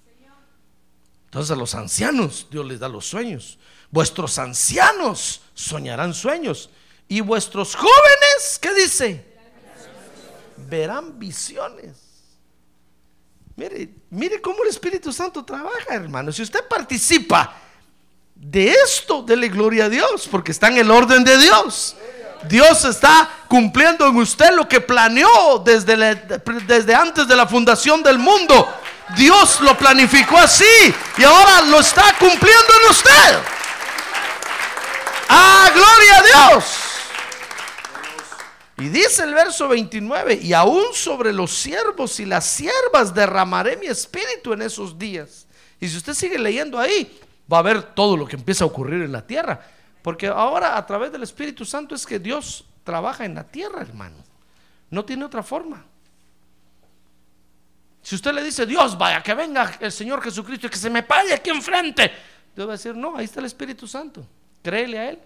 Entonces 1.27 1.51
a 1.51 1.57
los 1.57 1.75
ancianos 1.75 2.47
Dios 2.51 2.65
les 2.67 2.81
da 2.81 2.89
los 2.89 3.07
sueños. 3.07 3.59
Vuestros 3.91 4.39
ancianos 4.39 5.43
soñarán 5.55 6.15
sueños. 6.15 6.71
Y 7.09 7.21
vuestros 7.21 7.75
jóvenes, 7.75 8.59
¿qué 8.61 8.75
dice? 8.75 9.25
Verán 10.69 11.19
visiones. 11.19 11.99
Mire, 13.57 13.91
mire 14.11 14.41
cómo 14.41 14.63
el 14.63 14.69
Espíritu 14.69 15.13
Santo 15.13 15.45
trabaja, 15.45 15.95
hermano. 15.95 16.33
Si 16.33 16.43
usted 16.43 16.67
participa 16.69 17.57
de 18.35 18.71
esto, 18.71 19.23
dele 19.23 19.49
gloria 19.49 19.87
a 19.87 19.89
Dios, 19.89 20.29
porque 20.31 20.53
está 20.53 20.69
en 20.69 20.79
el 20.79 20.91
orden 20.91 21.25
de 21.25 21.39
Dios. 21.39 21.97
Dios 22.45 22.85
está 22.85 23.29
cumpliendo 23.49 24.07
en 24.07 24.17
usted 24.17 24.53
lo 24.53 24.69
que 24.69 24.81
planeó 24.81 25.59
desde, 25.65 26.15
desde 26.67 26.95
antes 26.95 27.27
de 27.27 27.37
la 27.37 27.47
fundación 27.47 28.03
del 28.03 28.19
mundo. 28.19 28.69
Dios 29.17 29.61
lo 29.61 29.77
planificó 29.77 30.37
así 30.37 30.65
y 31.17 31.25
ahora 31.25 31.63
lo 31.63 31.81
está 31.81 32.15
cumpliendo 32.19 32.73
en 32.83 32.91
usted. 32.91 33.39
¡Ah, 35.29 35.71
gloria 35.73 36.19
a 36.19 36.51
Dios! 36.53 36.65
Y 38.79 38.89
dice 38.91 39.23
el 39.23 39.33
verso 39.33 39.69
29, 39.69 40.39
y 40.43 40.53
aún 40.53 40.93
sobre 40.93 41.33
los 41.33 41.51
siervos 41.51 42.21
y 42.21 42.27
las 42.27 42.45
siervas 42.45 43.15
derramaré 43.15 43.77
mi 43.79 43.87
espíritu 43.87 44.53
en 44.53 44.63
esos 44.63 44.99
días. 44.99 45.47
Y 45.81 45.89
si 45.89 45.97
usted 45.97 46.13
sigue 46.13 46.39
leyendo 46.39 46.79
ahí, 46.79 47.19
va 47.51 47.59
a 47.59 47.63
ver 47.63 47.83
todo 47.83 48.17
lo 48.19 48.27
que 48.27 48.37
empieza 48.37 48.65
a 48.65 48.67
ocurrir 48.67 49.03
en 49.03 49.13
la 49.13 49.27
tierra. 49.27 49.61
Porque 50.07 50.29
ahora 50.29 50.79
a 50.79 50.87
través 50.87 51.11
del 51.11 51.25
Espíritu 51.25 51.65
Santo 51.65 51.97
es 51.97 52.07
que 52.07 52.21
Dios 52.21 52.65
trabaja 52.85 53.25
en 53.25 53.35
la 53.35 53.43
tierra, 53.43 53.81
hermano. 53.81 54.15
No 54.89 55.05
tiene 55.05 55.25
otra 55.25 55.43
forma. 55.43 55.85
Si 58.03 58.15
usted 58.15 58.33
le 58.33 58.45
dice, 58.45 58.67
Dios, 58.67 58.97
vaya, 58.97 59.21
que 59.21 59.35
venga 59.35 59.77
el 59.81 59.91
Señor 59.91 60.23
Jesucristo 60.23 60.69
y 60.69 60.71
que 60.71 60.77
se 60.77 60.91
me 60.91 61.03
pare 61.03 61.35
aquí 61.35 61.51
enfrente, 61.51 62.13
Dios 62.55 62.69
va 62.69 62.75
a 62.75 62.77
decir, 62.77 62.95
no, 62.95 63.17
ahí 63.17 63.25
está 63.25 63.41
el 63.41 63.47
Espíritu 63.47 63.89
Santo. 63.89 64.25
Créele 64.63 64.97
a 64.97 65.09
Él. 65.09 65.19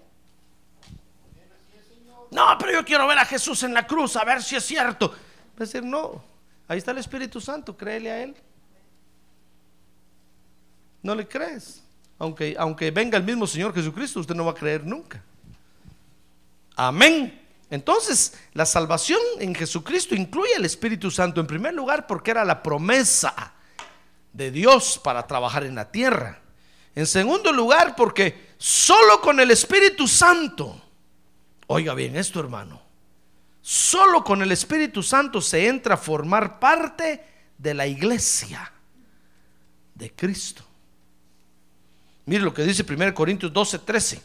No, 2.31 2.57
pero 2.59 2.73
yo 2.73 2.83
quiero 2.83 3.07
ver 3.07 3.19
a 3.19 3.27
Jesús 3.27 3.63
en 3.65 3.75
la 3.75 3.87
cruz, 3.87 4.17
a 4.17 4.25
ver 4.25 4.43
si 4.43 4.57
es 4.57 4.65
cierto. 4.65 5.11
Va 5.11 5.57
a 5.59 5.61
decir, 5.61 5.85
no, 5.85 6.25
ahí 6.69 6.79
está 6.79 6.93
el 6.93 6.99
Espíritu 6.99 7.39
Santo, 7.39 7.77
créele 7.77 8.11
a 8.11 8.23
Él. 8.23 8.35
No 11.03 11.15
le 11.15 11.29
crees. 11.29 11.83
Aunque, 12.21 12.55
aunque 12.59 12.91
venga 12.91 13.17
el 13.17 13.25
mismo 13.25 13.47
Señor 13.47 13.75
Jesucristo, 13.75 14.21
usted 14.21 14.35
no 14.35 14.45
va 14.45 14.51
a 14.53 14.55
creer 14.55 14.85
nunca. 14.85 15.23
Amén. 16.77 17.41
Entonces, 17.71 18.35
la 18.53 18.67
salvación 18.67 19.19
en 19.39 19.55
Jesucristo 19.55 20.15
incluye 20.15 20.53
el 20.55 20.67
Espíritu 20.67 21.11
Santo 21.11 21.41
en 21.41 21.47
primer 21.47 21.73
lugar 21.73 22.07
porque 22.07 22.31
era 22.31 22.45
la 22.45 22.63
promesa 22.63 23.55
de 24.35 24.51
Dios 24.51 25.01
para 25.03 25.27
trabajar 25.27 25.65
en 25.65 25.75
la 25.75 25.91
tierra. 25.91 26.43
En 26.95 27.07
segundo 27.07 27.53
lugar 27.53 27.97
porque 27.97 28.51
solo 28.59 29.23
con 29.23 29.41
el 29.41 29.51
Espíritu 29.51 30.07
Santo, 30.07 30.79
oiga 31.69 31.95
bien 31.95 32.17
esto 32.17 32.39
hermano, 32.39 32.83
solo 33.63 34.23
con 34.23 34.43
el 34.43 34.53
Espíritu 34.53 35.03
Santo 35.03 35.41
se 35.41 35.69
entra 35.69 35.95
a 35.95 35.99
formar 35.99 36.61
parte 36.61 37.25
de 37.57 37.73
la 37.73 37.87
iglesia 37.87 38.71
de 39.95 40.13
Cristo. 40.13 40.70
Mire 42.31 42.45
lo 42.45 42.55
que 42.55 42.63
dice 42.63 42.87
1 42.89 43.13
Corintios 43.13 43.53
12, 43.53 43.81
13. 43.81 44.23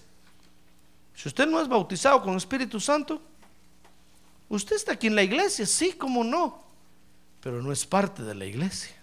Si 1.15 1.27
usted 1.27 1.47
no 1.47 1.59
es 1.59 1.67
bautizado 1.67 2.21
con 2.21 2.33
el 2.33 2.37
Espíritu 2.37 2.79
Santo, 2.79 3.19
usted 4.47 4.75
está 4.75 4.91
aquí 4.91 5.07
en 5.07 5.15
la 5.15 5.23
iglesia, 5.23 5.65
sí, 5.65 5.93
como 5.93 6.23
no, 6.23 6.63
pero 7.41 7.63
no 7.63 7.71
es 7.71 7.83
parte 7.83 8.21
de 8.21 8.35
la 8.35 8.45
iglesia. 8.45 8.95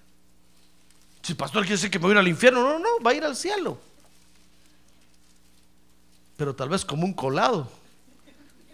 Si 1.20 1.32
el 1.32 1.36
pastor 1.36 1.62
quiere 1.62 1.74
decir 1.74 1.90
que 1.90 1.98
me 1.98 2.04
voy 2.04 2.10
a 2.10 2.14
ir 2.14 2.18
al 2.18 2.28
infierno, 2.28 2.62
no, 2.62 2.78
no, 2.78 2.88
va 3.04 3.10
a 3.10 3.14
ir 3.14 3.24
al 3.24 3.34
cielo. 3.34 3.76
Pero 6.36 6.54
tal 6.54 6.68
vez 6.68 6.84
como 6.84 7.04
un 7.04 7.12
colado, 7.12 7.68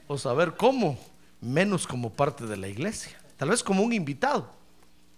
o 0.08 0.18
saber 0.18 0.56
cómo, 0.58 0.98
menos 1.40 1.86
como 1.86 2.12
parte 2.12 2.44
de 2.44 2.58
la 2.58 2.68
iglesia, 2.68 3.18
tal 3.38 3.48
vez 3.48 3.62
como 3.62 3.82
un 3.82 3.94
invitado. 3.94 4.52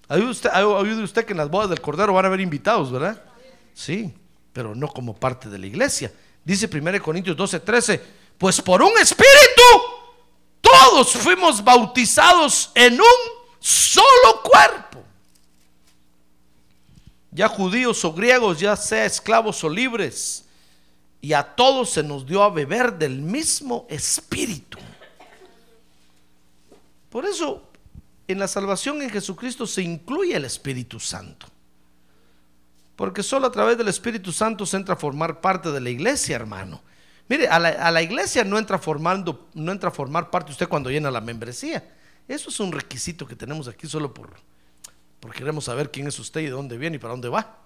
¿Ha 0.06 0.14
oído 0.14 1.02
usted, 1.02 1.24
que 1.24 1.32
en 1.32 1.38
las 1.38 1.50
bodas 1.50 1.68
del 1.68 1.80
Cordero 1.80 2.12
van 2.12 2.26
a 2.26 2.28
haber 2.28 2.42
invitados, 2.42 2.92
verdad? 2.92 3.20
Sí, 3.74 4.14
pero 4.52 4.74
no 4.74 4.88
como 4.88 5.14
parte 5.14 5.48
de 5.48 5.58
la 5.58 5.66
iglesia. 5.66 6.12
Dice 6.44 6.68
1 6.72 7.02
Corintios 7.02 7.36
12, 7.36 7.60
13, 7.60 8.02
pues 8.38 8.60
por 8.62 8.82
un 8.82 8.96
espíritu 8.98 9.62
todos 10.60 11.12
fuimos 11.12 11.62
bautizados 11.62 12.70
en 12.74 12.94
un 12.94 13.40
solo 13.58 14.42
cuerpo. 14.42 15.04
ya 17.32 17.48
judíos 17.48 18.04
o 18.04 18.12
griegos, 18.12 18.58
ya 18.58 18.74
sea 18.76 19.04
esclavos 19.04 19.62
o 19.62 19.68
libres, 19.68 20.44
y 21.20 21.32
a 21.32 21.42
todos 21.42 21.90
se 21.90 22.02
nos 22.02 22.26
dio 22.26 22.42
a 22.42 22.50
beber 22.50 22.94
del 22.94 23.20
mismo 23.20 23.86
espíritu. 23.88 24.78
Por 27.08 27.24
eso, 27.24 27.62
en 28.26 28.38
la 28.38 28.48
salvación 28.48 29.02
en 29.02 29.10
Jesucristo 29.10 29.66
se 29.66 29.82
incluye 29.82 30.34
el 30.34 30.44
Espíritu 30.44 30.98
Santo. 30.98 31.46
Porque 33.00 33.22
solo 33.22 33.46
a 33.46 33.50
través 33.50 33.78
del 33.78 33.88
Espíritu 33.88 34.30
Santo 34.30 34.66
se 34.66 34.76
entra 34.76 34.92
a 34.92 34.98
formar 34.98 35.40
parte 35.40 35.70
de 35.70 35.80
la 35.80 35.88
iglesia, 35.88 36.36
hermano. 36.36 36.82
Mire, 37.30 37.48
a 37.48 37.58
la, 37.58 38.02
iglesia 38.02 38.44
no 38.44 38.58
entra, 38.58 38.78
formando, 38.78 39.48
no 39.54 39.72
entra 39.72 39.88
a 39.88 39.90
formar 39.90 40.28
parte 40.28 40.52
usted 40.52 40.68
cuando 40.68 40.90
llena 40.90 41.10
la 41.10 41.22
membresía. 41.22 41.94
Eso 42.28 42.50
es 42.50 42.60
un 42.60 42.70
requisito 42.70 43.26
que 43.26 43.34
tenemos 43.34 43.68
aquí 43.68 43.88
solo 43.88 44.12
por, 44.12 44.34
porque 45.18 45.38
queremos 45.38 45.64
saber 45.64 45.90
quién 45.90 46.08
es 46.08 46.18
usted 46.18 46.42
y 46.42 46.44
de 46.44 46.50
dónde 46.50 46.76
viene 46.76 46.96
y 46.96 46.98
para 46.98 47.12
dónde 47.12 47.30
va. 47.30 47.56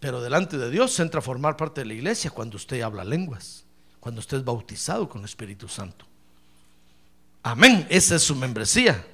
Pero 0.00 0.20
delante 0.20 0.58
de 0.58 0.72
Dios 0.72 0.92
se 0.94 1.02
entra 1.02 1.20
a 1.20 1.22
formar 1.22 1.56
parte 1.56 1.82
de 1.82 1.86
la 1.86 1.94
iglesia 1.94 2.32
cuando 2.32 2.56
usted 2.56 2.80
habla 2.80 3.04
lenguas, 3.04 3.62
cuando 4.00 4.18
usted 4.18 4.38
es 4.38 4.44
bautizado 4.44 5.08
con 5.08 5.20
el 5.20 5.26
Espíritu 5.26 5.68
Santo. 5.68 6.04
Amén, 7.44 7.86
esa 7.88 8.16
es 8.16 8.22
su 8.24 8.34
membresía. 8.34 9.06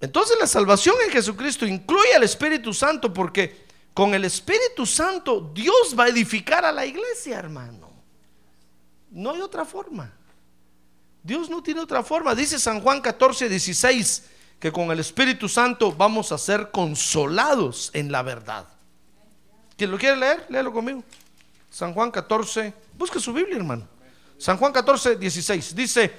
Entonces 0.00 0.36
la 0.38 0.46
salvación 0.46 0.96
en 1.04 1.10
Jesucristo 1.10 1.66
incluye 1.66 2.14
al 2.14 2.22
Espíritu 2.22 2.74
Santo 2.74 3.12
porque 3.12 3.66
con 3.94 4.14
el 4.14 4.24
Espíritu 4.24 4.84
Santo 4.84 5.50
Dios 5.54 5.94
va 5.98 6.04
a 6.04 6.08
edificar 6.08 6.64
a 6.64 6.72
la 6.72 6.84
iglesia, 6.84 7.38
hermano. 7.38 7.90
No 9.10 9.32
hay 9.32 9.40
otra 9.40 9.64
forma. 9.64 10.12
Dios 11.22 11.48
no 11.48 11.62
tiene 11.62 11.80
otra 11.80 12.02
forma. 12.02 12.34
Dice 12.34 12.58
San 12.58 12.80
Juan 12.80 13.00
14, 13.00 13.48
16, 13.48 14.24
que 14.60 14.70
con 14.70 14.90
el 14.90 15.00
Espíritu 15.00 15.48
Santo 15.48 15.92
vamos 15.92 16.30
a 16.30 16.38
ser 16.38 16.70
consolados 16.70 17.90
en 17.94 18.12
la 18.12 18.22
verdad. 18.22 18.68
¿Quién 19.76 19.90
lo 19.90 19.98
quiere 19.98 20.16
leer? 20.16 20.46
Léelo 20.48 20.72
conmigo. 20.72 21.02
San 21.70 21.92
Juan 21.92 22.10
14, 22.10 22.72
busque 22.96 23.18
su 23.18 23.32
Biblia, 23.32 23.56
hermano. 23.56 23.88
San 24.38 24.56
Juan 24.56 24.72
14, 24.72 25.16
16. 25.16 25.74
Dice, 25.74 26.12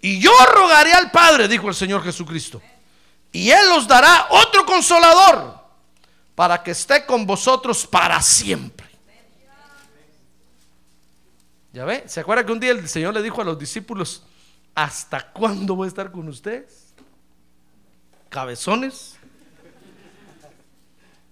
y 0.00 0.18
yo 0.18 0.32
rogaré 0.54 0.92
al 0.92 1.10
Padre, 1.10 1.48
dijo 1.48 1.68
el 1.68 1.74
Señor 1.74 2.02
Jesucristo, 2.02 2.60
y 3.34 3.50
Él 3.50 3.66
os 3.76 3.88
dará 3.88 4.28
otro 4.30 4.64
consolador 4.64 5.58
para 6.36 6.62
que 6.62 6.70
esté 6.70 7.04
con 7.04 7.26
vosotros 7.26 7.84
para 7.84 8.22
siempre. 8.22 8.86
¿Ya 11.72 11.84
ve? 11.84 12.04
¿Se 12.06 12.20
acuerda 12.20 12.46
que 12.46 12.52
un 12.52 12.60
día 12.60 12.70
el 12.70 12.88
Señor 12.88 13.12
le 13.12 13.20
dijo 13.20 13.42
a 13.42 13.44
los 13.44 13.58
discípulos, 13.58 14.22
¿hasta 14.72 15.32
cuándo 15.32 15.74
voy 15.74 15.86
a 15.86 15.88
estar 15.88 16.12
con 16.12 16.28
ustedes? 16.28 16.94
Cabezones. 18.28 19.16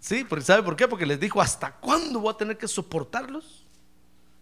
Sí, 0.00 0.24
porque 0.24 0.44
¿sabe 0.44 0.64
por 0.64 0.74
qué? 0.74 0.88
Porque 0.88 1.06
les 1.06 1.20
dijo, 1.20 1.40
¿hasta 1.40 1.70
cuándo 1.76 2.18
voy 2.18 2.34
a 2.34 2.36
tener 2.36 2.58
que 2.58 2.66
soportarlos? 2.66 3.64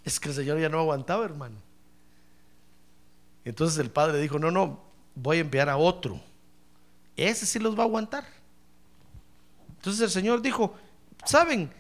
Es 0.03 0.19
que 0.19 0.31
el 0.31 0.35
Señor 0.35 0.59
ya 0.59 0.71
no 0.71 0.79
aguantaba, 0.79 1.27
hermano. 1.27 1.57
Entonces 3.45 3.79
el 3.79 3.91
Padre 3.91 4.19
dijo, 4.19 4.39
no, 4.39 4.51
no, 4.51 4.83
voy 5.15 5.37
a 5.37 5.41
enviar 5.41 5.69
a 5.69 5.77
otro. 5.77 6.30
Ese 7.17 7.47
sí 7.47 7.59
los 7.59 7.77
va 7.79 7.83
a 7.83 7.87
aguantar. 7.87 8.25
Entonces 9.77 10.03
el 10.03 10.11
Señor 10.11 10.43
dijo, 10.43 10.75
¿saben? 11.25 11.73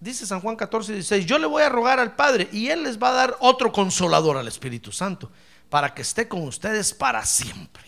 dice 0.00 0.26
San 0.26 0.40
Juan 0.40 0.56
14, 0.56 0.94
16, 0.94 1.26
yo 1.26 1.38
le 1.38 1.46
voy 1.46 1.62
a 1.62 1.68
rogar 1.68 2.00
al 2.00 2.16
Padre 2.16 2.48
y 2.50 2.68
Él 2.68 2.82
les 2.82 3.00
va 3.00 3.10
a 3.10 3.12
dar 3.12 3.36
otro 3.40 3.70
consolador 3.70 4.36
al 4.38 4.48
Espíritu 4.48 4.90
Santo 4.90 5.30
para 5.68 5.94
que 5.94 6.02
esté 6.02 6.26
con 6.26 6.42
ustedes 6.42 6.92
para 6.94 7.24
siempre. 7.24 7.84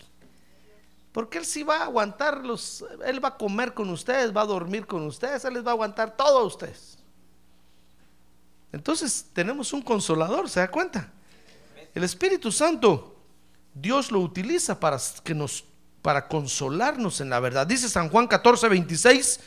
Porque 1.11 1.39
Él 1.39 1.45
sí 1.45 1.63
va 1.63 1.77
a 1.77 1.83
aguantarlos, 1.83 2.85
Él 3.05 3.23
va 3.23 3.29
a 3.29 3.37
comer 3.37 3.73
con 3.73 3.89
ustedes, 3.89 4.35
va 4.35 4.41
a 4.41 4.45
dormir 4.45 4.85
con 4.85 5.05
ustedes, 5.05 5.43
Él 5.45 5.55
les 5.55 5.65
va 5.65 5.71
a 5.71 5.73
aguantar 5.73 6.15
todo 6.15 6.39
a 6.39 6.43
ustedes. 6.43 6.97
Entonces 8.71 9.27
tenemos 9.33 9.73
un 9.73 9.81
consolador, 9.81 10.49
¿se 10.49 10.59
da 10.59 10.71
cuenta? 10.71 11.11
El 11.93 12.03
Espíritu 12.03 12.51
Santo, 12.51 13.15
Dios 13.73 14.11
lo 14.11 14.19
utiliza 14.19 14.79
para 14.79 14.97
que 15.23 15.35
nos 15.35 15.65
para 16.03 16.27
consolarnos 16.27 17.21
en 17.21 17.31
la 17.31 17.39
verdad. 17.39 17.65
Dice 17.65 17.89
San 17.89 18.09
Juan 18.09 18.27
14, 18.27 18.67
26 18.67 19.39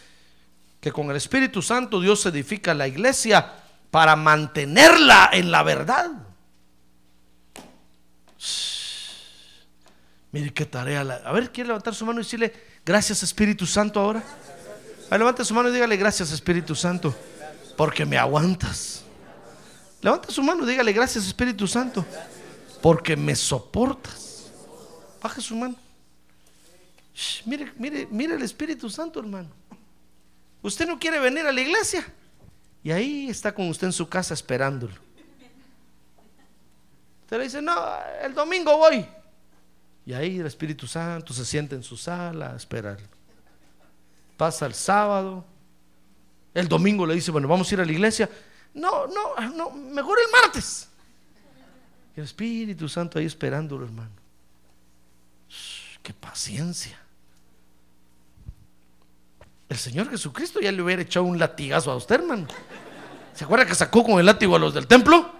que 0.81 0.91
con 0.91 1.11
el 1.11 1.17
Espíritu 1.17 1.63
Santo 1.63 2.01
Dios 2.01 2.25
edifica 2.27 2.75
la 2.75 2.89
iglesia 2.89 3.53
para 3.91 4.17
mantenerla 4.17 5.31
en 5.33 5.51
la 5.51 5.63
verdad. 5.63 6.11
Mire 10.33 10.53
qué 10.53 10.65
tarea. 10.65 11.01
A 11.01 11.33
ver, 11.33 11.53
¿quiere 11.53 11.69
levantar 11.69 11.95
su 11.95 12.05
mano 12.07 12.21
y 12.21 12.25
decirle 12.25 12.53
gracias 12.85 13.23
Espíritu 13.23 13.67
Santo 13.67 14.01
ahora? 14.01 14.23
levante 15.11 15.45
su 15.45 15.55
mano 15.55 15.69
y 15.69 15.73
dígale 15.73 15.97
gracias 15.97 16.33
Espíritu 16.33 16.75
Santo, 16.75 17.15
porque 17.77 18.05
me 18.05 18.17
aguantas. 18.17 19.05
Levanta 20.01 20.31
su 20.31 20.43
mano 20.43 20.65
y 20.65 20.71
dígale 20.71 20.93
gracias 20.93 21.27
Espíritu 21.27 21.67
Santo, 21.67 22.05
porque 22.81 23.15
me 23.15 23.37
soportas. 23.37 24.47
Baje 25.23 25.41
su 25.41 25.55
mano. 25.55 25.86
Mire, 27.45 27.73
mire, 27.79 28.07
mire 28.11 28.35
el 28.35 28.43
Espíritu 28.43 28.91
Santo, 28.91 29.21
hermano. 29.21 29.49
Usted 30.63 30.87
no 30.87 30.99
quiere 30.99 31.19
venir 31.19 31.47
a 31.47 31.53
la 31.53 31.61
iglesia. 31.61 32.07
Y 32.83 32.91
ahí 32.91 33.29
está 33.29 33.55
con 33.55 33.69
usted 33.69 33.87
en 33.87 33.93
su 33.93 34.09
casa 34.09 34.35
esperándolo. 34.35 34.95
Usted 37.23 37.39
le 37.39 37.45
dice, 37.45 37.63
no, 37.63 37.75
el 38.23 38.35
domingo 38.35 38.77
voy. 38.77 39.07
Y 40.05 40.13
ahí 40.13 40.39
el 40.39 40.47
Espíritu 40.47 40.87
Santo 40.87 41.33
se 41.33 41.45
siente 41.45 41.75
en 41.75 41.83
su 41.83 41.97
sala 41.97 42.53
a 42.53 42.57
esperar. 42.57 42.99
Pasa 44.37 44.67
el 44.67 44.75
sábado. 44.75 45.45
El 46.55 46.69
domingo 46.69 47.07
le 47.07 47.15
dice, 47.15 47.31
bueno, 47.31 47.49
vamos 47.49 47.71
a 47.71 47.75
ir 47.75 47.81
a 47.81 47.85
la 47.85 47.93
iglesia. 47.93 48.31
No, 48.75 49.07
no, 49.07 49.35
no, 49.51 49.71
mejor 49.71 50.19
el 50.25 50.31
martes. 50.31 50.89
el 52.15 52.25
Espíritu 52.25 52.89
Santo 52.89 53.19
ahí 53.19 53.27
esperándolo, 53.27 53.85
hermano. 53.85 54.11
qué 56.03 56.13
paciencia. 56.13 57.06
El 59.77 59.81
Señor 59.81 60.09
Jesucristo 60.09 60.59
ya 60.59 60.73
le 60.73 60.81
hubiera 60.81 61.03
echado 61.03 61.27
un 61.27 61.39
latigazo 61.39 61.93
a 61.93 61.97
usted, 61.97 62.15
hermano. 62.15 62.47
¿Se 63.35 63.45
acuerda 63.45 63.67
que 63.67 63.75
sacó 63.75 64.03
con 64.03 64.19
el 64.19 64.25
látigo 64.25 64.57
a 64.57 64.59
los 64.59 64.73
del 64.73 64.87
templo? 64.87 65.31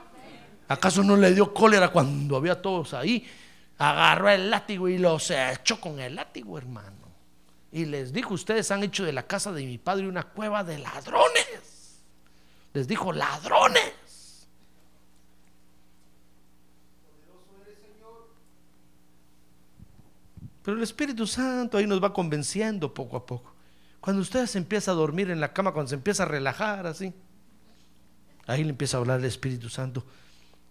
¿Acaso 0.69 1.03
no 1.03 1.17
le 1.17 1.33
dio 1.33 1.55
cólera 1.55 1.89
cuando 1.89 2.37
había 2.37 2.61
todos 2.61 2.93
ahí? 2.93 3.27
Agarró 3.79 4.29
el 4.29 4.51
látigo 4.51 4.91
y 4.91 4.99
los 4.99 5.31
echó 5.31 5.81
con 5.81 6.01
el 6.01 6.17
látigo, 6.17 6.59
hermano. 6.59 7.09
Y 7.73 7.87
les 7.87 8.13
dijo, 8.13 8.35
ustedes 8.35 8.71
han 8.71 8.83
hecho 8.83 9.07
de 9.07 9.15
la 9.15 9.27
casa 9.27 9.53
de 9.53 9.65
mi 9.65 9.79
padre 9.79 10.07
una 10.07 10.25
cueva 10.25 10.63
de 10.63 10.81
ladrones. 10.81 12.03
Les 12.75 12.87
dijo, 12.87 13.15
ladrones. 13.15 14.51
Pero 20.63 20.77
el 20.77 20.83
Espíritu 20.83 21.27
Santo 21.27 21.79
ahí 21.79 21.87
nos 21.87 22.05
va 22.05 22.13
convenciendo 22.13 22.93
poco 22.93 23.17
a 23.17 23.25
poco. 23.25 23.56
Cuando 24.07 24.23
usted 24.23 24.47
se 24.47 24.59
empieza 24.59 24.93
a 24.93 24.95
dormir 24.95 25.33
en 25.33 25.41
la 25.41 25.53
cama, 25.53 25.73
cuando 25.73 25.89
se 25.89 25.97
empieza 25.97 26.23
a 26.23 26.27
relajar 26.27 26.87
así, 26.87 27.13
ahí 28.47 28.63
le 28.63 28.71
empieza 28.71 28.97
a 28.97 29.01
hablar 29.01 29.19
el 29.19 29.25
Espíritu 29.25 29.69
Santo. 29.69 30.07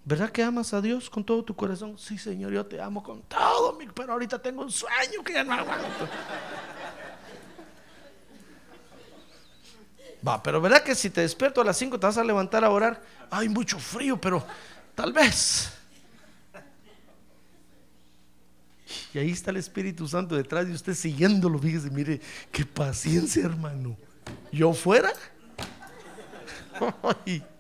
¿Verdad 0.05 0.29
que 0.29 0.41
amas 0.41 0.73
a 0.73 0.79
Dios 0.79 1.09
con 1.09 1.25
todo 1.25 1.43
tu 1.43 1.53
corazón? 1.53 1.97
Sí, 1.97 2.17
Señor, 2.17 2.53
yo 2.53 2.65
te 2.65 2.81
amo 2.81 3.03
con 3.03 3.23
todo, 3.23 3.77
pero 3.93 4.13
ahorita 4.13 4.41
tengo 4.41 4.61
un 4.61 4.71
sueño 4.71 5.21
que 5.21 5.33
ya 5.33 5.43
no 5.43 5.51
aguanto. 5.51 6.07
Va, 10.25 10.41
pero 10.41 10.61
¿verdad 10.61 10.81
que 10.81 10.95
si 10.95 11.09
te 11.09 11.19
despierto 11.19 11.59
a 11.59 11.65
las 11.65 11.75
5 11.75 11.99
te 11.99 12.07
vas 12.07 12.17
a 12.17 12.23
levantar 12.23 12.63
a 12.63 12.69
orar? 12.69 13.03
Hay 13.29 13.49
mucho 13.49 13.77
frío, 13.79 14.15
pero 14.15 14.45
tal 14.95 15.11
vez. 15.11 15.73
Y 19.13 19.19
ahí 19.19 19.31
está 19.31 19.51
el 19.51 19.57
Espíritu 19.57 20.07
Santo 20.07 20.35
detrás 20.35 20.67
de 20.67 20.73
usted 20.73 20.93
siguiéndolo. 20.93 21.59
Fíjese, 21.59 21.89
mire, 21.89 22.19
qué 22.51 22.65
paciencia, 22.65 23.45
hermano. 23.45 23.97
Yo 24.51 24.73
fuera. 24.73 25.11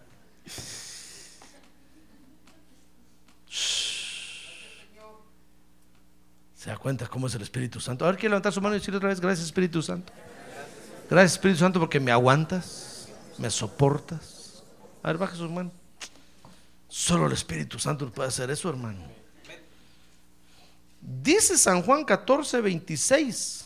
Se 6.55 6.71
da 6.71 6.77
cuenta 6.77 7.07
cómo 7.07 7.27
es 7.27 7.35
el 7.35 7.43
Espíritu 7.43 7.79
Santo. 7.79 8.05
A 8.05 8.07
ver, 8.09 8.17
quiero 8.17 8.31
levantar 8.31 8.51
su 8.51 8.59
mano 8.59 8.75
y 8.75 8.79
decirle 8.79 8.97
otra 8.97 9.09
vez, 9.09 9.21
gracias 9.21 9.45
Espíritu 9.45 9.83
Santo. 9.83 10.11
Gracias 11.09 11.33
Espíritu 11.33 11.59
Santo 11.59 11.79
porque 11.79 11.99
me 11.99 12.11
aguantas, 12.11 13.07
me 13.37 13.51
soportas. 13.51 14.63
A 15.03 15.09
ver, 15.09 15.19
baja 15.19 15.35
su 15.35 15.47
mano. 15.47 15.71
Solo 16.87 17.27
el 17.27 17.33
Espíritu 17.33 17.77
Santo 17.77 18.09
puede 18.09 18.29
hacer 18.29 18.49
eso, 18.49 18.67
hermano. 18.67 19.24
Dice 21.07 21.57
San 21.57 21.83
Juan 21.83 22.03
14, 22.03 22.61
26. 22.61 23.65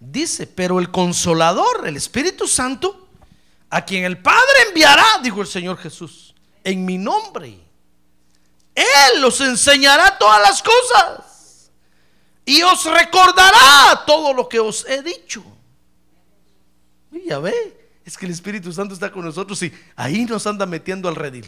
Dice, 0.00 0.46
pero 0.46 0.80
el 0.80 0.90
consolador, 0.90 1.86
el 1.86 1.96
Espíritu 1.96 2.48
Santo, 2.48 3.08
a 3.68 3.84
quien 3.84 4.04
el 4.04 4.18
Padre 4.18 4.68
enviará, 4.68 5.04
dijo 5.22 5.42
el 5.42 5.46
Señor 5.46 5.76
Jesús, 5.76 6.34
en 6.62 6.84
mi 6.84 6.96
nombre. 6.96 7.58
Él 8.74 9.20
los 9.20 9.40
enseñará 9.40 10.18
todas 10.18 10.40
las 10.40 10.62
cosas 10.62 11.70
y 12.44 12.62
os 12.62 12.84
recordará 12.84 14.04
todo 14.06 14.32
lo 14.32 14.48
que 14.48 14.60
os 14.60 14.86
he 14.88 15.02
dicho. 15.02 15.44
Ya 17.26 17.38
ve, 17.38 18.00
es 18.04 18.16
que 18.16 18.26
el 18.26 18.32
Espíritu 18.32 18.72
Santo 18.72 18.94
está 18.94 19.12
con 19.12 19.24
nosotros 19.24 19.62
y 19.62 19.72
ahí 19.94 20.24
nos 20.24 20.46
anda 20.46 20.66
metiendo 20.66 21.08
al 21.08 21.16
redil. 21.16 21.46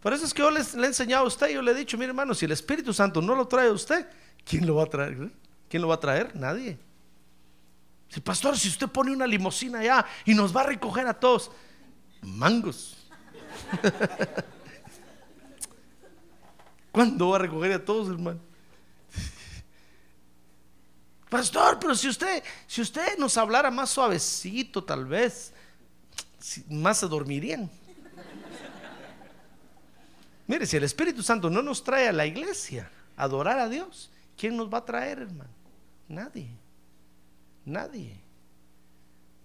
Por 0.00 0.12
eso 0.12 0.24
es 0.24 0.32
que 0.32 0.42
yo 0.42 0.50
le 0.50 0.60
he 0.60 0.86
enseñado 0.86 1.24
a 1.24 1.26
usted, 1.26 1.48
yo 1.48 1.60
le 1.60 1.72
he 1.72 1.74
dicho, 1.74 1.98
mire 1.98 2.10
hermano, 2.10 2.34
si 2.34 2.44
el 2.44 2.52
Espíritu 2.52 2.92
Santo 2.92 3.20
no 3.20 3.34
lo 3.34 3.48
trae 3.48 3.68
a 3.68 3.72
usted, 3.72 4.06
¿quién 4.44 4.66
lo 4.66 4.76
va 4.76 4.84
a 4.84 4.86
traer? 4.86 5.32
¿Quién 5.68 5.82
lo 5.82 5.88
va 5.88 5.96
a 5.96 6.00
traer? 6.00 6.36
Nadie. 6.36 6.78
Si 8.08 8.20
pastor, 8.20 8.56
si 8.56 8.68
usted 8.68 8.88
pone 8.88 9.12
una 9.12 9.26
limusina 9.26 9.80
allá 9.80 10.06
y 10.24 10.34
nos 10.34 10.56
va 10.56 10.62
a 10.62 10.66
recoger 10.66 11.06
a 11.06 11.14
todos, 11.14 11.50
mangos. 12.22 12.96
¿Cuándo 16.92 17.30
va 17.30 17.36
a 17.36 17.40
recoger 17.40 17.72
a 17.72 17.84
todos, 17.84 18.08
hermano? 18.08 18.40
Pastor, 21.28 21.78
pero 21.78 21.94
si 21.94 22.08
usted, 22.08 22.42
si 22.66 22.80
usted 22.80 23.18
nos 23.18 23.36
hablara 23.36 23.70
más 23.70 23.90
suavecito, 23.90 24.82
tal 24.82 25.04
vez, 25.04 25.52
más 26.68 26.98
se 26.98 27.06
dormirían. 27.06 27.70
Mire, 30.48 30.66
si 30.66 30.78
el 30.78 30.84
Espíritu 30.84 31.22
Santo 31.22 31.50
no 31.50 31.62
nos 31.62 31.84
trae 31.84 32.08
a 32.08 32.12
la 32.12 32.24
iglesia 32.24 32.90
a 33.16 33.24
adorar 33.24 33.58
a 33.58 33.68
Dios, 33.68 34.10
¿quién 34.36 34.56
nos 34.56 34.72
va 34.72 34.78
a 34.78 34.84
traer, 34.84 35.18
hermano? 35.20 35.50
Nadie. 36.08 36.48
Nadie. 37.66 38.18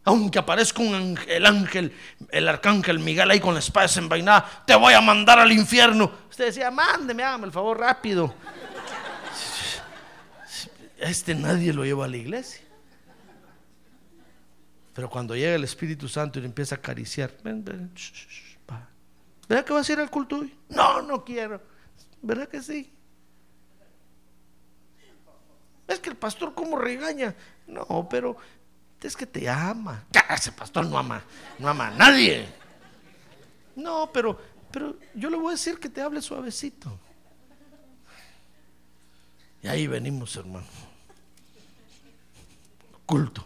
Aunque 0.05 0.39
aparezca 0.39 0.81
un 0.81 0.95
ángel, 0.95 1.29
el 1.29 1.45
ángel, 1.45 1.93
el 2.29 2.47
arcángel 2.47 2.99
Miguel 2.99 3.29
ahí 3.31 3.41
con 3.41 3.53
la 3.53 3.59
espada 3.59 3.85
desenvainada, 3.87 4.63
te 4.65 4.75
voy 4.75 4.93
a 4.93 5.01
mandar 5.01 5.39
al 5.39 5.51
infierno. 5.51 6.09
Usted 6.29 6.45
decía, 6.45 6.71
mándeme, 6.71 7.21
hágame 7.23 7.47
el 7.47 7.51
favor 7.51 7.79
rápido. 7.79 8.33
Este 10.97 11.35
nadie 11.35 11.73
lo 11.73 11.83
lleva 11.83 12.05
a 12.05 12.07
la 12.07 12.15
iglesia. 12.15 12.61
Pero 14.93 15.09
cuando 15.09 15.35
llega 15.35 15.55
el 15.55 15.65
Espíritu 15.65 16.07
Santo 16.07 16.39
y 16.39 16.43
le 16.43 16.47
empieza 16.47 16.75
a 16.75 16.77
acariciar, 16.77 17.31
ven, 17.43 17.65
ven. 17.65 17.91
¿Verdad 19.47 19.65
que 19.65 19.73
vas 19.73 19.89
a 19.89 19.93
ir 19.93 19.99
al 19.99 20.09
culto? 20.09 20.43
No, 20.69 21.01
no 21.01 21.23
quiero. 21.23 21.61
¿Verdad 22.21 22.47
que 22.47 22.61
sí? 22.61 22.91
Es 25.87 25.99
que 25.99 26.09
el 26.09 26.15
pastor 26.15 26.53
cómo 26.55 26.77
regaña. 26.77 27.35
No, 27.67 28.07
pero 28.09 28.37
es 29.01 29.15
que 29.17 29.25
te 29.25 29.49
ama. 29.49 30.05
Ese 30.29 30.51
pastor 30.51 30.85
no 30.85 30.97
ama, 30.97 31.21
no 31.59 31.67
ama 31.67 31.87
a 31.87 31.91
nadie. 31.91 32.47
No, 33.75 34.09
pero, 34.13 34.39
pero 34.71 34.95
yo 35.13 35.29
le 35.29 35.37
voy 35.37 35.49
a 35.49 35.51
decir 35.51 35.79
que 35.79 35.89
te 35.89 36.01
hable 36.01 36.21
suavecito. 36.21 36.97
Y 39.61 39.67
ahí 39.67 39.87
venimos, 39.87 40.35
hermano. 40.35 40.65
Culto. 43.05 43.45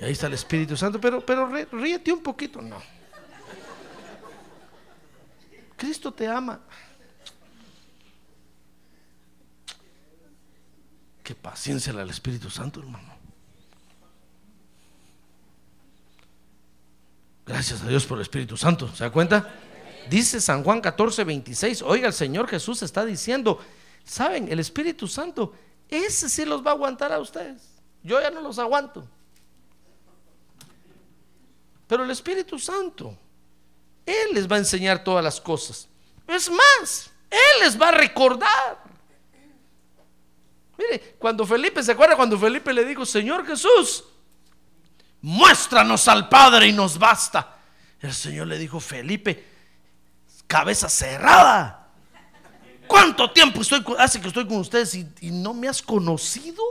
Y 0.00 0.04
ahí 0.04 0.12
está 0.12 0.26
el 0.26 0.34
Espíritu 0.34 0.76
Santo, 0.76 1.00
pero, 1.00 1.24
pero 1.24 1.48
rí- 1.48 1.68
ríete 1.72 2.12
un 2.12 2.22
poquito. 2.22 2.60
No. 2.62 2.80
Cristo 5.80 6.12
te 6.12 6.28
ama. 6.28 6.60
Qué 11.24 11.34
paciencia 11.34 11.90
al 11.90 12.10
Espíritu 12.10 12.50
Santo, 12.50 12.80
hermano. 12.80 13.08
Gracias 17.46 17.80
a 17.80 17.88
Dios 17.88 18.04
por 18.04 18.18
el 18.18 18.22
Espíritu 18.22 18.58
Santo. 18.58 18.94
¿Se 18.94 19.04
da 19.04 19.10
cuenta? 19.10 19.54
Dice 20.10 20.42
San 20.42 20.62
Juan 20.62 20.82
14, 20.82 21.24
26. 21.24 21.80
Oiga, 21.80 22.08
el 22.08 22.12
Señor 22.12 22.46
Jesús 22.46 22.82
está 22.82 23.06
diciendo, 23.06 23.58
¿saben? 24.04 24.52
El 24.52 24.58
Espíritu 24.58 25.08
Santo, 25.08 25.54
ese 25.88 26.28
sí 26.28 26.44
los 26.44 26.64
va 26.64 26.72
a 26.72 26.74
aguantar 26.74 27.10
a 27.10 27.18
ustedes. 27.18 27.80
Yo 28.02 28.20
ya 28.20 28.30
no 28.30 28.42
los 28.42 28.58
aguanto. 28.58 29.08
Pero 31.86 32.04
el 32.04 32.10
Espíritu 32.10 32.58
Santo, 32.58 33.16
Él 34.10 34.34
les 34.34 34.50
va 34.50 34.56
a 34.56 34.58
enseñar 34.60 35.04
todas 35.04 35.22
las 35.22 35.40
cosas. 35.40 35.88
Es 36.26 36.50
más, 36.50 37.10
Él 37.30 37.60
les 37.62 37.80
va 37.80 37.88
a 37.88 37.92
recordar. 37.92 38.84
Mire, 40.78 41.16
cuando 41.18 41.46
Felipe, 41.46 41.82
¿se 41.82 41.92
acuerda 41.92 42.16
cuando 42.16 42.38
Felipe 42.38 42.72
le 42.72 42.84
dijo, 42.84 43.04
Señor 43.04 43.46
Jesús, 43.46 44.04
muéstranos 45.20 46.08
al 46.08 46.28
Padre 46.28 46.68
y 46.68 46.72
nos 46.72 46.98
basta? 46.98 47.58
El 48.00 48.14
Señor 48.14 48.46
le 48.46 48.58
dijo, 48.58 48.80
Felipe, 48.80 49.44
cabeza 50.46 50.88
cerrada. 50.88 51.88
¿Cuánto 52.86 53.30
tiempo 53.30 53.60
estoy, 53.60 53.84
hace 53.98 54.20
que 54.20 54.28
estoy 54.28 54.48
con 54.48 54.56
ustedes 54.56 54.94
y, 54.94 55.30
no 55.30 55.54
me 55.54 55.68
has 55.68 55.80
conocido? 55.80 56.62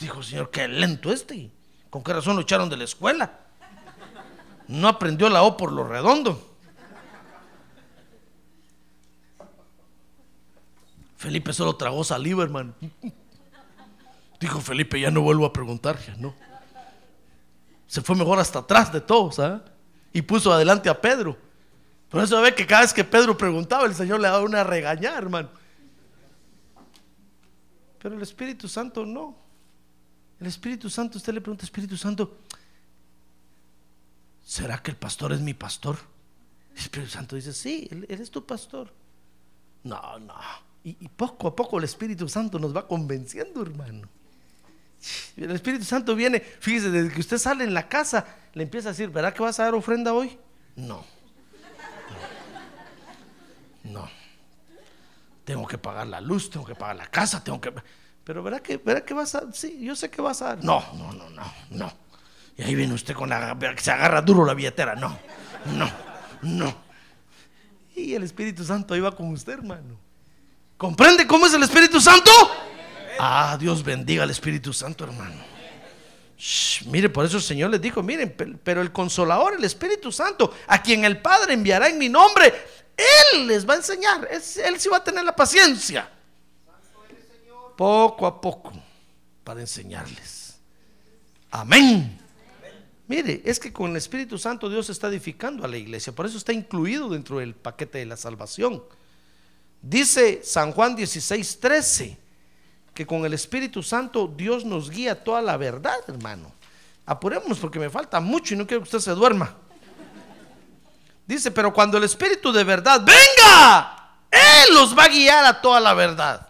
Dijo 0.00 0.22
Señor, 0.22 0.50
qué 0.50 0.66
lento 0.66 1.12
este. 1.12 1.50
¿Con 1.90 2.02
qué 2.02 2.12
razón 2.12 2.34
lo 2.34 2.42
echaron 2.42 2.68
de 2.68 2.76
la 2.76 2.84
escuela? 2.84 3.45
No 4.68 4.88
aprendió 4.88 5.28
la 5.28 5.42
O 5.42 5.56
por 5.56 5.72
lo 5.72 5.84
redondo. 5.84 6.56
Felipe 11.16 11.52
solo 11.52 11.76
tragó 11.76 12.04
saliva, 12.04 12.42
hermano. 12.42 12.74
Dijo 14.40 14.60
Felipe, 14.60 15.00
ya 15.00 15.10
no 15.10 15.22
vuelvo 15.22 15.46
a 15.46 15.52
preguntar, 15.52 15.98
no. 16.18 16.34
Se 17.86 18.02
fue 18.02 18.16
mejor 18.16 18.38
hasta 18.38 18.60
atrás 18.60 18.92
de 18.92 19.00
todos, 19.00 19.38
¿ah? 19.38 19.64
Y 20.12 20.22
puso 20.22 20.52
adelante 20.52 20.88
a 20.88 21.00
Pedro. 21.00 21.36
Por 22.08 22.22
eso 22.22 22.40
ve 22.40 22.54
que 22.54 22.66
cada 22.66 22.82
vez 22.82 22.92
que 22.92 23.04
Pedro 23.04 23.36
preguntaba, 23.36 23.86
el 23.86 23.94
Señor 23.94 24.20
le 24.20 24.28
daba 24.28 24.42
una 24.44 24.62
regañada, 24.62 25.18
hermano. 25.18 25.48
Pero 28.00 28.14
el 28.14 28.22
Espíritu 28.22 28.68
Santo 28.68 29.04
no. 29.04 29.36
El 30.38 30.46
Espíritu 30.46 30.90
Santo, 30.90 31.18
usted 31.18 31.32
le 31.32 31.40
pregunta, 31.40 31.64
Espíritu 31.64 31.96
Santo, 31.96 32.38
¿será 34.46 34.78
que 34.82 34.92
el 34.92 34.96
pastor 34.96 35.32
es 35.32 35.40
mi 35.40 35.52
pastor? 35.52 35.98
El 36.72 36.78
Espíritu 36.78 37.10
Santo 37.10 37.36
dice, 37.36 37.52
sí, 37.52 37.88
él, 37.90 38.06
es 38.08 38.30
tu 38.30 38.46
pastor. 38.46 38.92
No, 39.82 40.18
no. 40.20 40.34
Y, 40.84 41.08
poco 41.08 41.48
a 41.48 41.56
poco 41.56 41.78
el 41.78 41.84
Espíritu 41.84 42.28
Santo 42.28 42.60
nos 42.60 42.74
va 42.74 42.86
convenciendo, 42.86 43.60
hermano. 43.60 44.08
El 45.36 45.50
Espíritu 45.50 45.84
Santo 45.84 46.14
viene, 46.14 46.40
fíjese, 46.40 46.90
desde 46.90 47.12
que 47.12 47.20
usted 47.20 47.38
sale 47.38 47.64
en 47.64 47.74
la 47.74 47.88
casa, 47.88 48.24
le 48.54 48.62
empieza 48.62 48.90
a 48.90 48.92
decir, 48.92 49.10
¿verdad 49.10 49.34
que 49.34 49.42
vas 49.42 49.58
a 49.58 49.64
dar 49.64 49.74
ofrenda 49.74 50.14
hoy? 50.14 50.38
No. 50.76 51.04
No. 53.84 54.00
No. 54.00 54.10
Tengo 55.44 55.66
que 55.66 55.78
pagar 55.78 56.06
la 56.06 56.20
luz, 56.20 56.50
tengo 56.50 56.64
que 56.64 56.76
pagar 56.76 56.96
la 56.96 57.06
casa, 57.08 57.42
tengo 57.42 57.60
que... 57.60 57.72
Pero 58.22 58.42
¿verdad 58.42 58.60
que, 58.60 58.76
¿verdad 58.76 59.04
que 59.04 59.14
vas 59.14 59.34
a...? 59.34 59.52
Sí, 59.52 59.80
yo 59.80 59.96
sé 59.96 60.08
que 60.08 60.22
vas 60.22 60.40
a 60.42 60.56
dar. 60.56 60.64
No, 60.64 60.84
no, 60.94 61.12
no, 61.12 61.30
no, 61.30 61.52
no. 61.70 61.92
Y 62.56 62.62
ahí 62.62 62.74
viene 62.74 62.94
usted 62.94 63.14
con 63.14 63.28
la... 63.28 63.56
que 63.58 63.82
se 63.82 63.90
agarra 63.90 64.22
duro 64.22 64.44
la 64.44 64.54
billetera. 64.54 64.94
No, 64.94 65.18
no, 65.74 65.90
no. 66.42 66.76
Y 67.94 68.14
el 68.14 68.22
Espíritu 68.22 68.64
Santo 68.64 68.94
ahí 68.94 69.00
va 69.00 69.12
con 69.14 69.28
usted, 69.30 69.54
hermano. 69.54 69.98
¿Comprende 70.76 71.26
cómo 71.26 71.46
es 71.46 71.54
el 71.54 71.62
Espíritu 71.62 72.00
Santo? 72.00 72.30
Ah, 73.18 73.56
Dios 73.58 73.82
bendiga 73.82 74.22
al 74.22 74.30
Espíritu 74.30 74.72
Santo, 74.72 75.04
hermano. 75.04 75.56
Mire, 76.86 77.08
por 77.08 77.24
eso 77.24 77.38
el 77.38 77.42
Señor 77.42 77.70
les 77.70 77.80
dijo, 77.80 78.02
miren, 78.02 78.30
pe- 78.36 78.58
pero 78.62 78.82
el 78.82 78.92
consolador, 78.92 79.54
el 79.54 79.64
Espíritu 79.64 80.12
Santo, 80.12 80.54
a 80.66 80.82
quien 80.82 81.04
el 81.06 81.22
Padre 81.22 81.54
enviará 81.54 81.88
en 81.88 81.96
mi 81.96 82.10
nombre, 82.10 82.52
Él 83.32 83.46
les 83.46 83.66
va 83.66 83.72
a 83.72 83.76
enseñar, 83.78 84.28
Él 84.30 84.42
sí 84.78 84.88
va 84.90 84.98
a 84.98 85.04
tener 85.04 85.24
la 85.24 85.34
paciencia. 85.34 86.10
Poco 87.74 88.26
a 88.26 88.38
poco, 88.38 88.72
para 89.44 89.60
enseñarles. 89.60 90.58
Amén. 91.50 92.20
Mire, 93.08 93.42
es 93.44 93.60
que 93.60 93.72
con 93.72 93.90
el 93.92 93.96
Espíritu 93.96 94.36
Santo 94.36 94.68
Dios 94.68 94.90
está 94.90 95.06
edificando 95.08 95.64
a 95.64 95.68
la 95.68 95.76
iglesia, 95.76 96.12
por 96.12 96.26
eso 96.26 96.38
está 96.38 96.52
incluido 96.52 97.08
dentro 97.08 97.38
del 97.38 97.54
paquete 97.54 97.98
de 97.98 98.06
la 98.06 98.16
salvación. 98.16 98.82
Dice 99.80 100.40
San 100.42 100.72
Juan 100.72 100.96
16, 100.96 101.60
13, 101.60 102.18
que 102.92 103.06
con 103.06 103.24
el 103.24 103.34
Espíritu 103.34 103.82
Santo 103.82 104.32
Dios 104.36 104.64
nos 104.64 104.90
guía 104.90 105.22
toda 105.22 105.40
la 105.40 105.56
verdad, 105.56 105.98
hermano. 106.08 106.50
Apurémonos 107.04 107.58
porque 107.58 107.78
me 107.78 107.90
falta 107.90 108.18
mucho 108.18 108.54
y 108.54 108.56
no 108.56 108.66
quiero 108.66 108.82
que 108.82 108.88
usted 108.88 108.98
se 108.98 109.12
duerma. 109.12 109.54
Dice, 111.26 111.50
pero 111.52 111.72
cuando 111.72 111.98
el 111.98 112.04
Espíritu 112.04 112.52
de 112.52 112.64
verdad 112.64 113.00
venga, 113.04 114.18
Él 114.30 114.74
los 114.74 114.96
va 114.96 115.04
a 115.04 115.08
guiar 115.08 115.44
a 115.44 115.60
toda 115.60 115.78
la 115.78 115.94
verdad. 115.94 116.48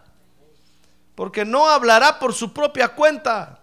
Porque 1.15 1.45
no 1.45 1.69
hablará 1.69 2.19
por 2.19 2.33
su 2.33 2.53
propia 2.53 2.89
cuenta, 2.89 3.56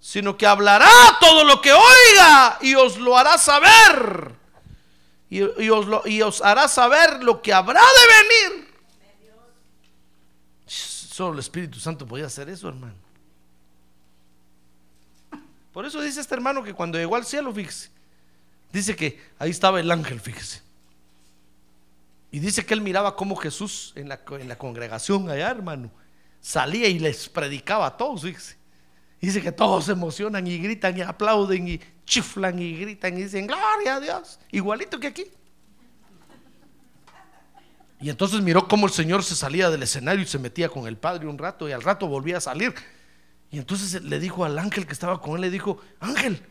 sino 0.00 0.36
que 0.36 0.46
hablará 0.46 0.88
todo 1.20 1.44
lo 1.44 1.60
que 1.60 1.72
oiga 1.72 2.58
y 2.60 2.74
os 2.74 2.98
lo 2.98 3.16
hará 3.16 3.38
saber. 3.38 4.34
Y, 5.28 5.42
os, 5.70 5.86
lo- 5.86 6.06
y 6.06 6.22
os 6.22 6.40
hará 6.40 6.68
saber 6.68 7.22
lo 7.24 7.42
que 7.42 7.52
habrá 7.52 7.80
de 7.80 8.54
venir. 8.54 8.74
Solo 10.66 11.34
el 11.34 11.40
Espíritu 11.40 11.80
Santo 11.80 12.06
podía 12.06 12.26
hacer 12.26 12.48
eso, 12.48 12.68
hermano. 12.68 12.94
Por 15.72 15.84
eso 15.84 16.00
dice 16.00 16.20
este 16.20 16.34
hermano 16.34 16.62
que 16.62 16.72
cuando 16.74 16.96
llegó 16.98 17.16
al 17.16 17.26
cielo, 17.26 17.52
fíjese, 17.52 17.90
dice 18.72 18.96
que 18.96 19.20
ahí 19.38 19.50
estaba 19.50 19.80
el 19.80 19.90
ángel, 19.90 20.20
fíjese. 20.20 20.62
Y 22.30 22.38
dice 22.38 22.64
que 22.64 22.74
él 22.74 22.80
miraba 22.80 23.16
cómo 23.16 23.36
Jesús 23.36 23.92
en 23.96 24.08
la, 24.08 24.20
en 24.30 24.48
la 24.48 24.56
congregación 24.58 25.28
allá, 25.30 25.50
hermano, 25.50 25.90
salía 26.40 26.88
y 26.88 26.98
les 26.98 27.28
predicaba 27.28 27.86
a 27.86 27.96
todos, 27.96 28.22
fíjese. 28.22 28.56
Dice 29.20 29.42
que 29.42 29.52
todos 29.52 29.86
se 29.86 29.92
emocionan 29.92 30.46
y 30.46 30.58
gritan 30.58 30.96
y 30.96 31.00
aplauden 31.00 31.68
y 31.68 31.80
chiflan 32.04 32.58
y 32.58 32.76
gritan 32.76 33.18
y 33.18 33.24
dicen, 33.24 33.46
gloria 33.46 33.96
a 33.96 34.00
Dios, 34.00 34.38
igualito 34.52 35.00
que 35.00 35.08
aquí. 35.08 35.24
Y 38.00 38.10
entonces 38.10 38.40
miró 38.42 38.68
cómo 38.68 38.86
el 38.86 38.92
Señor 38.92 39.24
se 39.24 39.34
salía 39.34 39.70
del 39.70 39.82
escenario 39.82 40.22
y 40.22 40.26
se 40.26 40.38
metía 40.38 40.68
con 40.68 40.86
el 40.86 40.96
Padre 40.96 41.26
un 41.26 41.38
rato 41.38 41.68
y 41.68 41.72
al 41.72 41.82
rato 41.82 42.06
volvía 42.06 42.36
a 42.36 42.40
salir. 42.40 42.74
Y 43.50 43.58
entonces 43.58 44.02
le 44.02 44.20
dijo 44.20 44.44
al 44.44 44.58
ángel 44.58 44.86
que 44.86 44.92
estaba 44.92 45.20
con 45.20 45.36
él, 45.36 45.40
le 45.40 45.50
dijo, 45.50 45.80
ángel, 45.98 46.42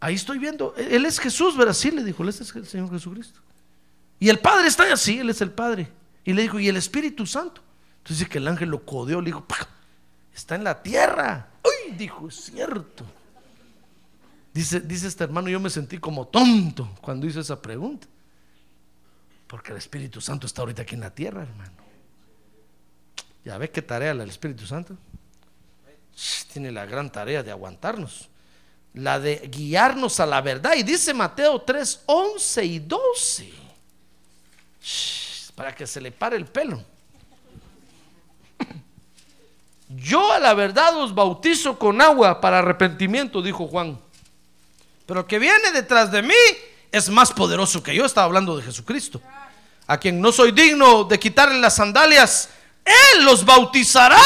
ahí 0.00 0.14
estoy 0.14 0.38
viendo, 0.38 0.74
él 0.76 1.06
es 1.06 1.18
Jesús, 1.18 1.56
¿verdad? 1.56 1.72
Sí, 1.72 1.90
le 1.90 2.04
dijo, 2.04 2.22
él 2.22 2.28
es 2.28 2.40
el 2.54 2.66
Señor 2.66 2.90
Jesucristo. 2.90 3.40
Y 4.18 4.28
el 4.28 4.38
Padre 4.38 4.68
está 4.68 4.92
así, 4.92 5.18
él 5.18 5.30
es 5.30 5.40
el 5.40 5.50
Padre. 5.50 5.90
Y 6.24 6.34
le 6.34 6.42
dijo, 6.42 6.60
¿y 6.60 6.68
el 6.68 6.76
Espíritu 6.76 7.26
Santo? 7.26 7.62
Entonces 7.98 8.18
dice 8.18 8.30
que 8.30 8.38
el 8.38 8.48
ángel 8.48 8.68
lo 8.68 8.84
codeó, 8.84 9.20
le 9.20 9.26
dijo, 9.26 9.46
está 10.34 10.56
en 10.56 10.64
la 10.64 10.82
tierra. 10.82 11.48
Dijo, 11.90 12.28
es 12.28 12.36
cierto. 12.36 13.04
Dice, 14.52 14.80
dice 14.80 15.08
este 15.08 15.24
hermano, 15.24 15.48
yo 15.48 15.60
me 15.60 15.70
sentí 15.70 15.98
como 15.98 16.26
tonto 16.26 16.94
cuando 17.00 17.26
hice 17.26 17.40
esa 17.40 17.60
pregunta. 17.60 18.06
Porque 19.46 19.72
el 19.72 19.78
Espíritu 19.78 20.20
Santo 20.20 20.46
está 20.46 20.62
ahorita 20.62 20.82
aquí 20.82 20.94
en 20.94 21.00
la 21.00 21.14
tierra, 21.14 21.42
hermano. 21.42 21.72
Ya 23.44 23.58
ve 23.58 23.70
qué 23.70 23.82
tarea 23.82 24.14
la 24.14 24.20
del 24.20 24.30
Espíritu 24.30 24.66
Santo. 24.66 24.96
Tiene 26.52 26.70
la 26.70 26.86
gran 26.86 27.10
tarea 27.10 27.42
de 27.42 27.50
aguantarnos. 27.50 28.28
La 28.94 29.18
de 29.18 29.48
guiarnos 29.50 30.20
a 30.20 30.26
la 30.26 30.40
verdad. 30.40 30.74
Y 30.76 30.82
dice 30.82 31.14
Mateo 31.14 31.60
3, 31.62 32.02
11 32.06 32.64
y 32.64 32.78
12. 32.78 33.52
Para 35.54 35.74
que 35.74 35.86
se 35.86 36.00
le 36.00 36.12
pare 36.12 36.36
el 36.36 36.46
pelo. 36.46 36.91
Yo 39.96 40.32
a 40.32 40.38
la 40.38 40.54
verdad 40.54 40.96
os 40.96 41.14
bautizo 41.14 41.78
con 41.78 42.00
agua 42.00 42.40
para 42.40 42.58
arrepentimiento, 42.58 43.42
dijo 43.42 43.66
Juan. 43.66 43.98
Pero 45.06 45.26
que 45.26 45.38
viene 45.38 45.72
detrás 45.72 46.10
de 46.10 46.22
mí 46.22 46.34
es 46.90 47.08
más 47.08 47.32
poderoso 47.32 47.82
que 47.82 47.94
yo. 47.94 48.04
Estaba 48.04 48.26
hablando 48.26 48.56
de 48.56 48.62
Jesucristo. 48.62 49.20
A 49.86 49.98
quien 49.98 50.20
no 50.20 50.32
soy 50.32 50.52
digno 50.52 51.04
de 51.04 51.18
quitarle 51.18 51.58
las 51.58 51.76
sandalias, 51.76 52.48
Él 52.84 53.24
los 53.24 53.44
bautizará 53.44 54.22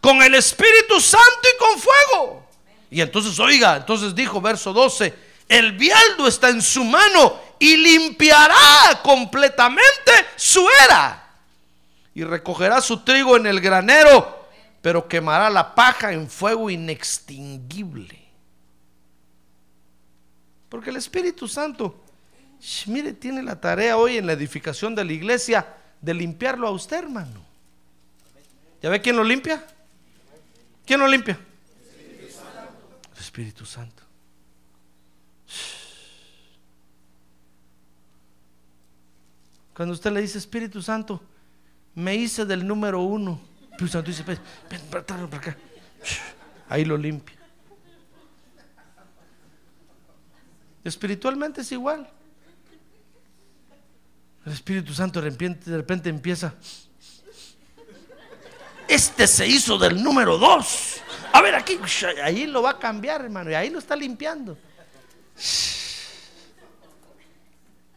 con 0.00 0.22
el 0.22 0.34
Espíritu 0.34 1.00
Santo 1.00 1.40
y 1.42 1.58
con 1.58 1.78
fuego. 1.80 2.46
Y 2.90 3.00
entonces, 3.00 3.38
oiga, 3.40 3.76
entonces 3.76 4.14
dijo 4.14 4.40
verso 4.40 4.72
12, 4.72 5.12
el 5.48 5.72
bieldo 5.72 6.26
está 6.28 6.48
en 6.48 6.62
su 6.62 6.84
mano 6.84 7.40
y 7.58 7.76
limpiará 7.76 9.00
completamente 9.02 10.12
su 10.36 10.66
era. 10.84 11.24
Y 12.14 12.24
recogerá 12.24 12.80
su 12.80 13.00
trigo 13.00 13.36
en 13.36 13.46
el 13.46 13.60
granero, 13.60 14.35
pero 14.86 15.08
quemará 15.08 15.50
la 15.50 15.74
paja 15.74 16.12
en 16.12 16.30
fuego 16.30 16.70
inextinguible. 16.70 18.22
Porque 20.68 20.90
el 20.90 20.96
Espíritu 20.96 21.48
Santo, 21.48 22.04
mire, 22.86 23.12
tiene 23.12 23.42
la 23.42 23.60
tarea 23.60 23.96
hoy 23.96 24.16
en 24.16 24.26
la 24.26 24.34
edificación 24.34 24.94
de 24.94 25.04
la 25.04 25.12
iglesia 25.12 25.74
de 26.00 26.14
limpiarlo 26.14 26.68
a 26.68 26.70
usted, 26.70 26.98
hermano. 26.98 27.44
¿Ya 28.80 28.88
ve 28.88 29.00
quién 29.00 29.16
lo 29.16 29.24
limpia? 29.24 29.66
¿Quién 30.86 31.00
lo 31.00 31.08
limpia? 31.08 31.36
El 33.12 33.20
Espíritu 33.20 33.66
Santo. 33.66 34.04
Cuando 39.74 39.94
usted 39.94 40.12
le 40.12 40.20
dice 40.20 40.38
Espíritu 40.38 40.80
Santo, 40.80 41.20
me 41.96 42.14
hice 42.14 42.44
del 42.44 42.64
número 42.64 43.00
uno. 43.00 43.55
Espíritu 43.76 43.92
Santo 43.92 44.10
dice, 44.10 44.22
ven, 44.22 44.38
ven, 44.70 44.80
para 45.04 45.36
acá. 45.36 45.56
Ahí 46.68 46.84
lo 46.86 46.96
limpia. 46.96 47.36
Espiritualmente 50.82 51.60
es 51.60 51.70
igual. 51.72 52.08
El 54.46 54.52
Espíritu 54.52 54.94
Santo 54.94 55.20
de 55.20 55.30
repente, 55.30 55.70
de 55.70 55.76
repente 55.76 56.08
empieza. 56.08 56.54
Este 58.88 59.26
se 59.26 59.46
hizo 59.46 59.76
del 59.76 60.02
número 60.02 60.38
dos. 60.38 61.02
A 61.32 61.42
ver 61.42 61.54
aquí, 61.54 61.78
ahí 62.22 62.46
lo 62.46 62.62
va 62.62 62.70
a 62.70 62.78
cambiar, 62.78 63.22
hermano, 63.22 63.50
y 63.50 63.54
ahí 63.54 63.68
lo 63.68 63.78
está 63.78 63.94
limpiando. 63.94 64.56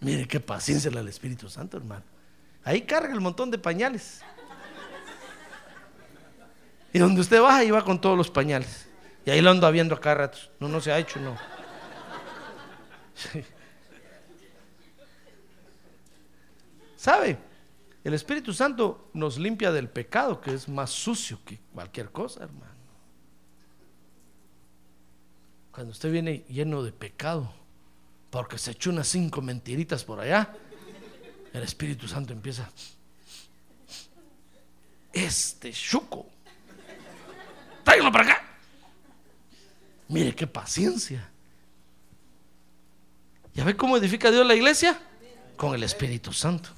Mire 0.02 0.28
qué 0.28 0.42
paciencia 0.42 0.92
la 0.92 0.98
del 1.00 1.10
Espíritu 1.10 1.50
Santo, 1.50 1.78
hermano. 1.78 2.04
Ahí 2.66 2.82
carga 2.82 3.14
el 3.14 3.22
montón 3.22 3.50
de 3.50 3.58
pañales. 3.58 4.22
Y 6.94 7.00
donde 7.00 7.22
usted 7.22 7.42
baja, 7.42 7.58
ahí 7.58 7.72
va 7.72 7.84
con 7.84 8.02
todos 8.02 8.18
los 8.18 8.30
pañales. 8.30 8.88
Y 9.26 9.32
ahí 9.32 9.42
lo 9.42 9.52
ando 9.52 9.72
viendo 9.72 9.96
acá 9.96 10.16
ratos. 10.16 10.50
No, 10.60 10.68
no 10.68 10.82
se 10.82 10.92
ha 10.92 11.00
hecho, 11.00 11.20
no. 11.20 11.38
¿Sabe? 16.96 17.38
El 18.04 18.14
Espíritu 18.14 18.54
Santo 18.54 19.10
nos 19.14 19.38
limpia 19.38 19.72
del 19.72 19.90
pecado, 19.90 20.42
que 20.42 20.54
es 20.54 20.68
más 20.68 20.90
sucio 20.90 21.40
que 21.46 21.60
cualquier 21.74 22.12
cosa, 22.12 22.44
hermano. 22.44 22.74
Cuando 25.72 25.92
usted 25.92 26.12
viene 26.12 26.44
lleno 26.50 26.84
de 26.84 26.92
pecado, 26.92 27.54
porque 28.30 28.58
se 28.58 28.72
echó 28.72 28.90
unas 28.90 29.08
cinco 29.08 29.42
mentiritas 29.42 30.04
por 30.04 30.20
allá, 30.20 30.54
el 31.54 31.64
Espíritu 31.64 32.08
Santo 32.08 32.34
empieza. 32.34 32.70
Este 35.12 35.72
chuco, 35.72 36.28
tráigalo 37.90 38.12
para 38.12 38.24
acá. 38.26 38.44
Mire 40.08 40.36
qué 40.36 40.46
paciencia. 40.46 41.28
¿Ya 43.54 43.64
ve 43.64 43.76
cómo 43.76 43.98
edifica 43.98 44.30
Dios 44.30 44.46
la 44.46 44.54
iglesia? 44.54 45.00
Con 45.58 45.74
el 45.74 45.84
Espíritu 45.84 46.32
Santo. 46.32 46.70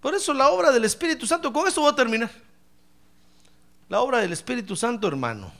Por 0.00 0.14
eso 0.14 0.32
la 0.32 0.48
obra 0.48 0.72
del 0.72 0.86
Espíritu 0.86 1.26
Santo, 1.26 1.52
con 1.52 1.68
esto 1.68 1.82
voy 1.82 1.92
a 1.92 1.94
terminar. 1.94 2.30
La 3.90 4.00
obra 4.00 4.18
del 4.18 4.32
Espíritu 4.32 4.74
Santo, 4.74 5.06
hermano, 5.06 5.52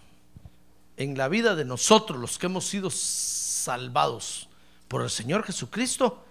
en 0.96 1.18
la 1.18 1.28
vida 1.28 1.54
de 1.54 1.66
nosotros, 1.66 2.18
los 2.18 2.38
que 2.38 2.46
hemos 2.46 2.66
sido 2.66 2.88
salvados 2.90 4.48
por 4.88 5.02
el 5.02 5.10
Señor 5.10 5.44
Jesucristo, 5.44 6.24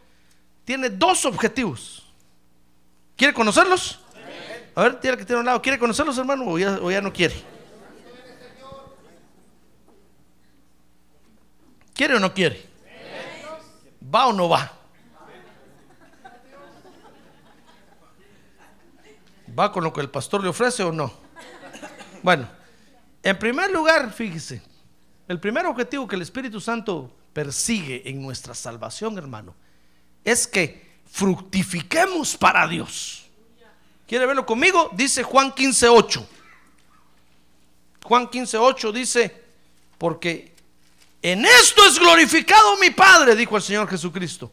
tiene 0.66 0.90
dos 0.90 1.26
objetivos. 1.26 2.04
¿Quiere 3.16 3.34
conocerlos? 3.34 4.00
A 4.80 4.84
ver, 4.84 4.98
tiene 4.98 5.18
que 5.18 5.26
tener 5.26 5.42
un 5.42 5.46
lado. 5.46 5.62
¿Quiere 5.62 5.78
conocerlos, 5.78 6.18
hermano, 6.18 6.46
o 6.48 6.58
ya, 6.58 6.80
o 6.82 6.90
ya 6.90 7.02
no 7.02 7.12
quiere? 7.12 7.36
¿Quiere 11.94 12.16
o 12.16 12.20
no 12.22 12.34
quiere? 12.34 12.66
¿Va 14.02 14.28
o 14.28 14.32
no 14.32 14.48
va? 14.48 14.72
¿Va 19.60 19.70
con 19.70 19.84
lo 19.84 19.92
que 19.92 20.00
el 20.00 20.10
pastor 20.10 20.42
le 20.44 20.48
ofrece 20.48 20.82
o 20.84 20.94
no? 20.94 21.12
Bueno, 22.24 22.48
en 23.22 23.38
primer 23.38 23.72
lugar, 23.72 24.14
fíjese, 24.14 24.62
el 25.28 25.42
primer 25.42 25.66
objetivo 25.66 26.08
que 26.08 26.16
el 26.16 26.22
Espíritu 26.22 26.62
Santo 26.62 27.14
persigue 27.34 28.10
en 28.10 28.22
nuestra 28.22 28.54
salvación, 28.54 29.18
hermano, 29.18 29.56
es 30.24 30.48
que 30.48 31.02
fructifiquemos 31.06 32.38
para 32.38 32.66
Dios. 32.66 33.29
¿Quiere 34.10 34.26
verlo 34.26 34.44
conmigo? 34.44 34.90
Dice 34.94 35.22
Juan 35.22 35.54
15:8. 35.54 36.26
Juan 38.04 38.28
15:8 38.28 38.92
dice, 38.92 39.44
porque 40.00 40.52
en 41.22 41.46
esto 41.46 41.86
es 41.86 42.00
glorificado 42.00 42.76
mi 42.78 42.90
Padre, 42.90 43.36
dijo 43.36 43.56
el 43.56 43.62
Señor 43.62 43.88
Jesucristo, 43.88 44.52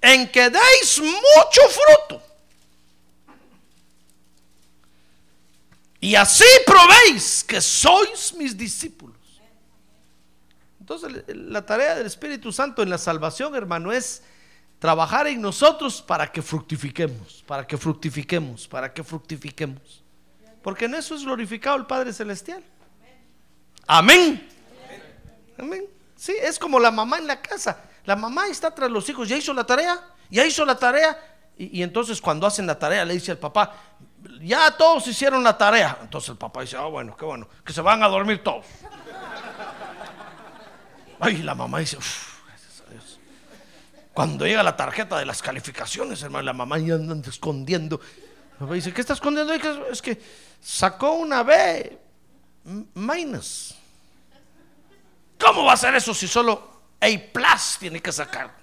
en 0.00 0.30
que 0.30 0.48
deis 0.50 1.00
mucho 1.00 1.60
fruto. 1.68 2.22
Y 5.98 6.14
así 6.14 6.44
probéis 6.64 7.42
que 7.42 7.60
sois 7.60 8.32
mis 8.34 8.56
discípulos. 8.56 9.18
Entonces 10.78 11.24
la 11.26 11.66
tarea 11.66 11.96
del 11.96 12.06
Espíritu 12.06 12.52
Santo 12.52 12.84
en 12.84 12.90
la 12.90 12.98
salvación, 12.98 13.56
hermano, 13.56 13.90
es 13.90 14.22
trabajar 14.80 15.28
en 15.28 15.40
nosotros 15.40 16.02
para 16.02 16.32
que 16.32 16.42
fructifiquemos, 16.42 17.44
para 17.46 17.64
que 17.66 17.76
fructifiquemos, 17.76 18.66
para 18.66 18.92
que 18.92 19.04
fructifiquemos. 19.04 20.02
Porque 20.62 20.86
en 20.86 20.94
eso 20.94 21.14
es 21.14 21.22
glorificado 21.22 21.76
el 21.76 21.86
Padre 21.86 22.12
Celestial. 22.12 22.64
Amén. 23.86 24.48
Amén. 25.58 25.84
Sí, 26.16 26.34
es 26.40 26.58
como 26.58 26.80
la 26.80 26.90
mamá 26.90 27.18
en 27.18 27.26
la 27.26 27.40
casa. 27.40 27.84
La 28.06 28.16
mamá 28.16 28.46
está 28.48 28.74
tras 28.74 28.90
los 28.90 29.08
hijos, 29.08 29.28
ya 29.28 29.36
hizo 29.36 29.52
la 29.52 29.64
tarea, 29.64 30.00
ya 30.30 30.44
hizo 30.44 30.64
la 30.64 30.78
tarea. 30.78 31.18
Y, 31.58 31.82
entonces 31.82 32.20
cuando 32.20 32.46
hacen 32.46 32.66
la 32.66 32.78
tarea 32.78 33.04
le 33.04 33.12
dice 33.12 33.32
al 33.32 33.38
papá, 33.38 33.74
ya 34.40 34.70
todos 34.70 35.06
hicieron 35.06 35.44
la 35.44 35.58
tarea. 35.58 35.98
Entonces 36.00 36.30
el 36.30 36.38
papá 36.38 36.62
dice, 36.62 36.78
ah, 36.78 36.86
bueno, 36.86 37.14
qué 37.14 37.26
bueno, 37.26 37.46
que 37.62 37.74
se 37.74 37.82
van 37.82 38.02
a 38.02 38.08
dormir 38.08 38.42
todos. 38.42 38.64
Ay, 41.20 41.42
la 41.42 41.54
mamá 41.54 41.80
dice, 41.80 41.98
"Uf, 41.98 42.06
gracias 42.08 42.14
a 42.14 42.20
Dios. 42.20 42.29
Cuando 44.20 44.46
llega 44.46 44.62
la 44.62 44.76
tarjeta 44.76 45.18
de 45.18 45.24
las 45.24 45.40
calificaciones, 45.40 46.22
hermano, 46.22 46.44
la 46.44 46.52
mamá 46.52 46.76
ya 46.78 46.92
anda 46.92 47.26
escondiendo. 47.26 47.98
Papá 48.58 48.74
dice, 48.74 48.92
¿qué 48.92 49.00
está 49.00 49.14
escondiendo? 49.14 49.50
Es 49.90 50.02
que 50.02 50.20
sacó 50.60 51.12
una 51.12 51.42
B 51.42 51.98
minus. 52.92 53.74
¿Cómo 55.42 55.64
va 55.64 55.72
a 55.72 55.76
ser 55.78 55.94
eso 55.94 56.12
si 56.12 56.28
solo 56.28 56.82
A 57.00 57.06
plus 57.32 57.78
tiene 57.78 58.02
que 58.02 58.12
sacar? 58.12 58.54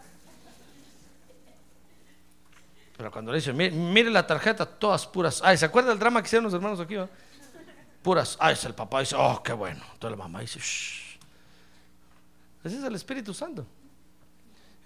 Pero 2.95 3.11
cuando 3.11 3.31
le 3.31 3.39
dice, 3.39 3.51
mire, 3.51 4.11
la 4.11 4.27
tarjeta, 4.27 4.63
todas 4.63 5.07
puras. 5.07 5.41
Ay, 5.43 5.57
¿se 5.57 5.65
acuerda 5.65 5.89
del 5.89 5.97
drama 5.97 6.21
que 6.21 6.27
hicieron 6.27 6.43
los 6.43 6.53
hermanos 6.53 6.79
aquí? 6.79 6.97
Puras. 8.03 8.37
Ay, 8.39 8.55
el 8.63 8.75
papá 8.75 8.99
dice, 8.99 9.15
oh, 9.17 9.41
qué 9.41 9.53
bueno. 9.53 9.83
Entonces 9.93 10.19
la 10.19 10.23
mamá 10.23 10.41
dice, 10.41 10.59
shh. 10.59 11.17
Ese 12.63 12.77
es 12.77 12.83
el 12.83 12.93
Espíritu 12.93 13.33
Santo. 13.33 13.65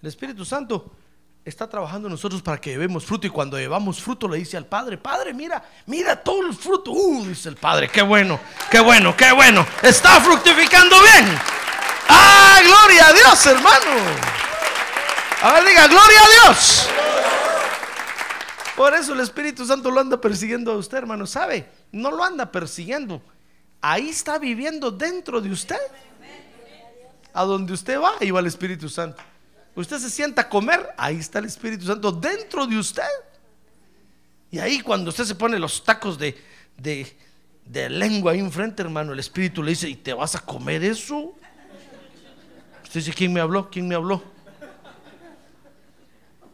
El 0.01 0.09
Espíritu 0.09 0.43
Santo 0.43 0.91
está 1.45 1.67
trabajando 1.69 2.07
en 2.07 2.13
nosotros 2.13 2.41
para 2.41 2.59
que 2.59 2.71
llevemos 2.71 3.05
fruto 3.05 3.27
y 3.27 3.29
cuando 3.29 3.57
llevamos 3.57 4.01
fruto 4.01 4.27
le 4.27 4.37
dice 4.37 4.57
al 4.57 4.65
Padre, 4.65 4.97
Padre, 4.97 5.33
mira, 5.33 5.63
mira 5.85 6.15
todo 6.15 6.45
el 6.47 6.55
fruto. 6.55 6.91
Uh, 6.91 7.25
dice 7.25 7.49
el 7.49 7.55
Padre, 7.55 7.87
qué 7.89 8.01
bueno, 8.01 8.39
qué 8.69 8.79
bueno, 8.79 9.15
qué 9.15 9.31
bueno. 9.31 9.65
Está 9.83 10.19
fructificando 10.21 10.95
bien. 11.01 11.37
Ah, 12.09 12.59
gloria 12.63 13.07
a 13.07 13.13
Dios, 13.13 13.45
hermano. 13.45 13.91
A 15.43 15.53
ver, 15.53 15.65
diga, 15.65 15.87
gloria 15.87 16.19
a 16.19 16.45
Dios. 16.45 16.87
Por 18.75 18.95
eso 18.95 19.13
el 19.13 19.19
Espíritu 19.19 19.65
Santo 19.65 19.91
lo 19.91 19.99
anda 19.99 20.19
persiguiendo 20.19 20.71
a 20.71 20.77
usted, 20.77 20.97
hermano. 20.97 21.27
¿Sabe? 21.27 21.69
No 21.91 22.09
lo 22.09 22.23
anda 22.23 22.51
persiguiendo. 22.51 23.21
Ahí 23.81 24.09
está 24.09 24.39
viviendo 24.39 24.89
dentro 24.89 25.39
de 25.41 25.51
usted. 25.51 25.79
A 27.33 27.43
donde 27.43 27.73
usted 27.73 27.99
va, 27.99 28.13
ahí 28.19 28.31
va 28.31 28.39
el 28.39 28.47
Espíritu 28.47 28.89
Santo. 28.89 29.21
Usted 29.75 29.99
se 29.99 30.09
sienta 30.09 30.43
a 30.43 30.49
comer, 30.49 30.89
ahí 30.97 31.17
está 31.17 31.39
el 31.39 31.45
Espíritu 31.45 31.85
Santo 31.85 32.11
dentro 32.11 32.67
de 32.67 32.77
usted. 32.77 33.03
Y 34.51 34.59
ahí 34.59 34.81
cuando 34.81 35.09
usted 35.09 35.23
se 35.23 35.35
pone 35.35 35.57
los 35.57 35.83
tacos 35.83 36.17
de, 36.19 36.37
de, 36.77 37.89
lengua 37.89 38.33
ahí 38.33 38.39
enfrente, 38.39 38.81
hermano, 38.81 39.13
el 39.13 39.19
Espíritu 39.19 39.63
le 39.63 39.71
dice, 39.71 39.87
¿y 39.87 39.95
te 39.95 40.13
vas 40.13 40.35
a 40.35 40.39
comer 40.39 40.83
eso? 40.83 41.33
Usted 42.83 42.99
dice, 42.99 43.13
¿quién 43.13 43.31
me 43.31 43.39
habló? 43.39 43.69
¿Quién 43.69 43.87
me 43.87 43.95
habló? 43.95 44.21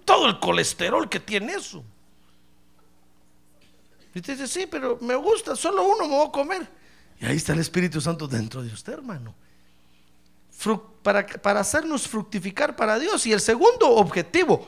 Todo 0.06 0.28
el 0.28 0.40
colesterol 0.40 1.10
que 1.10 1.20
tiene 1.20 1.54
eso. 1.54 1.84
Y 4.14 4.20
usted 4.20 4.38
dice, 4.38 4.48
sí, 4.48 4.68
pero 4.70 5.00
me 5.02 5.16
gusta, 5.16 5.56
solo 5.56 5.84
uno 5.84 6.08
me 6.08 6.16
voy 6.16 6.28
a 6.28 6.32
comer. 6.32 6.68
Y 7.20 7.26
ahí 7.26 7.38
está 7.38 7.54
el 7.54 7.60
Espíritu 7.60 8.00
Santo 8.00 8.28
dentro 8.28 8.62
de 8.62 8.72
usted, 8.72 8.94
hermano. 8.94 9.34
Para, 11.04 11.26
para 11.26 11.60
hacernos 11.60 12.08
fructificar 12.08 12.76
para 12.76 13.00
Dios. 13.00 13.26
Y 13.26 13.34
el 13.34 13.42
segundo 13.42 13.90
objetivo, 13.92 14.68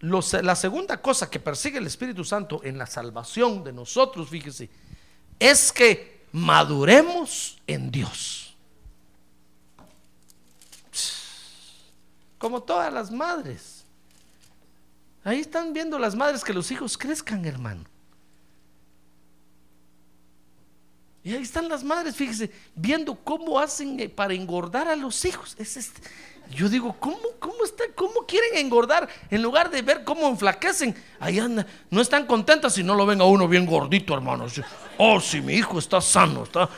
la 0.00 0.56
segunda 0.56 1.00
cosa 1.00 1.28
que 1.28 1.40
persigue 1.40 1.78
el 1.78 1.86
Espíritu 1.86 2.24
Santo 2.24 2.60
en 2.64 2.78
la 2.78 2.86
salvación 2.86 3.64
de 3.64 3.72
nosotros, 3.72 4.28
fíjese, 4.28 4.70
es 5.38 5.72
que 5.72 6.26
maduremos 6.32 7.58
en 7.66 7.90
Dios. 7.90 8.54
Como 12.38 12.62
todas 12.62 12.92
las 12.92 13.10
madres. 13.10 13.84
Ahí 15.22 15.40
están 15.40 15.74
viendo 15.74 15.98
las 15.98 16.14
madres 16.14 16.42
que 16.42 16.54
los 16.54 16.70
hijos 16.70 16.96
crezcan, 16.96 17.44
hermano. 17.44 17.84
Y 21.22 21.34
ahí 21.34 21.42
están 21.42 21.68
las 21.68 21.84
madres, 21.84 22.16
fíjese, 22.16 22.50
viendo 22.74 23.14
cómo 23.14 23.58
hacen 23.58 24.00
eh, 24.00 24.08
para 24.08 24.32
engordar 24.32 24.88
a 24.88 24.96
los 24.96 25.24
hijos. 25.24 25.54
Es 25.58 25.76
este. 25.76 26.00
Yo 26.50 26.68
digo, 26.68 26.96
¿cómo, 26.98 27.18
cómo, 27.38 27.62
está, 27.64 27.84
¿cómo 27.94 28.26
quieren 28.26 28.56
engordar 28.56 29.08
en 29.30 29.42
lugar 29.42 29.70
de 29.70 29.82
ver 29.82 30.02
cómo 30.02 30.26
enflaquecen? 30.28 30.96
Ahí 31.20 31.38
anda, 31.38 31.64
no 31.90 32.00
están 32.00 32.26
contentas 32.26 32.74
si 32.74 32.82
no 32.82 32.94
lo 32.94 33.06
ven 33.06 33.20
a 33.20 33.24
uno 33.24 33.46
bien 33.46 33.66
gordito, 33.66 34.14
hermano. 34.14 34.46
Oh, 34.98 35.20
si 35.20 35.40
mi 35.40 35.54
hijo 35.54 35.78
está 35.78 36.00
sano, 36.00 36.44
está. 36.44 36.68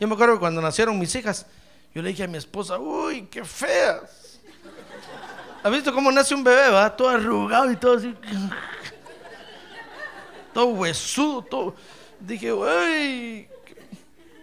Yo 0.00 0.08
me 0.08 0.14
acuerdo 0.14 0.34
que 0.34 0.40
cuando 0.40 0.60
nacieron 0.60 0.98
mis 0.98 1.14
hijas, 1.14 1.46
yo 1.94 2.02
le 2.02 2.08
dije 2.08 2.24
a 2.24 2.28
mi 2.28 2.38
esposa, 2.38 2.78
uy, 2.78 3.28
qué 3.30 3.44
feas. 3.44 4.40
¿Has 5.62 5.72
visto 5.72 5.92
cómo 5.92 6.10
nace 6.10 6.34
un 6.34 6.42
bebé, 6.42 6.70
va? 6.70 6.94
Todo 6.94 7.10
arrugado 7.10 7.70
y 7.70 7.76
todo 7.76 7.96
así 7.98 8.14
todo 10.56 10.68
huesudo, 10.68 11.42
todo. 11.42 11.74
Dije, 12.18 12.50
¡ay! 12.66 13.46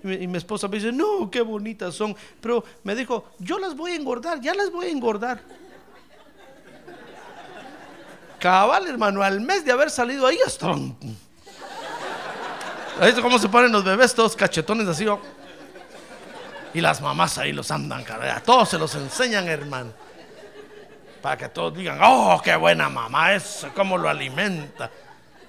Y 0.03 0.27
mi 0.27 0.37
esposa 0.37 0.67
me 0.67 0.77
dice, 0.77 0.91
no, 0.91 1.31
qué 1.31 1.41
bonitas 1.41 1.95
son. 1.95 2.15
Pero 2.39 2.63
me 2.83 2.93
dijo, 2.93 3.31
yo 3.39 3.57
las 3.57 3.75
voy 3.75 3.93
a 3.93 3.95
engordar, 3.95 4.39
ya 4.39 4.53
las 4.53 4.69
voy 4.69 4.85
a 4.85 4.89
engordar. 4.91 5.41
Cabal, 8.39 8.85
hermano, 8.85 9.23
al 9.23 9.41
mes 9.41 9.65
de 9.65 9.71
haber 9.71 9.89
salido 9.89 10.27
ahí 10.27 10.37
hasta. 10.45 10.71
¿Visto 13.01 13.23
cómo 13.23 13.39
se 13.39 13.49
ponen 13.49 13.71
los 13.71 13.83
bebés 13.83 14.13
todos 14.13 14.35
cachetones 14.35 14.87
así? 14.87 15.07
Oh? 15.07 15.19
Y 16.75 16.81
las 16.81 17.01
mamás 17.01 17.39
ahí 17.39 17.53
los 17.53 17.71
andan, 17.71 18.03
cara. 18.03 18.39
todos 18.41 18.69
se 18.69 18.77
los 18.77 18.93
enseñan, 18.93 19.47
hermano. 19.47 19.91
Para 21.23 21.37
que 21.37 21.49
todos 21.49 21.75
digan, 21.75 21.97
oh, 22.03 22.39
qué 22.43 22.55
buena 22.55 22.87
mamá 22.87 23.33
es, 23.33 23.65
cómo 23.73 23.97
lo 23.97 24.07
alimenta. 24.07 24.91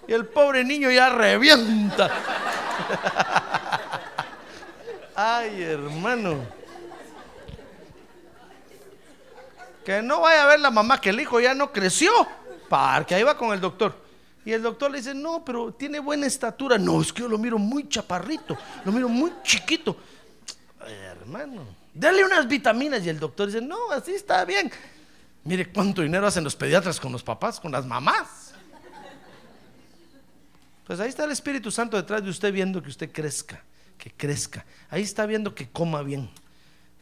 Y 0.07 0.13
el 0.13 0.27
pobre 0.27 0.65
niño 0.65 0.91
ya 0.91 1.09
revienta. 1.09 2.11
Ay, 5.15 5.63
hermano. 5.63 6.45
Que 9.85 10.03
no 10.03 10.21
vaya 10.21 10.45
a 10.45 10.47
ver 10.47 10.61
la 10.61 10.71
mamá 10.71 11.01
que 11.01 11.11
el 11.11 11.21
hijo 11.21 11.41
ya 11.41 11.55
no 11.55 11.73
creció. 11.73 12.11
Porque 12.69 13.15
ahí 13.15 13.23
va 13.23 13.37
con 13.37 13.53
el 13.53 13.61
doctor. 13.61 14.05
Y 14.45 14.53
el 14.53 14.63
doctor 14.63 14.91
le 14.91 14.99
dice, 14.99 15.15
no, 15.15 15.45
pero 15.45 15.73
tiene 15.73 16.01
buena 16.01 16.27
estatura. 16.27 16.77
No, 16.77 17.01
es 17.01 17.13
que 17.13 17.23
yo 17.23 17.29
lo 17.29 17.39
miro 17.39 17.59
muy 17.59 17.89
chaparrito, 17.89 18.57
lo 18.85 18.93
miro 18.93 19.09
muy 19.09 19.33
chiquito. 19.43 19.97
hermano, 20.81 21.63
dale 21.95 22.25
unas 22.25 22.47
vitaminas. 22.47 23.05
Y 23.05 23.09
el 23.09 23.19
doctor 23.19 23.47
dice, 23.47 23.63
no, 23.63 23.91
así 23.91 24.13
está 24.13 24.45
bien. 24.45 24.71
Mire 25.45 25.71
cuánto 25.71 26.03
dinero 26.03 26.27
hacen 26.27 26.45
los 26.45 26.57
pediatras 26.57 27.01
con 27.01 27.13
los 27.13 27.23
papás, 27.23 27.59
con 27.59 27.73
las 27.73 27.87
mamás. 27.87 28.44
Pues 30.87 31.01
ahí 31.01 31.09
está 31.09 31.25
el 31.25 31.31
Espíritu 31.31 31.71
Santo 31.71 31.97
detrás 31.97 32.23
de 32.23 32.31
usted 32.31 32.53
viendo 32.53 32.83
que 32.83 32.91
usted 32.91 33.11
crezca, 33.11 33.63
que 33.97 34.11
crezca. 34.11 34.65
Ahí 34.91 35.03
está 35.03 35.25
viendo 35.25 35.55
que 35.55 35.71
coma 35.71 36.03
bien. 36.03 36.31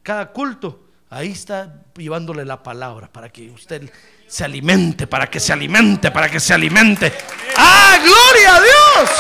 Cada 0.03 0.33
culto, 0.33 0.89
ahí 1.11 1.33
está 1.33 1.83
llevándole 1.97 2.45
la 2.45 2.63
palabra 2.63 3.09
para 3.13 3.29
que 3.29 3.51
usted 3.51 3.91
se 4.29 4.45
alimente, 4.45 5.07
para 5.07 5.29
que 5.29 5.41
se 5.41 5.53
alimente, 5.53 6.11
para 6.11 6.31
que 6.31 6.39
se 6.39 6.55
alimente. 6.55 7.13
¡Ah, 7.57 7.99
gloria 8.01 8.57
a 8.57 8.61
Dios! 8.61 9.11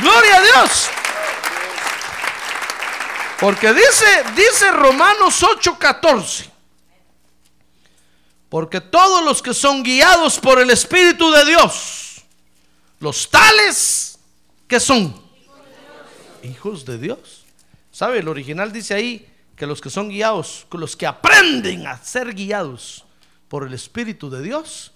¡Gloria 0.00 0.36
a 0.36 0.42
Dios! 0.42 0.90
Porque 3.38 3.72
dice, 3.72 4.24
dice 4.34 4.70
Romanos 4.72 5.42
8:14. 5.42 6.50
Porque 8.48 8.80
todos 8.80 9.24
los 9.24 9.42
que 9.42 9.54
son 9.54 9.82
guiados 9.82 10.38
por 10.38 10.60
el 10.60 10.70
Espíritu 10.70 11.30
de 11.30 11.44
Dios, 11.44 12.03
los 13.00 13.30
tales 13.30 14.18
que 14.66 14.80
son 14.80 15.14
hijos 16.42 16.84
de 16.84 16.98
Dios. 16.98 17.44
¿Sabe? 17.90 18.18
El 18.18 18.28
original 18.28 18.72
dice 18.72 18.94
ahí 18.94 19.28
que 19.56 19.66
los 19.66 19.80
que 19.80 19.90
son 19.90 20.08
guiados, 20.08 20.66
los 20.72 20.96
que 20.96 21.06
aprenden 21.06 21.86
a 21.86 21.96
ser 21.98 22.34
guiados 22.34 23.04
por 23.48 23.66
el 23.66 23.72
Espíritu 23.72 24.30
de 24.30 24.42
Dios, 24.42 24.92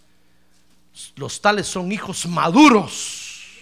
los 1.16 1.40
tales 1.40 1.66
son 1.66 1.92
hijos 1.92 2.26
maduros 2.26 3.55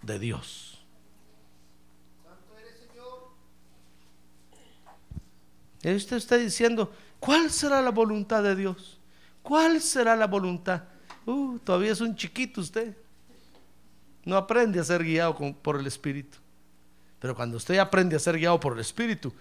de 0.00 0.18
Dios. 0.18 0.78
Y 5.82 5.92
usted 5.94 6.16
está 6.16 6.36
diciendo, 6.36 6.92
¿cuál 7.18 7.50
será 7.50 7.82
la 7.82 7.90
voluntad 7.90 8.42
de 8.42 8.54
Dios? 8.54 8.98
¿Cuál 9.42 9.80
será 9.80 10.14
la 10.14 10.28
voluntad? 10.28 10.84
Uh, 11.26 11.58
todavía 11.58 11.92
es 11.92 12.00
un 12.00 12.14
chiquito 12.14 12.60
usted. 12.60 12.96
No 14.24 14.36
aprende 14.36 14.80
a 14.80 14.84
ser 14.84 15.02
guiado 15.02 15.34
por 15.34 15.78
el 15.78 15.86
Espíritu. 15.86 16.38
Pero 17.18 17.34
cuando 17.34 17.56
usted 17.56 17.78
aprende 17.78 18.16
a 18.16 18.18
ser 18.18 18.38
guiado 18.38 18.58
por 18.58 18.74
el 18.74 18.80
Espíritu, 18.80 19.32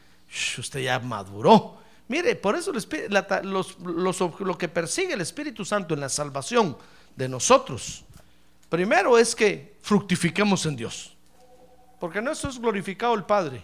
usted 0.58 0.82
ya 0.82 1.00
maduró. 1.00 1.78
Mire, 2.08 2.36
por 2.36 2.56
eso 2.56 2.72
lo 2.74 4.58
que 4.58 4.68
persigue 4.68 5.14
el 5.14 5.22
Espíritu 5.22 5.64
Santo 5.64 5.94
en 5.94 6.00
la 6.00 6.10
salvación 6.10 6.78
de 7.16 7.30
nosotros, 7.30 8.04
primero 8.70 9.18
es 9.18 9.36
que 9.36 9.78
fructifiquemos 9.82 10.66
en 10.66 10.76
Dios. 10.76 11.16
Porque 12.00 12.20
en 12.20 12.28
eso 12.28 12.50
es 12.50 12.60
glorificado 12.60 13.14
el 13.14 13.24
Padre. 13.24 13.64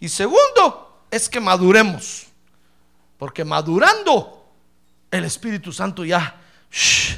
Y 0.00 0.08
segundo, 0.08 1.04
es 1.10 1.28
que 1.28 1.40
maduremos. 1.40 2.26
Porque 3.18 3.44
madurando, 3.44 4.48
el 5.10 5.24
Espíritu 5.24 5.72
Santo 5.72 6.04
ya 6.04 6.40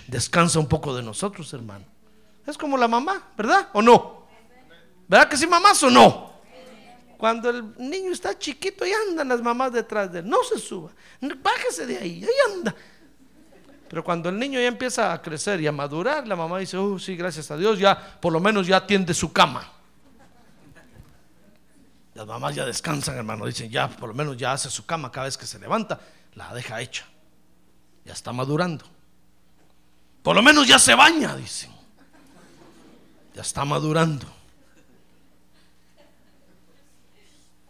descansa 0.09 0.59
un 0.59 0.66
poco 0.66 0.95
de 0.95 1.03
nosotros, 1.03 1.53
hermano. 1.53 1.93
Es 2.47 2.59
como 2.59 2.76
la 2.76 2.88
mamá, 2.88 3.30
¿verdad? 3.36 3.68
¿O 3.72 3.80
no? 3.80 4.26
¿Verdad 5.09 5.28
que 5.28 5.36
sí, 5.36 5.47
mamás 5.47 5.82
o 5.82 5.90
no? 5.90 6.34
Cuando 7.16 7.51
el 7.51 7.74
niño 7.78 8.12
está 8.12 8.38
chiquito, 8.38 8.84
y 8.86 8.92
andan 8.92 9.28
las 9.28 9.40
mamás 9.40 9.72
detrás 9.72 10.12
de 10.12 10.18
él. 10.18 10.28
No 10.28 10.42
se 10.45 10.59
suba. 10.59 10.90
Bájese 11.20 11.86
de 11.86 11.99
ahí. 11.99 12.24
Ahí 12.24 12.55
anda. 12.55 12.74
Pero 13.88 14.03
cuando 14.03 14.28
el 14.28 14.38
niño 14.38 14.61
ya 14.61 14.66
empieza 14.66 15.12
a 15.12 15.22
crecer 15.22 15.61
y 15.61 15.66
a 15.66 15.72
madurar, 15.72 16.26
la 16.26 16.36
mamá 16.36 16.59
dice, 16.59 16.76
oh, 16.76 16.99
sí, 16.99 17.16
gracias 17.16 17.51
a 17.51 17.57
Dios, 17.57 17.78
ya 17.78 18.18
por 18.20 18.32
lo 18.32 18.40
menos 18.40 18.66
ya 18.66 18.78
atiende 18.78 19.14
su 19.14 19.32
cama. 19.32 19.70
Las 22.14 22.26
mamás 22.26 22.55
ya 22.55 22.64
descansan, 22.64 23.16
hermano. 23.16 23.47
Dicen, 23.47 23.70
ya 23.70 23.88
por 23.88 24.09
lo 24.09 24.14
menos 24.14 24.36
ya 24.36 24.53
hace 24.53 24.70
su 24.70 24.86
cama 24.86 25.11
cada 25.11 25.26
vez 25.26 25.36
que 25.36 25.47
se 25.47 25.59
levanta, 25.59 26.01
la 26.34 26.55
deja 26.55 26.80
hecha. 26.80 27.05
Ya 28.05 28.12
está 28.12 28.32
madurando. 28.32 28.84
Por 30.22 30.34
lo 30.36 30.42
menos 30.42 30.66
ya 30.66 30.78
se 30.78 30.95
baña, 30.95 31.36
dicen. 31.36 31.73
Ya 33.35 33.43
está 33.43 33.64
madurando. 33.64 34.26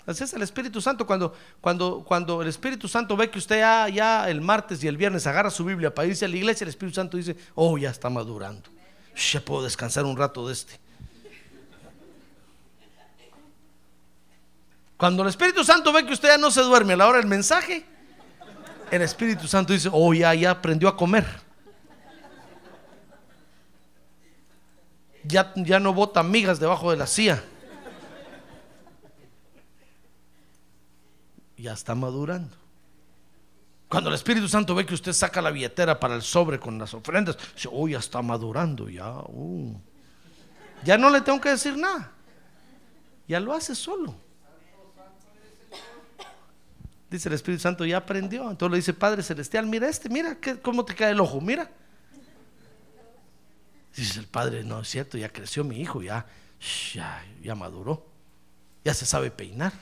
Así 0.07 0.23
es 0.23 0.35
el 0.35 0.43
Espíritu 0.43 0.81
Santo. 0.83 1.07
Cuando, 1.07 1.35
cuando, 1.61 2.05
cuando 2.05 2.43
el 2.43 2.49
Espíritu 2.49 2.89
Santo 2.89 3.17
ve 3.17 3.31
que 3.31 3.39
usted 3.39 3.59
ya, 3.61 3.89
ya 3.89 4.29
el 4.29 4.41
martes 4.43 4.85
y 4.85 4.89
el 4.89 4.99
viernes 4.99 5.27
agarra 5.27 5.51
su 5.51 5.65
Biblia 5.65 5.95
para 5.95 6.07
irse 6.07 6.27
a 6.27 6.29
la 6.29 6.37
iglesia, 6.37 6.65
el 6.65 6.69
Espíritu 6.69 6.97
Santo 6.97 7.17
dice, 7.17 7.37
oh, 7.55 7.79
ya 7.79 7.91
está 7.91 8.11
madurando. 8.11 8.69
Ya 9.33 9.41
puedo 9.41 9.63
descansar 9.63 10.05
un 10.05 10.17
rato 10.17 10.47
de 10.47 10.53
este. 10.53 10.79
Cuando 14.97 15.23
el 15.23 15.29
Espíritu 15.29 15.65
Santo 15.65 15.93
ve 15.93 16.05
que 16.05 16.13
usted 16.13 16.29
ya 16.29 16.39
no 16.39 16.51
se 16.51 16.61
duerme 16.61 16.93
a 16.93 16.97
la 16.97 17.09
hora 17.09 17.19
del 17.19 17.27
mensaje, 17.27 17.85
el 18.91 19.03
Espíritu 19.03 19.49
Santo 19.49 19.73
dice, 19.73 19.89
oh, 19.91 20.13
ya, 20.13 20.35
ya 20.35 20.51
aprendió 20.51 20.89
a 20.89 20.97
comer. 20.97 21.44
Ya, 25.25 25.53
ya 25.57 25.81
no 25.81 25.93
bota 25.93 26.23
migas 26.23 26.61
debajo 26.61 26.91
de 26.91 26.97
la 26.97 27.07
silla. 27.07 27.43
ya 31.57 31.73
está 31.73 31.95
madurando. 31.95 32.55
Cuando 33.89 34.11
el 34.11 34.15
Espíritu 34.15 34.49
Santo 34.49 34.75
ve 34.75 34.85
que 34.85 34.95
usted 34.95 35.13
saca 35.13 35.41
la 35.41 35.51
billetera 35.51 35.99
para 35.99 36.15
el 36.15 36.23
sobre 36.23 36.59
con 36.59 36.79
las 36.79 36.93
ofrendas, 36.95 37.39
dice, 37.55 37.69
oh, 37.73 37.89
ya 37.89 37.99
está 37.99 38.21
madurando, 38.23 38.89
ya. 38.89 39.11
uh". 39.11 39.81
Ya 40.85 40.99
no 40.99 41.09
le 41.09 41.23
tengo 41.23 41.41
que 41.41 41.51
decir 41.51 41.77
nada. 41.77 42.11
Ya 43.27 43.41
lo 43.41 43.55
hace 43.55 43.75
solo. 43.75 44.15
Dice 47.09 47.29
el 47.29 47.35
Espíritu 47.35 47.63
Santo, 47.63 47.87
ya 47.87 47.99
aprendió. 47.99 48.51
Entonces 48.51 48.71
le 48.71 48.77
dice, 48.79 48.93
Padre 48.93 49.23
Celestial, 49.23 49.67
mira 49.67 49.89
este, 49.89 50.09
mira 50.09 50.37
cómo 50.63 50.85
te 50.85 50.95
cae 50.95 51.13
el 51.13 51.21
ojo, 51.21 51.41
mira. 51.41 51.71
Dice 53.97 54.19
el 54.21 54.27
Padre, 54.27 54.65
no 54.65 54.81
es 54.81 54.89
cierto, 54.89 55.17
ya 55.17 55.29
creció 55.29 55.65
mi 55.65 55.81
hijo, 55.81 56.03
ya, 56.03 56.27
ya, 56.93 57.25
ya 57.43 57.55
maduró. 57.55 58.07
Ya 58.85 58.93
se 58.93 59.07
sabe 59.07 59.31
peinar 59.31 59.73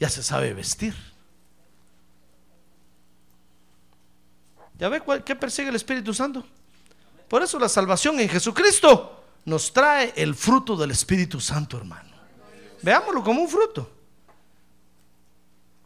ya 0.00 0.08
se 0.08 0.22
sabe 0.22 0.54
vestir. 0.54 0.94
¿Ya 4.78 4.88
ve 4.88 5.02
cuál, 5.02 5.22
qué 5.22 5.36
persigue 5.36 5.68
el 5.68 5.76
Espíritu 5.76 6.14
Santo? 6.14 6.42
Por 7.28 7.42
eso 7.42 7.58
la 7.58 7.68
salvación 7.68 8.18
en 8.18 8.28
Jesucristo 8.30 9.22
nos 9.44 9.70
trae 9.70 10.14
el 10.16 10.34
fruto 10.34 10.74
del 10.74 10.90
Espíritu 10.90 11.38
Santo, 11.38 11.76
hermano. 11.76 12.08
Veámoslo 12.80 13.22
como 13.22 13.42
un 13.42 13.48
fruto. 13.48 13.90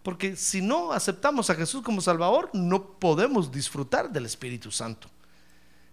Porque 0.05 0.37
si 0.37 0.63
no 0.63 0.93
aceptamos 0.93 1.51
a 1.51 1.57
Jesús 1.57 1.83
como 1.83 2.01
Salvador, 2.01 2.51
no 2.53 2.85
podemos 2.85 3.51
disfrutar 3.51 4.09
del 4.11 4.27
Espíritu 4.27 4.71
Santo. 4.71 5.09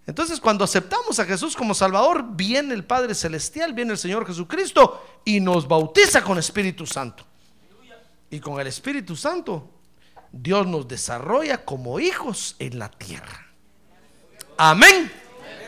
Entonces, 0.07 0.39
cuando 0.39 0.63
aceptamos 0.63 1.19
a 1.19 1.25
Jesús 1.25 1.55
como 1.55 1.73
Salvador, 1.73 2.25
viene 2.31 2.73
el 2.73 2.83
Padre 2.83 3.13
Celestial, 3.13 3.73
viene 3.73 3.91
el 3.91 3.97
Señor 3.97 4.25
Jesucristo 4.25 5.21
y 5.23 5.39
nos 5.39 5.67
bautiza 5.67 6.23
con 6.23 6.37
Espíritu 6.37 6.85
Santo. 6.87 7.25
Y 8.29 8.39
con 8.39 8.59
el 8.59 8.67
Espíritu 8.67 9.15
Santo, 9.15 9.69
Dios 10.31 10.65
nos 10.65 10.87
desarrolla 10.87 11.63
como 11.63 11.99
hijos 11.99 12.55
en 12.59 12.79
la 12.79 12.89
tierra. 12.89 13.47
Amén. 14.57 15.11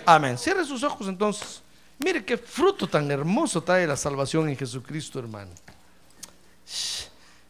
Amén. 0.05 0.37
Cierre 0.37 0.65
sus 0.65 0.83
ojos 0.83 1.07
entonces. 1.07 1.61
Mire 1.99 2.25
qué 2.25 2.37
fruto 2.37 2.87
tan 2.87 3.09
hermoso 3.11 3.61
trae 3.61 3.85
la 3.85 3.95
salvación 3.95 4.49
en 4.49 4.57
Jesucristo, 4.57 5.19
hermano. 5.19 5.51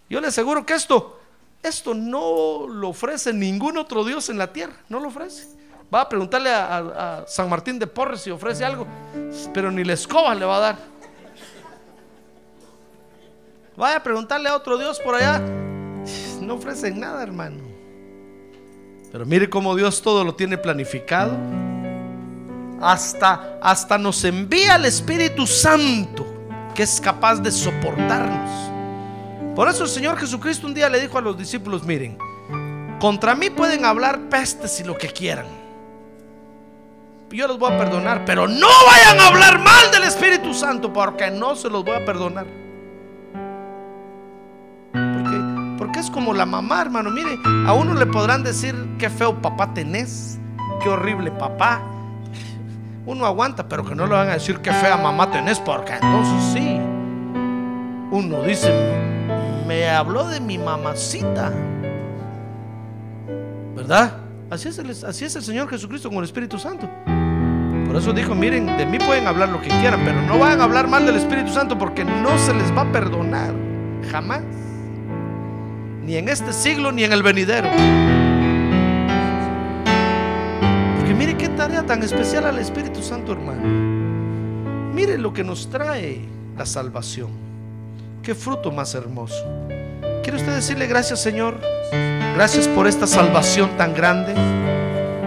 Yo 0.09 0.19
le 0.19 0.27
aseguro 0.27 0.65
que 0.65 0.73
esto, 0.73 1.19
esto 1.61 1.93
no 1.93 2.67
lo 2.67 2.89
ofrece 2.89 3.33
ningún 3.33 3.77
otro 3.77 4.03
Dios 4.03 4.29
en 4.29 4.37
la 4.37 4.51
tierra. 4.51 4.75
No 4.89 4.99
lo 4.99 5.07
ofrece. 5.07 5.47
Va 5.93 6.01
a 6.01 6.09
preguntarle 6.09 6.49
a, 6.49 7.23
San 7.27 7.47
Martín 7.49 7.77
de 7.77 7.85
Porres 7.85 8.21
si 8.21 8.31
ofrece 8.31 8.65
algo, 8.65 8.87
pero 9.53 9.69
ni 9.69 9.83
la 9.83 9.93
escoba 9.93 10.33
le 10.33 10.43
va 10.43 10.57
a 10.57 10.59
dar. 10.59 10.77
Vaya 13.75 13.97
a 13.97 14.03
preguntarle 14.03 14.49
a 14.49 14.55
otro 14.55 14.77
Dios 14.77 14.99
por 14.99 15.15
allá. 15.15 15.39
No 16.41 16.55
ofrecen 16.55 16.99
nada, 16.99 17.21
hermano. 17.21 17.63
Pero 19.11 19.25
mire 19.25 19.49
cómo 19.49 19.75
Dios 19.75 20.01
todo 20.01 20.23
lo 20.23 20.33
tiene 20.33 20.57
planificado. 20.57 21.37
Hasta, 22.81 23.59
hasta 23.61 23.97
nos 23.97 24.23
envía 24.23 24.75
el 24.75 24.85
Espíritu 24.85 25.45
Santo 25.45 26.25
que 26.73 26.83
es 26.83 26.99
capaz 26.99 27.35
de 27.35 27.51
soportarnos. 27.51 28.49
Por 29.55 29.69
eso 29.69 29.83
el 29.83 29.89
Señor 29.89 30.17
Jesucristo 30.17 30.65
un 30.65 30.73
día 30.73 30.89
le 30.89 30.99
dijo 30.99 31.19
a 31.19 31.21
los 31.21 31.37
discípulos, 31.37 31.83
miren, 31.83 32.17
contra 32.99 33.35
mí 33.35 33.51
pueden 33.51 33.85
hablar 33.85 34.19
pestes 34.29 34.79
y 34.79 34.83
lo 34.83 34.97
que 34.97 35.09
quieran. 35.09 35.62
Yo 37.33 37.47
los 37.47 37.57
voy 37.57 37.73
a 37.73 37.77
perdonar, 37.79 38.25
pero 38.25 38.47
no 38.47 38.67
vayan 38.85 39.19
a 39.19 39.27
hablar 39.27 39.57
mal 39.57 39.89
del 39.91 40.03
Espíritu 40.03 40.53
Santo 40.53 40.93
porque 40.93 41.31
no 41.31 41.55
se 41.55 41.67
los 41.67 41.83
voy 41.83 41.95
a 41.95 42.05
perdonar. 42.05 42.45
Porque 45.79 45.99
es 45.99 46.11
como 46.11 46.31
la 46.35 46.45
mamá, 46.45 46.81
hermano. 46.81 47.09
Mire, 47.09 47.39
a 47.65 47.73
uno 47.73 47.95
le 47.95 48.05
podrán 48.05 48.43
decir 48.43 48.75
qué 48.99 49.09
feo 49.09 49.41
papá 49.41 49.73
tenés, 49.73 50.37
qué 50.83 50.89
horrible 50.89 51.31
papá. 51.31 51.81
Uno 53.07 53.25
aguanta, 53.25 53.67
pero 53.67 53.83
que 53.83 53.95
no 53.95 54.05
le 54.05 54.13
van 54.13 54.29
a 54.29 54.33
decir 54.33 54.59
qué 54.59 54.71
fea 54.71 54.95
mamá 54.95 55.31
tenés, 55.31 55.59
porque 55.59 55.93
entonces 55.93 56.53
sí. 56.53 56.79
Uno 58.11 58.43
dice, 58.43 58.71
me 59.65 59.89
habló 59.89 60.27
de 60.27 60.39
mi 60.39 60.59
mamacita. 60.59 61.51
¿Verdad? 63.75 64.17
Así 64.51 64.69
es, 64.69 64.77
el, 64.77 64.91
así 64.91 65.25
es 65.25 65.35
el 65.35 65.41
Señor 65.41 65.67
Jesucristo 65.67 66.09
con 66.09 66.19
el 66.19 66.25
Espíritu 66.25 66.59
Santo. 66.59 66.87
Por 67.93 68.01
eso 68.01 68.11
dijo, 68.11 68.33
miren, 68.33 68.65
de 68.75 68.87
mí 68.87 68.97
pueden 68.97 69.27
hablar 69.27 69.49
lo 69.49 69.61
que 69.61 69.67
quieran, 69.67 70.01
pero 70.03 70.19
no 70.23 70.39
van 70.39 70.59
a 70.59 70.63
hablar 70.63 70.87
mal 70.87 71.05
del 71.05 71.15
Espíritu 71.15 71.53
Santo 71.53 71.77
porque 71.77 72.03
no 72.03 72.39
se 72.39 72.51
les 72.51 72.75
va 72.75 72.81
a 72.81 72.91
perdonar. 72.91 73.53
Jamás 74.09 74.41
ni 76.03 76.15
en 76.15 76.27
este 76.27 76.53
siglo 76.53 76.91
ni 76.91 77.03
en 77.03 77.13
el 77.13 77.21
venidero. 77.21 77.69
Porque 80.97 81.13
mire 81.13 81.37
qué 81.37 81.49
tarea 81.49 81.83
tan 81.83 82.01
especial 82.01 82.47
al 82.47 82.57
Espíritu 82.57 83.03
Santo, 83.03 83.31
hermano. 83.31 83.61
Mire 84.91 85.19
lo 85.19 85.31
que 85.31 85.43
nos 85.43 85.69
trae 85.69 86.21
la 86.57 86.65
salvación. 86.65 87.29
Qué 88.23 88.33
fruto 88.33 88.71
más 88.71 88.95
hermoso. 88.95 89.45
¿Quiere 90.23 90.39
usted 90.39 90.55
decirle 90.55 90.87
gracias, 90.87 91.21
Señor? 91.21 91.61
Gracias 92.33 92.67
por 92.69 92.87
esta 92.87 93.05
salvación 93.05 93.69
tan 93.77 93.93
grande. 93.93 94.33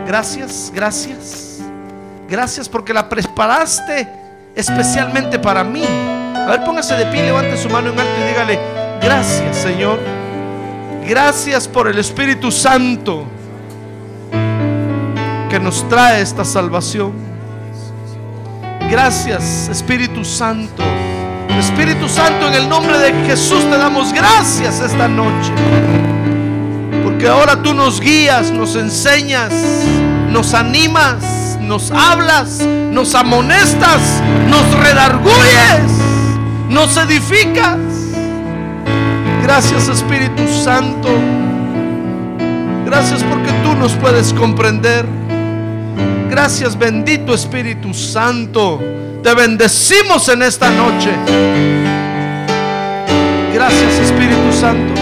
Gracias, 0.04 0.72
gracias. 0.74 1.45
Gracias 2.28 2.68
porque 2.68 2.92
la 2.92 3.08
preparaste 3.08 4.08
especialmente 4.54 5.38
para 5.38 5.62
mí. 5.64 5.84
A 5.84 6.46
ver, 6.50 6.64
póngase 6.64 6.94
de 6.94 7.06
pie, 7.06 7.24
levante 7.24 7.56
su 7.56 7.68
mano 7.68 7.90
en 7.90 7.98
alto 7.98 8.12
y 8.20 8.28
dígale, 8.28 8.58
gracias, 9.00 9.56
Señor 9.56 9.98
Gracias 11.08 11.68
por 11.68 11.86
el 11.86 12.00
Espíritu 12.00 12.50
Santo 12.50 13.26
que 15.48 15.60
nos 15.60 15.88
trae 15.88 16.20
esta 16.20 16.44
salvación. 16.44 17.12
Gracias, 18.90 19.68
Espíritu 19.68 20.24
Santo. 20.24 20.82
Espíritu 21.56 22.08
Santo, 22.08 22.48
en 22.48 22.54
el 22.54 22.68
nombre 22.68 22.98
de 22.98 23.12
Jesús 23.24 23.60
te 23.70 23.78
damos 23.78 24.12
gracias 24.12 24.80
esta 24.80 25.06
noche. 25.06 25.52
Porque 27.04 27.28
ahora 27.28 27.62
tú 27.62 27.72
nos 27.72 28.00
guías, 28.00 28.50
nos 28.50 28.74
enseñas, 28.74 29.52
nos 30.28 30.54
animas, 30.54 31.22
nos 31.66 31.90
hablas, 31.90 32.60
nos 32.92 33.14
amonestas, 33.14 34.22
nos 34.48 34.72
redarguyes, 34.78 35.90
nos 36.70 36.96
edificas. 36.96 37.78
Gracias 39.42 39.88
Espíritu 39.88 40.46
Santo. 40.48 41.08
Gracias 42.84 43.22
porque 43.24 43.52
tú 43.64 43.74
nos 43.74 43.92
puedes 43.94 44.32
comprender. 44.32 45.04
Gracias 46.30 46.78
bendito 46.78 47.34
Espíritu 47.34 47.92
Santo. 47.92 48.80
Te 49.22 49.34
bendecimos 49.34 50.28
en 50.28 50.42
esta 50.42 50.70
noche. 50.70 51.10
Gracias 53.52 53.92
Espíritu 53.94 54.52
Santo. 54.52 54.94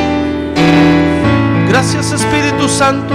Gracias 1.69 2.13
Espíritu 2.13 2.69
Santo. 2.69 3.15